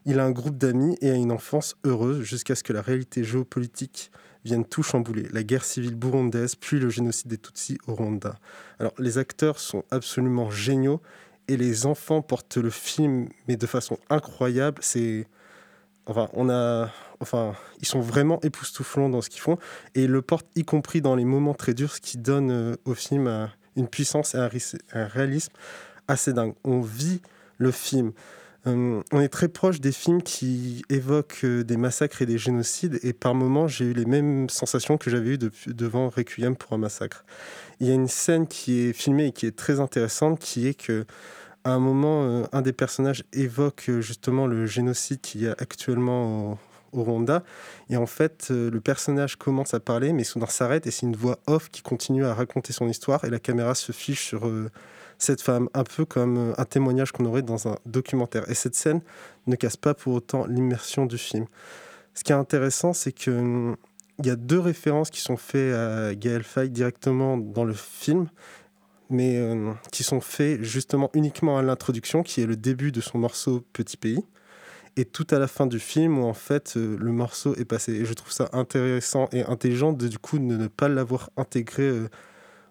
Il 0.07 0.19
a 0.19 0.25
un 0.25 0.31
groupe 0.31 0.57
d'amis 0.57 0.97
et 1.01 1.11
a 1.11 1.15
une 1.15 1.33
enfance 1.33 1.77
heureuse 1.85 2.23
jusqu'à 2.23 2.55
ce 2.55 2.63
que 2.63 2.73
la 2.73 2.83
réalité 2.83 3.23
géopolitique 3.23 4.11
vienne 4.45 4.65
tout 4.65 4.83
chambouler. 4.83 5.27
La 5.33 5.43
guerre 5.43 5.65
civile 5.65 5.95
burundaise, 5.95 6.55
puis 6.55 6.79
le 6.79 6.89
génocide 6.89 7.29
des 7.29 7.39
Tutsis 7.39 7.79
au 7.87 7.95
Rwanda. 7.95 8.37
Alors, 8.79 8.95
les 8.99 9.19
acteurs 9.19 9.59
sont 9.59 9.85
absolument 9.91 10.51
géniaux 10.51 11.03
et 11.49 11.57
les 11.57 11.87
enfants 11.87 12.23
portent 12.23 12.57
le 12.57 12.71
film, 12.71 13.29
mais 13.49 13.57
de 13.57 13.67
façon 13.67 13.99
incroyable. 14.09 14.79
C'est. 14.83 15.27
Enfin, 16.07 16.29
on 16.33 16.49
a. 16.49 16.91
Enfin, 17.21 17.55
ils 17.81 17.87
sont 17.87 18.01
vraiment 18.01 18.41
époustouflants 18.41 19.11
dans 19.11 19.21
ce 19.21 19.29
qu'ils 19.29 19.43
font 19.43 19.59
et 19.95 20.05
ils 20.05 20.11
le 20.11 20.23
portent 20.23 20.49
y 20.57 20.65
compris 20.65 21.03
dans 21.03 21.15
les 21.15 21.27
moments 21.27 21.55
très 21.55 21.75
durs, 21.75 21.93
ce 21.93 22.01
qui 22.01 22.17
donne 22.17 22.51
euh, 22.51 22.77
au 22.87 22.95
film 22.95 23.27
euh, 23.27 23.47
une 23.77 23.89
puissance 23.89 24.35
et 24.35 24.39
un, 24.39 25.07
réalisme 25.07 25.53
assez 26.11 26.33
dingue. 26.33 26.55
On 26.65 26.81
vit 26.81 27.21
le 27.59 27.71
film. 27.71 28.13
Euh, 28.67 29.03
on 29.11 29.21
est 29.21 29.29
très 29.29 29.49
proche 29.49 29.81
des 29.81 29.93
films 29.93 30.23
qui 30.23 30.85
évoquent 30.91 31.45
euh, 31.45 31.65
des 31.65 31.79
massacres 31.79 32.21
et 32.21 32.27
des 32.27 32.37
génocides, 32.37 33.01
et 33.03 33.15
par 33.15 33.35
moments, 33.35 33.69
j'ai 33.69 33.87
eu 33.87 33.93
les 33.95 34.05
mêmes 34.05 34.51
sensations 34.51 34.99
que 34.99 35.09
j'avais 35.09 35.31
eues 35.31 35.39
devant 35.67 36.11
Requiem 36.11 36.57
pour 36.57 36.75
un 36.75 36.79
massacre. 36.79 37.25
Il 37.81 37.87
y 37.87 37.91
a 37.91 37.95
une 37.95 38.09
scène 38.09 38.47
qui 38.47 38.81
est 38.81 38.93
filmée 38.93 39.29
et 39.29 39.33
qui 39.33 39.47
est 39.47 39.57
très 39.57 39.81
intéressante, 39.81 40.39
qui 40.41 40.67
est 40.67 40.75
que 40.75 41.07
à 41.65 41.73
un 41.73 41.79
moment, 41.79 42.25
euh, 42.25 42.45
un 42.53 42.63
des 42.63 42.73
personnages 42.73 43.25
évoque 43.33 43.91
justement 44.01 44.47
le 44.47 44.67
génocide 44.67 45.21
qu'il 45.21 45.43
y 45.43 45.49
a 45.49 45.53
actuellement 45.59 46.53
au, 46.53 46.59
Rwanda. 46.93 47.45
Et 47.89 47.97
en 47.97 48.07
fait, 48.07 48.49
le 48.51 48.81
personnage 48.81 49.37
commence 49.37 49.75
à 49.75 49.81
parler, 49.81 50.13
mais 50.13 50.25
soudain 50.25 50.49
s'arrête 50.49 50.89
et 50.89 50.91
c'est 50.91 51.07
une 51.07 51.15
voix 51.15 51.39
off 51.47 51.71
qui 51.71 51.83
continue 51.83 52.25
à 52.25 52.35
raconter 52.35 52.73
son 52.73 52.89
histoire 52.89 53.25
et 53.25 53.31
la 53.31 53.39
caméra 53.39 53.77
se 53.77 53.93
fiche 53.93 54.27
sur 54.27 54.51
cette 55.21 55.43
femme, 55.43 55.69
un 55.75 55.85
peu 55.85 56.05
comme 56.05 56.37
euh, 56.39 56.53
un 56.57 56.65
témoignage 56.65 57.13
qu'on 57.13 57.27
aurait 57.27 57.43
dans 57.43 57.69
un 57.69 57.77
documentaire. 57.87 58.51
Et 58.51 58.55
cette 58.55 58.75
scène 58.75 59.03
ne 59.47 59.55
casse 59.55 59.77
pas 59.77 59.95
pour 59.95 60.15
autant 60.15 60.47
l'immersion 60.47 61.07
du 61.07 61.19
film. 61.19 61.47
Ce 62.15 62.25
qui 62.25 62.33
est 62.33 62.37
intéressant, 62.37 62.93
c'est 62.93 63.13
que 63.13 63.75
il 64.19 64.27
y 64.27 64.31
a 64.31 64.37
deux 64.37 64.59
références 64.59 65.11
qui 65.11 65.21
sont 65.21 65.37
faites 65.39 65.75
à 65.75 66.15
Gaël 66.15 66.43
Faye 66.43 66.69
directement 66.69 67.39
dans 67.39 67.65
le 67.65 67.73
film, 67.73 68.29
mais 69.09 69.39
euh, 69.39 69.73
qui 69.93 70.03
sont 70.03 70.21
faites 70.21 70.63
justement 70.63 71.11
uniquement 71.15 71.57
à 71.57 71.63
l'introduction, 71.63 72.23
qui 72.23 72.43
est 72.43 72.47
le 72.47 72.57
début 72.57 72.93
de 72.93 73.01
son 73.01 73.19
morceau 73.19 73.63
Petit 73.73 73.97
Pays, 73.97 74.23
et 74.97 75.07
tout 75.07 75.27
à 75.31 75.39
la 75.39 75.47
fin 75.47 75.67
du 75.67 75.79
film 75.79 76.19
où 76.19 76.25
en 76.25 76.35
fait 76.35 76.75
euh, 76.77 76.97
le 76.99 77.13
morceau 77.13 77.55
est 77.57 77.65
passé. 77.65 77.93
Et 77.93 78.05
je 78.05 78.13
trouve 78.13 78.33
ça 78.33 78.51
intéressant 78.53 79.29
et 79.33 79.43
intelligent 79.45 79.93
de 79.93 80.09
du 80.09 80.19
coup 80.19 80.39
de 80.39 80.45
ne 80.45 80.67
pas 80.67 80.89
l'avoir 80.89 81.31
intégré 81.37 81.91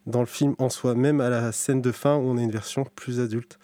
dans 0.09 0.19
le 0.19 0.25
film 0.25 0.55
en 0.57 0.69
soi, 0.69 0.95
même 0.95 1.21
à 1.21 1.29
la 1.29 1.51
scène 1.51 1.81
de 1.81 1.91
fin 1.91 2.15
où 2.17 2.21
on 2.21 2.37
a 2.37 2.41
une 2.41 2.51
version 2.51 2.85
plus 2.95 3.19
adulte. 3.19 3.59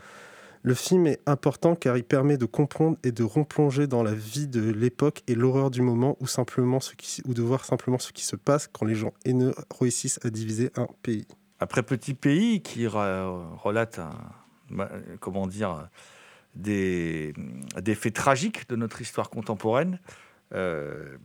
Le 0.64 0.74
film 0.74 1.06
est 1.06 1.22
important 1.28 1.76
car 1.76 1.96
il 1.96 2.04
permet 2.04 2.38
de 2.38 2.46
comprendre 2.46 2.98
et 3.04 3.12
de 3.12 3.24
replonger 3.24 3.86
dans 3.86 4.02
la 4.02 4.14
vie 4.14 4.48
de 4.48 4.72
l'époque 4.72 5.22
et 5.28 5.36
l'horreur 5.36 5.70
du 5.70 5.82
moment 5.82 6.18
ou, 6.20 6.28
simplement 6.28 6.80
ce 6.80 6.96
qui, 6.96 7.22
ou 7.28 7.36
de 7.36 7.42
voir 7.44 7.66
simplement 7.66 8.00
ce 8.00 8.12
qui 8.12 8.24
se 8.26 8.36
passe 8.36 8.68
quand 8.68 8.86
les 8.86 8.96
gens 8.96 9.14
haineux 9.26 9.54
réussissent 9.80 10.20
à 10.26 10.30
diviser 10.32 10.72
un 10.76 10.88
pays. 11.04 11.28
Après 11.60 11.84
Petit 11.84 12.16
Pays, 12.16 12.62
qui 12.62 12.86
re- 12.86 13.56
relate, 13.58 14.00
comment 15.20 15.46
dire, 15.46 15.88
des, 16.56 17.34
des 17.80 17.96
faits 17.96 18.16
tragiques 18.16 18.68
de 18.68 18.76
notre 18.76 19.02
histoire 19.02 19.30
contemporaine, 19.30 20.00
euh, 20.54 21.18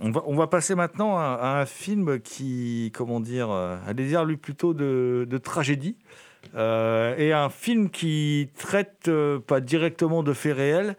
on, 0.00 0.34
va, 0.34 0.46
passer 0.46 0.74
maintenant 0.74 1.16
à, 1.18 1.60
un 1.60 1.66
film 1.66 2.20
qui, 2.20 2.90
comment 2.94 3.20
dire, 3.20 3.50
euh, 3.50 3.76
a 3.86 3.94
des 3.94 4.12
airs 4.12 4.24
lui 4.24 4.36
plutôt 4.36 4.74
de, 4.74 5.40
tragédie. 5.42 5.96
euh, 6.54 7.16
et 7.16 7.32
un 7.32 7.48
film 7.48 7.90
qui 7.90 8.50
traite 8.56 9.08
euh, 9.08 9.38
pas 9.38 9.60
directement 9.60 10.22
de 10.22 10.32
faits 10.32 10.56
réels, 10.56 10.96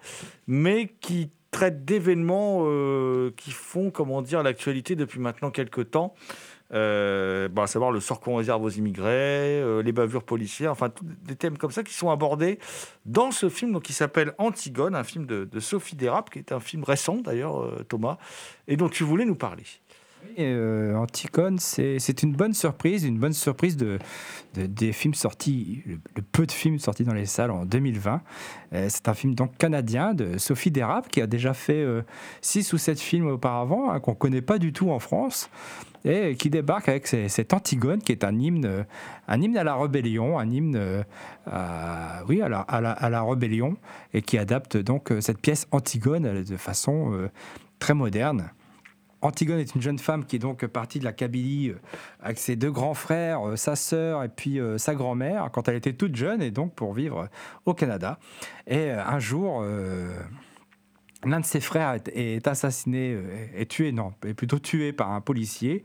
mais 0.48 0.94
qui 1.02 1.30
traite 1.52 1.86
d'événements 1.86 2.66
qui 3.38 3.52
font, 3.52 3.90
comment 3.90 4.22
dire, 4.22 4.44
l'actualité 4.44 4.98
depuis 4.98 5.22
maintenant 5.22 5.52
quelques 5.52 5.92
temps. 5.92 6.14
Euh, 6.74 7.48
bah, 7.48 7.64
à 7.64 7.68
savoir 7.68 7.92
le 7.92 8.00
sort 8.00 8.20
qu'on 8.20 8.38
réserve 8.38 8.64
aux 8.64 8.70
immigrés, 8.70 9.62
euh, 9.62 9.84
les 9.84 9.92
bavures 9.92 10.24
policières, 10.24 10.72
enfin 10.72 10.92
des 11.24 11.36
thèmes 11.36 11.60
comme 11.60 11.70
ça 11.70 11.84
qui 11.84 11.94
sont 11.94 12.10
abordés 12.10 12.58
dans 13.06 13.30
ce 13.30 13.50
film 13.50 13.72
donc, 13.72 13.84
qui 13.84 13.94
s'appelle 13.94 14.34
Antigone, 14.40 14.96
un 14.96 15.04
film 15.04 15.28
de, 15.28 15.46
de 15.46 15.60
Sophie 15.60 15.96
Dérap, 15.96 16.32
qui 16.32 16.40
est 16.40 16.52
un 16.52 16.60
film 16.60 16.84
récent 16.84 17.18
d'ailleurs, 17.18 17.62
euh, 17.62 17.86
Thomas, 17.88 18.18
et 18.68 18.78
dont 18.78 18.90
tu 18.90 19.04
voulais 19.04 19.26
nous 19.26 19.36
parler. 19.36 19.64
Euh, 20.40 21.06
c'est 21.60 22.24
une 22.24 22.34
bonne 22.34 22.54
surprise, 22.54 23.04
une 23.06 23.18
bonne 23.20 23.34
surprise 23.34 23.78
de, 23.78 24.00
de- 24.56 24.66
des 24.66 24.92
films 24.92 25.14
sortis, 25.14 25.82
le, 25.86 26.22
peu 26.32 26.46
de 26.46 26.52
films 26.52 26.80
sortis 26.80 27.04
dans 27.04 27.14
les 27.14 27.26
salles 27.26 27.52
en 27.52 27.66
2020. 27.66 28.22
Euh, 28.74 28.88
c'est 28.90 29.08
un 29.08 29.14
film 29.14 29.36
donc 29.36 29.58
canadien 29.58 30.14
de 30.14 30.38
Sophie 30.38 30.72
Dérap 30.72 31.08
qui 31.10 31.22
a 31.22 31.28
déjà 31.28 31.54
fait 31.54 31.86
6 32.42 32.74
ou 32.74 32.78
7 32.78 33.00
films 33.00 33.28
auparavant, 33.28 33.92
hein, 33.92 34.00
qu'on 34.00 34.12
ne 34.12 34.16
connaît 34.18 34.42
pas 34.42 34.58
du 34.58 34.74
tout 34.74 34.92
en 34.92 35.00
France, 35.00 35.50
et 36.04 36.36
qui 36.36 36.50
débarque 36.50 36.88
avec 36.90 37.08
cette 37.08 37.54
Antigone 37.54 38.00
qui 38.02 38.12
est 38.12 38.24
un 38.24 38.38
hymne, 38.40 38.66
euh, 38.66 38.84
un 39.28 39.42
hymne 39.42 39.58
à 39.58 39.64
la 39.64 39.76
rébellion, 39.76 40.38
un 40.38 40.50
hymne 40.50 40.76
euh, 40.76 41.04
à, 41.48 42.24
oui, 42.28 42.38
la, 42.48 42.60
à 42.60 42.82
la- 43.10 43.24
rébellion, 43.24 43.76
et 44.14 44.22
qui 44.22 44.38
adapte 44.38 44.78
donc 44.78 45.12
euh, 45.12 45.22
cette 45.22 45.40
pièce 45.40 45.68
Antigone 45.72 46.26
euh, 46.26 46.44
de 46.44 46.58
façon 46.58 47.14
euh, 47.14 47.30
très 47.80 47.94
moderne. 47.94 48.50
Antigone 49.26 49.60
est 49.60 49.74
une 49.74 49.82
jeune 49.82 49.98
femme 49.98 50.24
qui 50.24 50.36
est 50.36 50.40
donc 50.40 50.66
partie 50.68 51.00
de 51.00 51.04
la 51.04 51.12
Kabylie 51.12 51.70
euh, 51.70 51.80
avec 52.22 52.38
ses 52.38 52.56
deux 52.56 52.72
grands 52.72 52.94
frères, 52.94 53.48
euh, 53.48 53.56
sa 53.56 53.76
sœur 53.76 54.24
et 54.24 54.30
puis 54.30 54.60
euh, 54.60 54.78
sa 54.78 54.94
grand-mère 54.94 55.50
quand 55.52 55.68
elle 55.68 55.76
était 55.76 55.94
toute 55.94 56.16
jeune 56.16 56.44
et 56.44 56.52
donc 56.52 56.76
pour 56.76 56.94
vivre 56.94 57.28
au 57.66 57.74
Canada. 57.74 58.20
Et 58.68 58.92
un 58.92 59.20
jour, 59.20 59.64
l'un 61.24 61.40
de 61.40 61.46
ses 61.46 61.60
frères 61.60 61.98
est, 62.14 62.48
assassiné, 62.48 63.18
est 63.56 63.70
tué, 63.70 63.92
non, 63.92 64.14
est 64.26 64.34
plutôt 64.34 64.60
tué 64.60 64.92
par 64.92 65.12
un 65.12 65.22
policier 65.22 65.84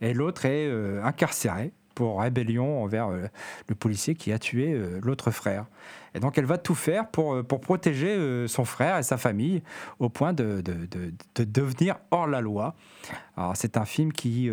et 0.00 0.14
l'autre 0.14 0.46
est 0.46 0.70
incarcéré 1.02 1.72
pour 1.94 2.20
rébellion 2.20 2.82
envers 2.82 3.08
euh, 3.08 3.26
le 3.68 3.74
policier 3.74 4.14
qui 4.14 4.32
a 4.32 4.38
tué 4.38 4.72
euh, 4.72 5.00
l'autre 5.02 5.30
frère. 5.30 5.66
Et 6.14 6.20
donc 6.20 6.36
elle 6.38 6.44
va 6.44 6.58
tout 6.58 6.74
faire 6.74 7.08
pour, 7.08 7.34
euh, 7.34 7.42
pour 7.42 7.60
protéger 7.60 8.46
son 8.48 8.64
frère 8.64 8.98
et 8.98 9.02
sa 9.02 9.16
famille 9.16 9.62
au 9.98 10.08
point 10.08 10.32
de, 10.32 10.60
de- 10.60 10.86
de- 10.86 11.12
de 11.34 11.44
devenir 11.44 11.96
hors 12.10 12.26
la 12.26 12.40
loi. 12.40 12.74
Alors 13.36 13.56
c'est 13.56 13.76
un 13.76 13.84
film 13.84 14.12
qui, 14.12 14.50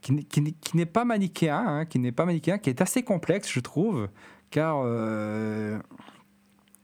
qui, 0.00 0.24
qui 0.24 0.76
n'est- 0.76 0.86
pas 0.86 1.04
manichéen, 1.04 1.64
hein, 1.66 1.84
qui 1.84 1.98
n'est 1.98 2.12
pas 2.12 2.24
manichéen, 2.26 2.58
qui 2.58 2.70
est 2.70 2.80
assez 2.80 3.02
complexe, 3.02 3.50
je 3.50 3.60
trouve, 3.60 4.08
car 4.50 4.76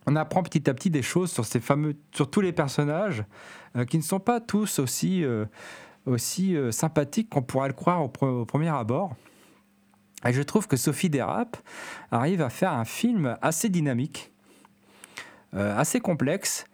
on 0.07 0.17
apprend 0.17 0.43
petit 0.43 0.69
à 0.69 0.75
petit 0.75 0.91
des 0.91 1.03
choses 1.03 1.31
sur 1.31 1.45
ces 1.45 1.61
fameux, 1.61 1.95
sur 2.13 2.29
tous 2.31 2.41
les 2.41 2.53
personnages 2.53 3.25
qui 3.89 3.97
ne 3.97 4.03
sont 4.03 4.19
pas 4.21 4.41
tous 4.41 4.81
aussi, 4.81 5.25
aussi 6.07 6.57
sympathiques 6.71 7.31
qu'on 7.31 7.43
pourrait 7.43 7.69
le 7.69 7.75
croire 7.75 8.03
au 8.03 8.09
premier 8.45 8.69
abord. 8.69 9.15
Et 10.25 10.33
je 10.33 10.43
trouve 10.43 10.69
que 10.69 10.77
Sophie 10.77 11.11
Dérap 11.11 11.57
arrive 12.11 12.43
à 12.43 12.51
faire 12.51 12.73
un 12.73 12.85
film 12.85 13.37
assez 13.43 13.69
dynamique, 13.69 14.33
euh, 15.55 15.77
assez 15.79 16.01
complexe, 16.01 16.67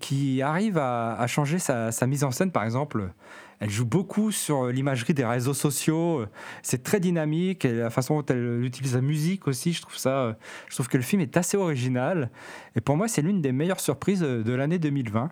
qui 0.00 0.42
arrive 0.42 0.78
à, 0.78 1.24
changer 1.28 1.60
sa, 1.60 2.06
mise 2.08 2.24
en 2.24 2.32
scène. 2.32 2.50
Par 2.50 2.64
exemple, 2.64 3.12
elle 3.60 3.70
joue 3.70 3.86
beaucoup 3.86 4.32
sur 4.32 4.66
l'imagerie 4.66 5.14
des 5.14 5.24
réseaux 5.24 5.54
sociaux. 5.54 6.26
C'est 6.62 6.82
très 6.82 6.98
dynamique. 6.98 7.64
Et 7.64 7.72
la 7.72 7.90
façon 7.90 8.20
dont 8.20 8.26
elle 8.26 8.64
utilise 8.64 8.96
la 8.96 9.00
musique 9.00 9.46
aussi, 9.46 9.72
je 9.72 9.82
trouve 9.82 9.96
ça. 9.96 10.36
Je 10.68 10.74
trouve 10.74 10.88
que 10.88 10.96
le 10.96 11.04
film 11.04 11.22
est 11.22 11.36
assez 11.36 11.56
original. 11.56 12.30
Et 12.74 12.80
pour 12.80 12.96
moi, 12.96 13.06
c'est 13.06 13.22
l'une 13.22 13.40
des 13.42 13.52
meilleures 13.52 13.78
surprises 13.78 14.22
de 14.22 14.52
l'année 14.52 14.80
2020 14.80 15.30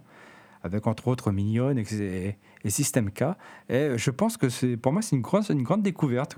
avec 0.64 0.86
entre 0.86 1.08
autres 1.08 1.32
Mignonne 1.32 1.78
et, 1.78 2.38
et 2.64 2.70
System 2.70 3.10
K. 3.10 3.24
Et 3.68 3.92
je 3.96 4.10
pense 4.10 4.36
que 4.36 4.48
c'est, 4.48 4.76
pour 4.76 4.92
moi, 4.92 5.02
c'est 5.02 5.16
une 5.16 5.22
grande, 5.22 5.82
découverte 5.82 6.36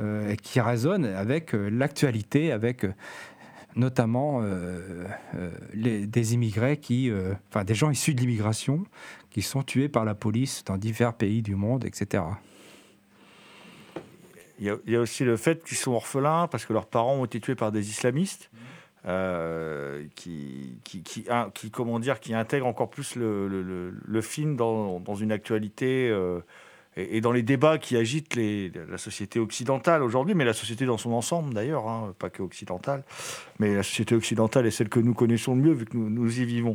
euh, 0.00 0.36
qui 0.36 0.60
résonne 0.60 1.04
avec 1.04 1.54
euh, 1.54 1.68
l'actualité, 1.70 2.52
avec 2.52 2.84
euh, 2.84 2.92
notamment 3.74 4.40
euh, 4.42 5.06
des 5.74 6.34
immigrés 6.34 6.76
qui, 6.76 7.12
enfin 7.48 7.64
des 7.64 7.74
gens 7.74 7.90
issus 7.90 8.14
de 8.14 8.20
l'immigration 8.20 8.84
qui 9.30 9.42
sont 9.42 9.62
tués 9.62 9.88
par 9.88 10.04
la 10.04 10.14
police 10.14 10.64
dans 10.64 10.76
divers 10.76 11.14
pays 11.14 11.42
du 11.42 11.54
monde, 11.54 11.84
etc. 11.84 12.24
Il 14.58 14.76
y, 14.86 14.96
a, 14.96 15.00
aussi 15.00 15.22
le 15.22 15.36
fait 15.36 15.62
qu'ils 15.62 15.76
sont 15.76 15.92
orphelins 15.92 16.48
parce 16.48 16.64
que 16.66 16.72
leurs 16.72 16.86
parents 16.86 17.14
ont 17.14 17.24
été 17.24 17.40
tués 17.40 17.54
par 17.54 17.70
des 17.70 17.88
islamistes. 17.90 18.50
qui, 20.14 20.80
qui, 20.84 21.70
comment 21.70 22.00
dire, 22.00 22.18
qui 22.18 22.34
intègrent 22.34 22.66
encore 22.66 22.90
plus 22.90 23.14
le, 23.14 24.20
film 24.22 24.56
dans, 24.56 25.14
une 25.14 25.30
actualité 25.30 26.12
et, 26.96 27.20
dans 27.20 27.32
les 27.32 27.42
débats 27.42 27.78
qui 27.78 27.96
agitent 27.96 28.36
la 28.36 28.98
société 28.98 29.38
occidentale 29.38 30.02
aujourd'hui, 30.02 30.34
mais 30.34 30.44
la 30.44 30.52
société 30.52 30.86
dans 30.86 30.98
son 30.98 31.12
ensemble 31.12 31.54
d'ailleurs, 31.54 31.88
hein, 31.88 32.14
pas 32.18 32.30
que 32.30 32.42
occidentale, 32.42 33.04
mais 33.58 33.74
la 33.74 33.82
société 33.82 34.14
occidentale 34.14 34.66
est 34.66 34.70
celle 34.70 34.88
que 34.88 35.00
nous 35.00 35.14
connaissons 35.14 35.54
le 35.54 35.62
mieux 35.62 35.72
vu 35.72 35.84
que 35.84 35.96
nous 35.96 36.40
y 36.40 36.44
vivons. 36.44 36.74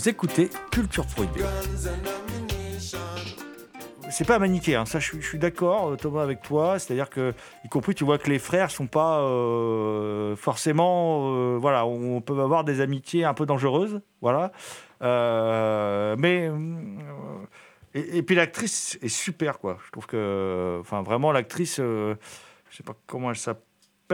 Vous 0.00 0.08
écoutez 0.08 0.48
Culture 0.70 1.04
Prohibée. 1.04 1.44
C'est 4.10 4.26
pas 4.26 4.38
manichéen, 4.38 4.86
ça 4.86 4.98
je 4.98 5.20
suis, 5.20 5.38
d'accord 5.38 5.94
Thomas 5.98 6.22
avec 6.22 6.40
toi, 6.40 6.78
c'est-à-dire 6.78 7.10
que, 7.10 7.34
y 7.66 7.68
compris 7.68 7.94
tu 7.94 8.04
vois 8.04 8.16
que 8.16 8.30
les 8.30 8.38
frères 8.38 8.70
sont 8.70 8.86
pas 8.86 9.20
euh, 9.20 10.36
forcément, 10.36 11.34
euh, 11.34 11.58
voilà, 11.60 11.84
on 11.84 12.22
peut 12.22 12.40
avoir 12.40 12.64
des 12.64 12.80
amitiés 12.80 13.26
un 13.26 13.34
peu 13.34 13.44
dangereuses, 13.44 14.00
voilà, 14.22 14.52
Euh, 15.02 16.16
mais 16.18 16.48
euh, 16.48 16.56
et, 17.92 18.22
puis 18.22 18.36
l'actrice 18.36 18.98
est 19.02 19.08
super 19.08 19.58
quoi, 19.58 19.76
je 19.84 19.90
trouve 19.90 20.06
que, 20.06 20.78
enfin 20.80 21.02
vraiment 21.02 21.30
l'actrice, 21.30 21.78
euh, 21.78 22.14
je 22.70 22.78
sais 22.78 22.82
pas 22.84 22.94
comment 23.06 23.28
elle 23.28 23.36
s'appelle, 23.36 23.64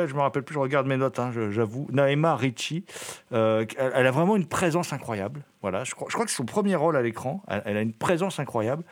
je 0.05 0.15
me 0.15 0.21
rappelle 0.21 0.43
plus, 0.43 0.55
je 0.55 0.59
regarde 0.59 0.87
mes 0.87 0.99
notes, 0.99 1.19
hein, 1.19 1.31
j'avoue, 1.51 1.87
Naema 1.91 2.37
Ricci, 2.37 2.85
euh, 3.33 3.65
elle, 3.79 4.07
a 4.07 4.11
vraiment 4.11 4.37
une 4.37 4.47
présence 4.47 4.93
incroyable, 4.93 5.45
voilà, 5.63 5.85
je 5.85 5.95
crois, 5.95 6.09
je 6.11 6.15
crois 6.15 6.27
que 6.27 6.33
son 6.33 6.45
premier 6.45 6.75
rôle 6.75 6.97
à 6.97 7.03
l'écran, 7.03 7.43
elle- 7.49 7.77
a 7.79 7.81
une 7.81 7.95
présence 7.95 8.39
incroyable. 8.39 8.85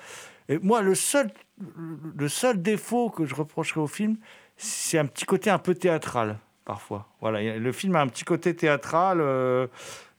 Et 0.49 0.59
moi, 0.59 0.81
le 0.83 0.95
seul, 0.95 1.31
le 2.17 2.29
seul 2.29 2.63
défaut 2.63 3.11
que 3.11 3.25
je 3.27 3.35
reprocherais 3.35 3.81
au 3.81 3.87
film, 3.87 4.17
c'est 4.57 4.99
un 4.99 5.07
petit 5.07 5.25
côté 5.25 5.51
un 5.51 5.59
peu 5.59 5.75
théâtral, 5.75 6.39
parfois. 6.65 7.09
Voilà, 7.21 7.59
le 7.59 7.73
film 7.73 7.97
a 7.97 8.01
un 8.01 8.07
petit 8.07 8.25
côté 8.25 8.55
théâtral, 8.55 9.21
euh, 9.21 9.67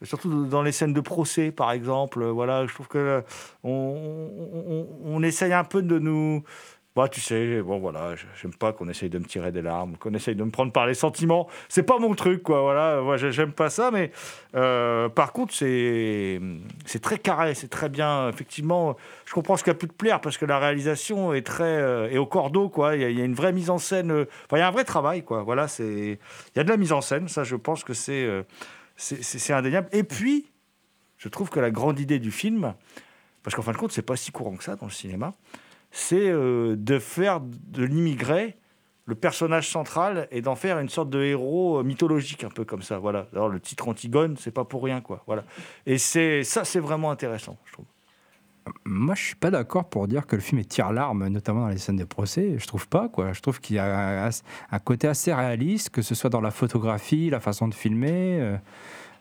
surtout 0.02 0.46
dans 0.46 0.62
les 0.64 0.72
scènes 0.72 0.94
de 0.94 1.02
procès, 1.02 1.52
par 1.52 1.72
exemple. 1.72 2.24
Voilà, 2.26 2.66
je 2.66 2.74
trouve 2.74 2.88
que 2.88 2.98
euh, 2.98 3.22
on 3.64 5.22
essaye 5.24 5.54
un 5.54 5.64
peu 5.64 5.82
de 5.82 6.00
nous... 6.00 6.44
Bah, 6.96 7.10
tu 7.10 7.20
sais, 7.20 7.62
bon 7.62 7.78
voilà, 7.78 8.16
j'aime 8.42 8.54
pas 8.54 8.72
qu'on 8.72 8.88
essaye 8.88 9.10
de 9.10 9.20
me 9.20 9.26
tirer 9.26 9.52
des 9.52 9.62
larmes, 9.62 9.98
qu'on 9.98 10.14
essaye 10.14 10.34
de 10.34 10.44
me 10.46 10.50
prendre 10.50 10.72
par 10.72 10.88
les 10.88 10.94
sentiments. 10.94 11.46
C'est 11.68 11.84
pas 11.84 12.00
mon 12.00 12.16
truc, 12.16 12.42
quoi. 12.42 12.62
Voilà, 12.62 13.02
moi 13.02 13.18
j'ai- 13.18 13.34
j'aime 13.34 13.52
pas 13.52 13.70
ça, 13.70 13.92
mais 13.92 14.12
euh, 14.56 15.10
par 15.10 15.34
contre 15.34 15.54
c'est 15.54 16.40
très 17.02 17.18
carré, 17.20 17.54
c'est 17.54 17.68
très 17.68 17.90
bien. 17.90 18.30
Effectivement, 18.30 18.96
je 19.26 19.34
comprends 19.34 19.58
ce 19.58 19.66
qui 19.66 19.70
a 19.70 19.74
pu 19.74 19.90
te 19.90 19.94
plaire 19.94 20.22
parce 20.22 20.38
que 20.38 20.46
la 20.46 20.58
réalisation 20.58 21.34
est 21.34 21.42
très 21.46 21.64
euh, 21.66 22.10
est 22.10 22.18
au 22.18 22.26
cordeau, 22.26 22.70
quoi. 22.70 22.96
Il 22.96 23.02
y, 23.02 23.22
a, 23.22 23.26
une 23.26 23.34
vraie 23.36 23.52
mise 23.52 23.70
en 23.70 23.78
scène. 23.78 24.12
euh, 24.12 24.26
il 24.54 24.58
y 24.58 24.62
a 24.62 24.68
un 24.68 24.72
vrai 24.72 24.86
travail, 24.86 25.22
quoi. 25.22 25.44
Voilà, 25.44 25.68
c'est 25.68 25.84
il 26.56 26.58
y 26.58 26.60
a 26.62 26.64
de 26.64 26.70
la 26.70 26.78
mise 26.78 26.94
en 26.94 27.02
scène. 27.02 27.28
Ça, 27.28 27.44
je 27.44 27.58
pense 27.58 27.84
que 27.84 27.92
euh, 28.10 28.44
c'est- 28.96 29.22
c'est 29.22 29.52
indéniable. 29.54 29.90
Et 29.92 30.04
puis, 30.04 30.50
je 31.18 31.28
trouve 31.28 31.50
que 31.50 31.60
la 31.60 31.72
grande 31.72 32.00
idée 32.00 32.20
du 32.20 32.32
film, 32.32 32.74
parce 33.44 33.54
qu'en 33.54 33.64
fin 33.64 33.74
de 33.74 33.78
compte, 33.78 33.92
c'est 33.92 34.02
pas 34.02 34.16
si 34.16 34.32
courant 34.32 34.56
que 34.56 34.64
ça 34.64 34.78
dans 34.78 34.86
le 34.86 34.92
cinéma, 34.94 35.34
c'est 35.96 36.30
euh, 36.30 36.76
de 36.78 37.00
faire 37.00 37.40
de 37.40 37.86
l'immigré 37.86 38.58
le 39.06 39.16
personnage 39.16 39.70
central 39.70 40.28
et 40.30 40.42
d'en 40.42 40.56
faire 40.56 40.80
une 40.80 40.90
sorte 40.90 41.10
de 41.10 41.22
héros 41.24 41.80
euh, 41.80 41.84
mythologique 41.84 42.44
un 42.44 42.50
peu 42.50 42.66
comme 42.66 42.82
ça. 42.82 42.98
Voilà. 42.98 43.28
Alors 43.32 43.48
le 43.48 43.62
titre 43.62 43.88
Antigone, 43.88 44.36
c'est 44.38 44.52
pas 44.52 44.66
pour 44.66 44.84
rien, 44.84 45.00
quoi. 45.00 45.24
Voilà. 45.26 45.46
Et 45.86 45.98
c'est 45.98 46.44
ça, 46.44 46.66
c'est 46.66 46.82
vraiment 46.82 47.12
intéressant, 47.12 47.58
je 47.66 47.72
trouve. 47.72 47.86
Moi, 48.84 49.16
je 49.16 49.24
suis 49.24 49.36
pas 49.36 49.52
d'accord 49.52 49.88
pour 49.88 50.08
dire 50.08 50.26
que 50.26 50.36
le 50.36 50.42
film 50.42 50.60
est 50.60 50.68
tire-larme, 50.68 51.28
notamment 51.28 51.62
dans 51.62 51.70
les 51.70 51.78
scènes 51.78 51.98
de 51.98 52.04
procès. 52.04 52.56
Je 52.58 52.68
trouve 52.68 52.90
pas, 52.90 53.08
quoi. 53.08 53.32
Je 53.32 53.40
trouve 53.40 53.62
qu'il 53.62 53.78
y 53.78 53.80
a 53.80 54.28
un, 54.72 54.80
côté 54.80 55.08
assez 55.08 55.34
réaliste, 55.34 55.92
que 55.92 56.02
ce 56.02 56.16
soit 56.16 56.32
dans 56.32 56.42
la 56.42 56.52
photographie, 56.52 57.30
la 57.30 57.40
façon 57.40 57.68
de 57.68 57.76
filmer. 57.76 58.40
euh. 58.42 58.58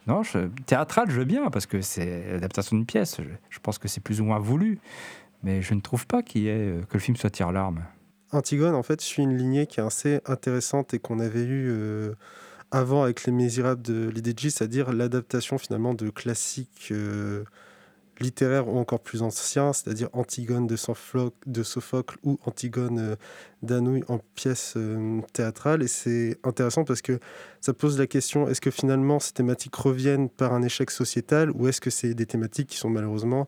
Non, 0.06 0.22
théâtral, 0.66 1.10
je 1.10 1.18
veux 1.18 1.24
bien, 1.24 1.50
parce 1.50 1.66
que 1.66 1.80
c'est 1.80 2.32
l'adaptation 2.32 2.76
d'une 2.76 2.84
pièce. 2.84 3.20
Je 3.48 3.58
pense 3.58 3.78
que 3.78 3.88
c'est 3.88 4.02
plus 4.02 4.20
ou 4.20 4.24
moins 4.24 4.38
voulu. 4.38 4.78
Mais 5.44 5.62
je 5.62 5.74
ne 5.74 5.80
trouve 5.80 6.06
pas 6.06 6.20
euh, 6.36 6.82
que 6.82 6.94
le 6.94 6.98
film 6.98 7.16
soit 7.16 7.30
tire-larme. 7.30 7.84
Antigone, 8.32 8.74
en 8.74 8.82
fait, 8.82 9.00
suit 9.00 9.22
une 9.22 9.36
lignée 9.36 9.66
qui 9.66 9.78
est 9.78 9.82
assez 9.82 10.20
intéressante 10.26 10.94
et 10.94 10.98
qu'on 10.98 11.20
avait 11.20 11.44
eu 11.44 11.68
euh, 11.68 12.14
avant 12.70 13.02
avec 13.02 13.24
Les 13.24 13.32
Misérables 13.32 13.82
de 13.82 14.08
Lidéji, 14.08 14.50
c'est-à-dire 14.50 14.92
l'adaptation 14.92 15.58
finalement 15.58 15.94
de 15.94 16.10
classiques 16.10 16.88
euh, 16.90 17.44
littéraires 18.20 18.68
ou 18.68 18.78
encore 18.78 19.00
plus 19.00 19.22
anciens, 19.22 19.72
c'est-à-dire 19.72 20.08
Antigone 20.12 20.66
de, 20.66 20.76
Sophocle 20.76 22.16
ou 22.22 22.38
Antigone 22.44 22.98
euh, 22.98 23.16
d'Anouilh 23.62 24.04
en 24.08 24.18
pièce 24.34 24.74
euh, 24.76 25.20
théâtrale. 25.32 25.82
Et 25.82 25.88
c'est 25.88 26.38
intéressant 26.44 26.84
parce 26.84 27.02
que 27.02 27.18
ça 27.60 27.72
pose 27.72 27.98
la 27.98 28.06
question 28.06 28.48
est-ce 28.48 28.60
que 28.60 28.70
finalement 28.70 29.18
ces 29.18 29.32
thématiques 29.32 29.74
reviennent 29.74 30.28
par 30.28 30.52
un 30.52 30.62
échec 30.62 30.90
sociétal 30.90 31.50
ou 31.50 31.68
est-ce 31.68 31.80
que 31.80 31.90
c'est 31.90 32.14
des 32.14 32.26
thématiques 32.26 32.68
qui 32.68 32.76
sont 32.76 32.90
malheureusement 32.90 33.46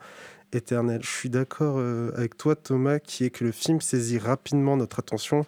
éternelles 0.53 1.03
Je 1.03 1.11
suis 1.11 1.30
d'accord 1.30 1.76
euh, 1.78 2.11
avec 2.16 2.36
toi, 2.36 2.57
Thomas, 2.57 2.99
qui 2.99 3.24
est 3.24 3.30
que 3.30 3.44
le 3.44 3.53
film 3.53 3.80
saisit 3.80 4.18
rapidement 4.18 4.76
notre 4.76 4.99
attention 5.01 5.44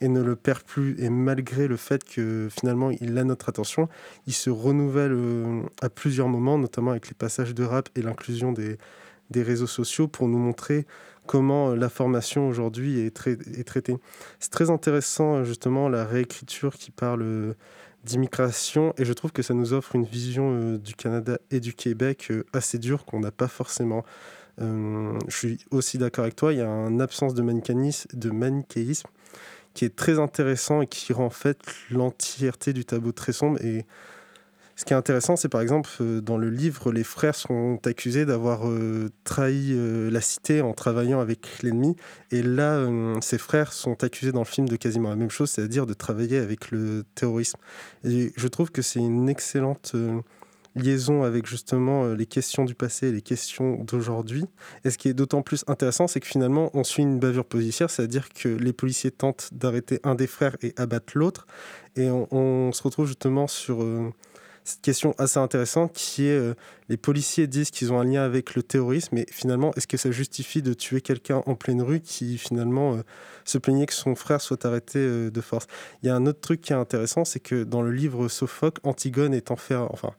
et 0.00 0.08
ne 0.08 0.20
le 0.22 0.36
perd 0.36 0.62
plus. 0.62 0.96
Et 1.00 1.10
malgré 1.10 1.68
le 1.68 1.76
fait 1.76 2.04
que 2.04 2.48
finalement 2.50 2.90
il 2.90 3.16
a 3.18 3.24
notre 3.24 3.48
attention, 3.48 3.88
il 4.26 4.32
se 4.32 4.50
renouvelle 4.50 5.12
euh, 5.12 5.62
à 5.80 5.88
plusieurs 5.88 6.28
moments, 6.28 6.58
notamment 6.58 6.90
avec 6.90 7.08
les 7.08 7.14
passages 7.14 7.54
de 7.54 7.64
rap 7.64 7.88
et 7.96 8.02
l'inclusion 8.02 8.52
des, 8.52 8.78
des 9.30 9.42
réseaux 9.42 9.66
sociaux 9.66 10.08
pour 10.08 10.28
nous 10.28 10.38
montrer 10.38 10.86
comment 11.26 11.70
euh, 11.70 11.76
l'information 11.76 12.48
aujourd'hui 12.48 13.00
est, 13.00 13.14
trai- 13.14 13.38
est 13.56 13.64
traitée. 13.66 13.96
C'est 14.40 14.50
très 14.50 14.70
intéressant 14.70 15.44
justement 15.44 15.88
la 15.88 16.04
réécriture 16.04 16.74
qui 16.74 16.90
parle 16.90 17.54
d'immigration 18.04 18.92
et 18.98 19.04
je 19.04 19.12
trouve 19.12 19.30
que 19.30 19.42
ça 19.42 19.54
nous 19.54 19.72
offre 19.72 19.94
une 19.94 20.04
vision 20.04 20.74
du 20.74 20.94
Canada 20.94 21.38
et 21.52 21.60
du 21.60 21.72
Québec 21.72 22.32
assez 22.52 22.78
dure 22.78 23.04
qu'on 23.04 23.20
n'a 23.20 23.30
pas 23.30 23.46
forcément. 23.46 24.04
Euh, 24.60 25.18
je 25.28 25.36
suis 25.36 25.58
aussi 25.70 25.98
d'accord 25.98 26.24
avec 26.24 26.36
toi, 26.36 26.52
il 26.52 26.58
y 26.58 26.62
a 26.62 26.68
une 26.68 27.00
absence 27.00 27.34
de 27.34 27.42
manichéisme, 27.42 28.08
de 28.12 28.30
manichéisme 28.30 29.08
qui 29.74 29.86
est 29.86 29.96
très 29.96 30.18
intéressant 30.18 30.82
et 30.82 30.86
qui 30.86 31.12
rend 31.14 31.26
en 31.26 31.30
fait 31.30 31.58
l'entièreté 31.90 32.74
du 32.74 32.84
tableau 32.84 33.12
très 33.12 33.32
sombre. 33.32 33.58
Et 33.64 33.86
ce 34.76 34.84
qui 34.84 34.92
est 34.92 34.96
intéressant, 34.96 35.36
c'est 35.36 35.48
par 35.48 35.62
exemple 35.62 35.88
euh, 36.02 36.20
dans 36.20 36.36
le 36.36 36.50
livre, 36.50 36.92
les 36.92 37.04
frères 37.04 37.34
sont 37.34 37.78
accusés 37.86 38.26
d'avoir 38.26 38.68
euh, 38.68 39.08
trahi 39.24 39.74
la 40.10 40.20
cité 40.20 40.60
en 40.60 40.74
travaillant 40.74 41.20
avec 41.20 41.62
l'ennemi. 41.62 41.96
Et 42.30 42.42
là, 42.42 42.86
ces 43.22 43.38
frères 43.38 43.72
sont 43.72 44.04
accusés 44.04 44.32
dans 44.32 44.40
le 44.40 44.46
film 44.46 44.68
de 44.68 44.76
quasiment 44.76 45.08
la 45.08 45.16
même 45.16 45.30
chose, 45.30 45.50
c'est-à-dire 45.50 45.86
de 45.86 45.94
travailler 45.94 46.36
avec 46.36 46.70
le 46.70 47.04
terrorisme. 47.14 47.58
Et 48.04 48.32
je 48.36 48.48
trouve 48.48 48.70
que 48.70 48.82
c'est 48.82 49.00
une 49.00 49.30
excellente 49.30 49.94
liaison 50.74 51.22
avec 51.22 51.46
justement 51.46 52.04
euh, 52.04 52.14
les 52.14 52.26
questions 52.26 52.64
du 52.64 52.74
passé 52.74 53.08
et 53.08 53.12
les 53.12 53.22
questions 53.22 53.84
d'aujourd'hui. 53.84 54.44
Et 54.84 54.90
ce 54.90 54.98
qui 54.98 55.08
est 55.08 55.14
d'autant 55.14 55.42
plus 55.42 55.64
intéressant, 55.66 56.06
c'est 56.06 56.20
que 56.20 56.26
finalement, 56.26 56.70
on 56.74 56.84
suit 56.84 57.02
une 57.02 57.18
bavure 57.18 57.44
policière, 57.44 57.90
c'est-à-dire 57.90 58.28
que 58.30 58.48
les 58.48 58.72
policiers 58.72 59.10
tentent 59.10 59.50
d'arrêter 59.52 60.00
un 60.04 60.14
des 60.14 60.26
frères 60.26 60.56
et 60.62 60.72
abattent 60.76 61.14
l'autre. 61.14 61.46
Et 61.96 62.08
on, 62.10 62.72
se 62.72 62.82
retrouve 62.82 63.06
justement 63.06 63.46
sur 63.46 63.82
euh, 63.82 64.10
cette 64.64 64.80
question 64.80 65.14
assez 65.18 65.38
intéressante 65.38 65.92
qui 65.92 66.26
est 66.26 66.38
euh, 66.38 66.54
les 66.88 66.96
policiers 66.96 67.46
disent 67.46 67.70
qu'ils 67.70 67.92
ont 67.92 68.00
un 68.00 68.04
lien 68.04 68.22
avec 68.22 68.54
le 68.54 68.62
terrorisme, 68.62 69.16
mais 69.16 69.26
finalement, 69.30 69.72
est-ce 69.74 69.86
que 69.86 69.98
ça 69.98 70.10
justifie 70.10 70.62
de 70.62 70.72
tuer 70.72 71.02
quelqu'un 71.02 71.42
en 71.46 71.54
pleine 71.54 71.82
rue 71.82 72.00
qui 72.00 72.38
finalement 72.38 72.98
se 73.44 73.58
plaignait 73.58 73.86
que 73.86 73.94
son 73.94 74.14
frère 74.14 74.40
soit 74.40 74.64
arrêté 74.64 75.30
de 75.30 75.40
force? 75.40 75.66
Il 76.02 76.06
y 76.06 76.10
a 76.10 76.14
un 76.14 76.26
autre 76.26 76.40
truc 76.40 76.60
qui 76.60 76.72
est 76.72 76.76
intéressant, 76.76 77.24
c'est 77.24 77.40
que 77.40 77.64
dans 77.64 77.80
le 77.82 77.92
livre 77.92 78.28
Sophocle, 78.28 78.80
Antigone 78.84 79.32
est 79.32 79.50
enfermé, 79.50 79.88
enfin, 79.90 80.12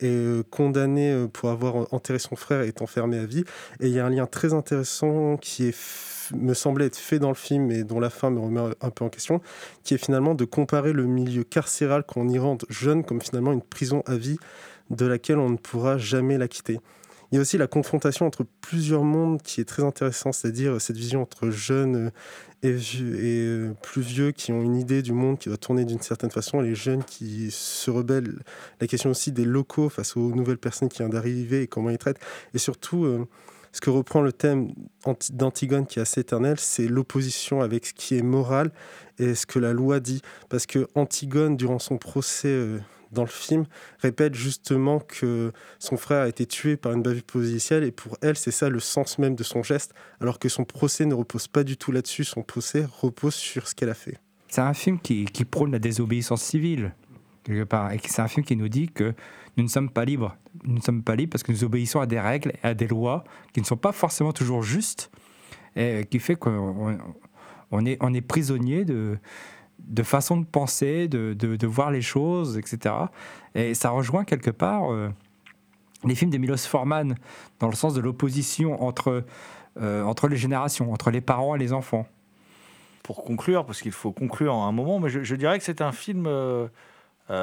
est 0.00 0.08
euh, 0.08 0.42
condamné 0.50 1.12
euh, 1.12 1.28
pour 1.28 1.50
avoir 1.50 1.92
enterré 1.92 2.18
son 2.18 2.36
frère 2.36 2.62
et 2.62 2.68
est 2.68 2.82
enfermé 2.82 3.18
à 3.18 3.26
vie. 3.26 3.44
Et 3.80 3.88
il 3.88 3.92
y 3.92 4.00
a 4.00 4.06
un 4.06 4.10
lien 4.10 4.26
très 4.26 4.52
intéressant 4.54 5.36
qui 5.36 5.68
est, 5.68 5.76
me 6.34 6.54
semblait 6.54 6.86
être 6.86 6.96
fait 6.96 7.18
dans 7.18 7.28
le 7.28 7.34
film 7.34 7.70
et 7.70 7.84
dont 7.84 8.00
la 8.00 8.10
fin 8.10 8.30
me 8.30 8.40
remet 8.40 8.60
un 8.80 8.90
peu 8.90 9.04
en 9.04 9.08
question, 9.08 9.40
qui 9.84 9.94
est 9.94 9.98
finalement 9.98 10.34
de 10.34 10.44
comparer 10.44 10.92
le 10.92 11.06
milieu 11.06 11.44
carcéral 11.44 12.04
qu'en 12.04 12.28
Iran 12.28 12.58
jeune 12.68 13.04
comme 13.04 13.20
finalement 13.20 13.52
une 13.52 13.62
prison 13.62 14.02
à 14.06 14.16
vie 14.16 14.38
de 14.90 15.06
laquelle 15.06 15.38
on 15.38 15.50
ne 15.50 15.56
pourra 15.56 15.98
jamais 15.98 16.38
la 16.38 16.48
quitter. 16.48 16.80
Il 17.32 17.36
y 17.36 17.38
a 17.38 17.42
aussi 17.42 17.58
la 17.58 17.68
confrontation 17.68 18.26
entre 18.26 18.44
plusieurs 18.60 19.04
mondes 19.04 19.40
qui 19.42 19.60
est 19.60 19.64
très 19.64 19.84
intéressant, 19.84 20.32
c'est-à-dire 20.32 20.80
cette 20.80 20.96
vision 20.96 21.22
entre 21.22 21.50
jeunes 21.50 22.10
euh, 22.64 22.78
et, 22.78 23.46
euh, 23.46 23.72
plus 23.82 24.02
vieux 24.02 24.32
qui 24.32 24.52
ont 24.52 24.62
une 24.62 24.74
idée 24.76 25.00
du 25.02 25.12
monde 25.12 25.38
qui 25.38 25.48
doit 25.48 25.56
tourner 25.56 25.84
d'une 25.84 26.00
certaine 26.00 26.32
façon, 26.32 26.60
les 26.60 26.74
jeunes 26.74 27.04
qui 27.04 27.50
se 27.52 27.90
rebellent. 27.90 28.40
La 28.80 28.88
question 28.88 29.10
aussi 29.10 29.30
des 29.30 29.44
locaux 29.44 29.88
face 29.88 30.16
aux 30.16 30.34
nouvelles 30.34 30.58
personnes 30.58 30.88
qui 30.88 30.98
viennent 30.98 31.10
d'arriver 31.12 31.62
et 31.62 31.66
comment 31.68 31.90
ils 31.90 31.98
traitent. 31.98 32.18
Et 32.52 32.58
surtout, 32.58 33.04
euh, 33.04 33.26
ce 33.72 33.80
que 33.80 33.90
reprend 33.90 34.22
le 34.22 34.32
thème 34.32 34.72
anti- 35.04 35.32
d'Antigone 35.32 35.86
qui 35.86 36.00
est 36.00 36.02
assez 36.02 36.22
éternel, 36.22 36.56
c'est 36.58 36.88
l'opposition 36.88 37.60
avec 37.60 37.86
ce 37.86 37.94
qui 37.94 38.16
est 38.16 38.22
moral 38.22 38.72
et 39.20 39.36
ce 39.36 39.46
que 39.46 39.60
la 39.60 39.72
loi 39.72 40.00
dit. 40.00 40.20
Parce 40.48 40.66
que 40.66 40.88
Antigone, 40.96 41.56
durant 41.56 41.78
son 41.78 41.96
procès 41.96 42.48
euh, 42.48 42.78
dans 43.12 43.22
le 43.22 43.28
film, 43.28 43.66
répète 43.98 44.34
justement 44.34 45.00
que 45.00 45.52
son 45.78 45.96
frère 45.96 46.22
a 46.22 46.28
été 46.28 46.46
tué 46.46 46.76
par 46.76 46.92
une 46.92 47.02
bavure 47.02 47.22
policière 47.22 47.82
et 47.82 47.90
pour 47.90 48.16
elle, 48.22 48.36
c'est 48.36 48.50
ça 48.50 48.68
le 48.68 48.80
sens 48.80 49.18
même 49.18 49.34
de 49.34 49.42
son 49.42 49.62
geste, 49.62 49.94
alors 50.20 50.38
que 50.38 50.48
son 50.48 50.64
procès 50.64 51.06
ne 51.06 51.14
repose 51.14 51.48
pas 51.48 51.64
du 51.64 51.76
tout 51.76 51.92
là-dessus, 51.92 52.24
son 52.24 52.42
procès 52.42 52.86
repose 53.00 53.34
sur 53.34 53.66
ce 53.66 53.74
qu'elle 53.74 53.90
a 53.90 53.94
fait. 53.94 54.18
C'est 54.48 54.60
un 54.60 54.74
film 54.74 54.98
qui, 54.98 55.26
prône 55.48 55.72
la 55.72 55.78
désobéissance 55.78 56.42
civile. 56.42 56.92
quelque 57.44 57.64
part. 57.64 57.92
Et 57.92 58.00
c'est 58.04 58.22
un 58.22 58.28
film 58.28 58.44
qui 58.44 58.56
nous 58.56 58.68
dit 58.68 58.88
que 58.88 59.14
nous 59.56 59.62
ne 59.62 59.68
sommes 59.68 59.90
pas 59.90 60.04
libres. 60.04 60.36
Nous 60.64 60.74
ne 60.74 60.80
sommes 60.80 61.02
pas 61.02 61.14
libres 61.14 61.30
parce 61.30 61.42
que 61.42 61.52
nous 61.52 61.64
obéissons 61.64 62.00
à 62.00 62.06
des 62.06 62.18
règles 62.18 62.52
et 62.62 62.66
à 62.66 62.74
des 62.74 62.88
lois 62.88 63.24
qui 63.52 63.60
ne 63.60 63.66
sont 63.66 63.76
pas 63.76 63.92
forcément 63.92 64.32
toujours 64.32 64.62
justes 64.62 65.10
et 65.76 66.04
qui 66.10 66.18
fait 66.18 66.34
qu'on 66.34 66.98
on 67.70 67.86
est, 67.86 67.96
on 68.00 68.12
est 68.12 68.20
prisonnier 68.20 68.84
de, 68.84 69.18
de 69.86 70.02
façon 70.02 70.36
de 70.36 70.44
penser, 70.44 71.08
de, 71.08 71.34
de, 71.34 71.56
de 71.56 71.66
voir 71.66 71.90
les 71.90 72.02
choses, 72.02 72.58
etc. 72.58 72.94
Et 73.54 73.74
ça 73.74 73.90
rejoint 73.90 74.24
quelque 74.24 74.50
part 74.50 74.92
euh, 74.92 75.08
les 76.04 76.14
films 76.14 76.30
de 76.30 76.38
Milos 76.38 76.56
Forman, 76.56 77.14
dans 77.58 77.68
le 77.68 77.74
sens 77.74 77.94
de 77.94 78.00
l'opposition 78.00 78.82
entre, 78.82 79.24
euh, 79.80 80.02
entre 80.04 80.28
les 80.28 80.36
générations, 80.36 80.92
entre 80.92 81.10
les 81.10 81.20
parents 81.20 81.54
et 81.54 81.58
les 81.58 81.72
enfants. 81.72 82.06
Pour 83.02 83.24
conclure, 83.24 83.66
parce 83.66 83.82
qu'il 83.82 83.92
faut 83.92 84.12
conclure 84.12 84.54
en 84.54 84.68
un 84.68 84.72
moment, 84.72 85.00
mais 85.00 85.08
je, 85.10 85.34
dirais 85.34 85.58
que 85.58 85.64
c'est 85.64 85.80
un 85.80 85.92
film, 85.92 86.26
euh, 86.26 86.68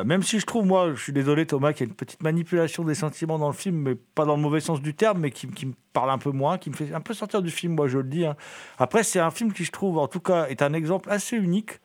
même 0.05 0.23
si 0.23 0.39
je 0.39 0.45
trouve, 0.45 0.65
moi, 0.65 0.93
je 0.93 1.01
suis 1.01 1.13
désolé 1.13 1.45
Thomas, 1.45 1.73
qu'il 1.73 1.85
y 1.85 1.89
a 1.89 1.89
une 1.89 1.95
petite 1.95 2.23
manipulation 2.23 2.83
des 2.83 2.95
sentiments 2.95 3.37
dans 3.37 3.47
le 3.47 3.53
film, 3.53 3.77
mais 3.77 3.95
pas 3.95 4.25
dans 4.25 4.35
le 4.35 4.41
mauvais 4.41 4.59
sens 4.61 4.81
du 4.81 4.93
terme, 4.93 5.19
mais 5.19 5.31
qui, 5.31 5.47
qui 5.47 5.65
me 5.65 5.73
parle 5.93 6.09
un 6.09 6.17
peu 6.17 6.31
moins, 6.31 6.57
qui 6.57 6.69
me 6.69 6.75
fait 6.75 6.93
un 6.93 7.01
peu 7.01 7.13
sortir 7.13 7.41
du 7.41 7.51
film, 7.51 7.75
moi 7.75 7.87
je 7.87 7.97
le 7.97 8.05
dis. 8.05 8.25
hein. 8.25 8.35
Après, 8.77 9.03
c'est 9.03 9.19
un 9.19 9.31
film 9.31 9.51
qui, 9.51 9.65
je 9.65 9.71
trouve, 9.71 9.97
en 9.97 10.07
tout 10.07 10.19
cas, 10.19 10.47
est 10.47 10.61
un 10.61 10.73
exemple 10.73 11.09
assez 11.09 11.35
unique. 11.35 11.79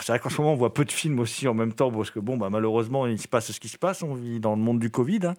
C'est 0.00 0.12
vrai 0.12 0.18
qu'en 0.18 0.28
ce 0.28 0.40
moment, 0.40 0.52
on 0.52 0.56
voit 0.56 0.72
peu 0.74 0.84
de 0.84 0.92
films 0.92 1.18
aussi 1.18 1.48
en 1.48 1.54
même 1.54 1.72
temps, 1.72 1.90
parce 1.90 2.10
que, 2.10 2.18
bon, 2.18 2.36
bah, 2.36 2.48
malheureusement, 2.50 3.06
il 3.06 3.18
se 3.20 3.28
passe 3.28 3.52
ce 3.52 3.60
qui 3.60 3.68
se 3.68 3.78
passe, 3.78 4.02
on 4.02 4.14
vit 4.14 4.40
dans 4.40 4.54
le 4.54 4.60
monde 4.60 4.78
du 4.78 4.90
Covid. 4.90 5.20
hein. 5.24 5.34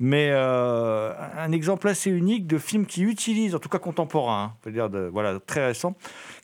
Mais 0.00 0.28
euh, 0.32 1.12
un 1.36 1.52
exemple 1.52 1.88
assez 1.88 2.10
unique 2.10 2.46
de 2.46 2.58
film 2.58 2.86
qui 2.86 3.02
utilise, 3.02 3.54
en 3.54 3.58
tout 3.58 3.68
cas 3.68 3.78
contemporain, 3.78 4.44
hein, 4.44 4.56
peut 4.62 4.72
dire 4.72 4.88
voilà, 5.12 5.38
très 5.40 5.66
récent, 5.66 5.94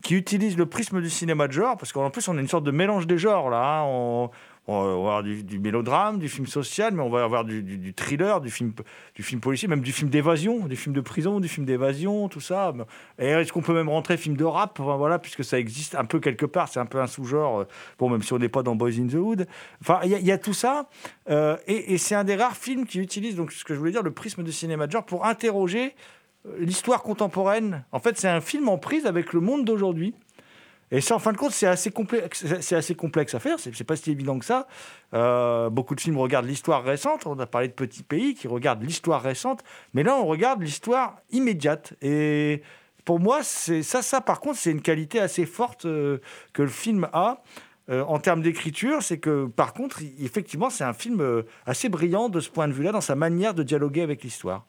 qui 0.02 0.14
utilise 0.14 0.56
le 0.56 0.66
prisme 0.66 1.00
du 1.00 1.10
cinéma 1.10 1.48
de 1.48 1.52
genre, 1.52 1.76
parce 1.76 1.92
qu'en 1.92 2.10
plus, 2.10 2.26
on 2.28 2.36
a 2.36 2.40
une 2.40 2.48
sorte 2.48 2.64
de 2.64 2.70
mélange 2.70 3.06
des 3.06 3.18
genres, 3.18 3.50
là. 3.50 3.82
hein. 3.82 4.30
On 4.70 4.84
va 4.84 4.92
avoir 4.92 5.22
du, 5.22 5.58
mélodrame, 5.58 6.18
du 6.18 6.28
film 6.28 6.46
social, 6.46 6.92
mais 6.94 7.02
on 7.02 7.08
va 7.08 7.24
avoir 7.24 7.44
du, 7.44 7.94
thriller, 7.94 8.40
du 8.40 8.50
film, 8.50 8.72
du 9.14 9.22
film 9.22 9.40
policier, 9.40 9.66
même 9.66 9.80
du 9.80 9.92
film 9.92 10.10
d'évasion, 10.10 10.66
du 10.66 10.76
film 10.76 10.94
de 10.94 11.00
prison, 11.00 11.40
du 11.40 11.48
film 11.48 11.64
d'évasion, 11.64 12.28
tout 12.28 12.40
ça. 12.40 12.74
Et 13.18 13.28
est-ce 13.28 13.52
qu'on 13.52 13.62
peut 13.62 13.72
même 13.72 13.88
rentrer 13.88 14.16
film 14.18 14.36
de 14.36 14.44
rap? 14.44 14.78
Voilà, 14.78 15.18
puisque 15.18 15.42
ça 15.42 15.58
existe 15.58 15.94
un 15.94 16.04
peu 16.04 16.20
quelque 16.20 16.44
part, 16.46 16.68
c'est 16.68 16.80
un 16.80 16.86
peu 16.86 17.00
un 17.00 17.06
sous-genre. 17.06 17.60
euh, 17.60 17.64
Bon, 17.98 18.10
même 18.10 18.22
si 18.22 18.32
on 18.34 18.38
n'est 18.38 18.50
pas 18.50 18.62
dans 18.62 18.76
Boys 18.76 18.98
in 19.00 19.06
the 19.06 19.14
Hood. 19.14 19.46
Enfin, 19.80 20.00
il 20.04 20.10
y, 20.10 20.30
a- 20.32 20.38
tout 20.38 20.52
ça. 20.52 20.88
euh, 21.30 21.56
et 21.66 21.94
et 21.94 21.98
c'est 21.98 22.14
un 22.14 22.24
des 22.24 22.36
rares 22.36 22.56
films 22.56 22.86
qui 22.86 22.98
utilise, 23.00 23.36
donc, 23.36 23.52
ce 23.52 23.64
que 23.64 23.72
je 23.74 23.78
voulais 23.78 23.92
dire, 23.92 24.02
le 24.02 24.10
prisme 24.12 24.42
du 24.42 24.52
cinéma 24.52 24.86
de 24.86 24.92
genre 24.92 25.04
pour 25.06 25.24
interroger 25.24 25.94
euh, 26.46 26.56
l'histoire 26.60 27.02
contemporaine. 27.02 27.84
En 27.92 28.00
fait, 28.00 28.18
c'est 28.18 28.28
un 28.28 28.40
film 28.42 28.68
en 28.68 28.76
prise 28.78 29.06
avec 29.06 29.32
le 29.32 29.40
monde 29.40 29.64
d'aujourd'hui. 29.64 30.14
Et 30.90 31.00
ça, 31.00 31.14
en 31.16 31.18
fin 31.18 31.32
de 31.32 31.36
compte, 31.36 31.52
c'est 31.52 31.66
assez 31.66 31.90
complexe, 31.90 32.44
à 33.34 33.38
faire. 33.40 33.60
C'est 33.60 33.74
c'est 33.74 33.84
pas 33.84 33.96
si 33.96 34.10
évident 34.10 34.38
que 34.38 34.44
ça. 34.44 34.66
Euh, 35.14 35.68
beaucoup 35.70 35.94
de 35.94 36.00
films 36.00 36.18
regardent 36.18 36.46
l'histoire 36.46 36.82
récente. 36.82 37.26
On 37.26 37.38
a 37.38 37.46
parlé 37.46 37.68
de 37.68 37.74
petits 37.74 38.02
pays 38.02 38.34
qui 38.34 38.48
regardent 38.48 38.82
l'histoire 38.82 39.22
récente, 39.22 39.62
mais 39.92 40.02
là, 40.02 40.16
on 40.16 40.26
regarde 40.26 40.62
l'histoire 40.62 41.16
immédiate. 41.30 41.92
Et 42.00 42.62
pour 43.04 43.20
moi, 43.20 43.42
ça, 43.42 44.02
ça. 44.02 44.20
Par 44.20 44.40
contre, 44.40 44.58
c'est 44.58 44.70
une 44.70 44.82
qualité 44.82 45.20
assez 45.20 45.44
forte 45.46 45.84
euh, 45.84 46.18
que 46.52 46.62
le 46.62 46.68
film 46.68 47.08
a. 47.12 47.42
euh, 47.90 48.04
en 48.04 48.18
termes 48.18 48.42
d'écriture, 48.42 49.02
c'est 49.02 49.18
que 49.18 49.46
par 49.46 49.72
contre, 49.72 50.00
effectivement, 50.20 50.70
c'est 50.70 50.84
un 50.84 50.92
film 50.92 51.42
assez 51.66 51.88
brillant 51.88 52.28
de 52.28 52.40
ce 52.40 52.50
point 52.50 52.68
de 52.68 52.72
vue-là, 52.72 52.92
dans 52.92 53.00
sa 53.00 53.14
manière 53.14 53.54
de 53.54 53.62
dialoguer 53.62 54.02
avec 54.02 54.22
l'histoire. 54.22 54.64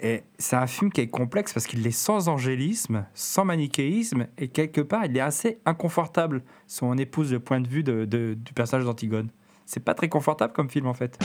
Et, 0.00 0.22
c'est 0.38 0.56
un 0.56 0.66
film 0.66 0.90
qui 0.90 1.00
est 1.00 1.08
complexe 1.08 1.52
parce 1.52 1.66
qu'il 1.66 1.86
est 1.86 1.90
sans 1.90 2.28
angélisme, 2.28 3.06
sans 3.14 3.44
manichéisme, 3.44 4.26
et 4.38 4.48
quelque 4.48 4.80
part, 4.80 5.04
il 5.04 5.16
est 5.16 5.20
assez 5.20 5.58
inconfortable 5.64 6.42
si 6.66 6.82
on 6.82 6.94
épouse 6.94 7.32
le 7.32 7.40
point 7.40 7.60
de 7.60 7.68
vue 7.68 7.82
du 7.82 8.52
personnage 8.54 8.84
d'Antigone. 8.84 9.30
C'est 9.66 9.84
pas 9.84 9.94
très 9.94 10.08
confortable 10.08 10.52
comme 10.52 10.68
film 10.68 10.86
en 10.86 10.94
fait. 10.94 11.18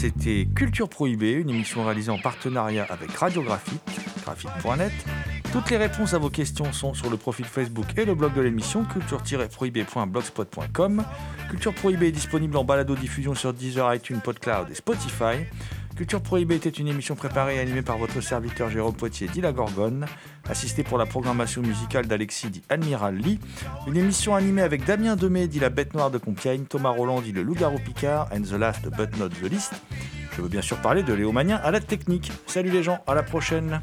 C'était 0.00 0.48
Culture 0.54 0.88
Prohibée, 0.88 1.32
une 1.32 1.50
émission 1.50 1.84
réalisée 1.84 2.10
en 2.10 2.16
partenariat 2.16 2.86
avec 2.88 3.10
Radiographique, 3.10 3.82
graphique.net. 4.22 4.92
Toutes 5.52 5.68
les 5.68 5.76
réponses 5.76 6.14
à 6.14 6.18
vos 6.18 6.30
questions 6.30 6.72
sont 6.72 6.94
sur 6.94 7.10
le 7.10 7.18
profil 7.18 7.44
Facebook 7.44 7.84
et 7.98 8.06
le 8.06 8.14
blog 8.14 8.32
de 8.32 8.40
l'émission, 8.40 8.86
culture-prohibée.blogspot.com. 8.86 11.04
Culture 11.50 11.74
Prohibée 11.74 12.08
est 12.08 12.12
disponible 12.12 12.56
en 12.56 12.64
balado-diffusion 12.64 13.34
sur 13.34 13.52
Deezer, 13.52 13.94
iTunes, 13.94 14.20
PodCloud 14.24 14.70
et 14.70 14.74
Spotify. 14.74 15.44
Culture 16.00 16.22
Prohibée 16.22 16.54
était 16.54 16.70
une 16.70 16.88
émission 16.88 17.14
préparée 17.14 17.56
et 17.56 17.58
animée 17.58 17.82
par 17.82 17.98
votre 17.98 18.22
serviteur 18.22 18.70
Jérôme 18.70 18.94
Poitier, 18.94 19.28
dit 19.28 19.42
la 19.42 19.52
Gorgone, 19.52 20.06
assisté 20.48 20.82
pour 20.82 20.96
la 20.96 21.04
programmation 21.04 21.60
musicale 21.60 22.06
d'Alexis, 22.06 22.48
dit 22.48 22.62
Admiral 22.70 23.16
Lee. 23.16 23.38
Une 23.86 23.98
émission 23.98 24.34
animée 24.34 24.62
avec 24.62 24.86
Damien 24.86 25.14
Demey, 25.14 25.46
dit 25.46 25.60
la 25.60 25.68
Bête 25.68 25.92
Noire 25.92 26.10
de 26.10 26.16
Compiègne, 26.16 26.64
Thomas 26.64 26.88
Roland, 26.88 27.20
dit 27.20 27.32
le 27.32 27.42
Loup-Garou 27.42 27.78
Picard, 27.80 28.30
and 28.34 28.44
the 28.44 28.58
last 28.58 28.88
but 28.96 29.14
not 29.18 29.28
the 29.28 29.50
least. 29.50 29.74
Je 30.34 30.40
veux 30.40 30.48
bien 30.48 30.62
sûr 30.62 30.78
parler 30.78 31.02
de 31.02 31.12
Léo 31.12 31.32
Magnin 31.32 31.56
à 31.56 31.70
la 31.70 31.80
technique. 31.80 32.32
Salut 32.46 32.70
les 32.70 32.82
gens, 32.82 33.00
à 33.06 33.12
la 33.12 33.22
prochaine. 33.22 33.82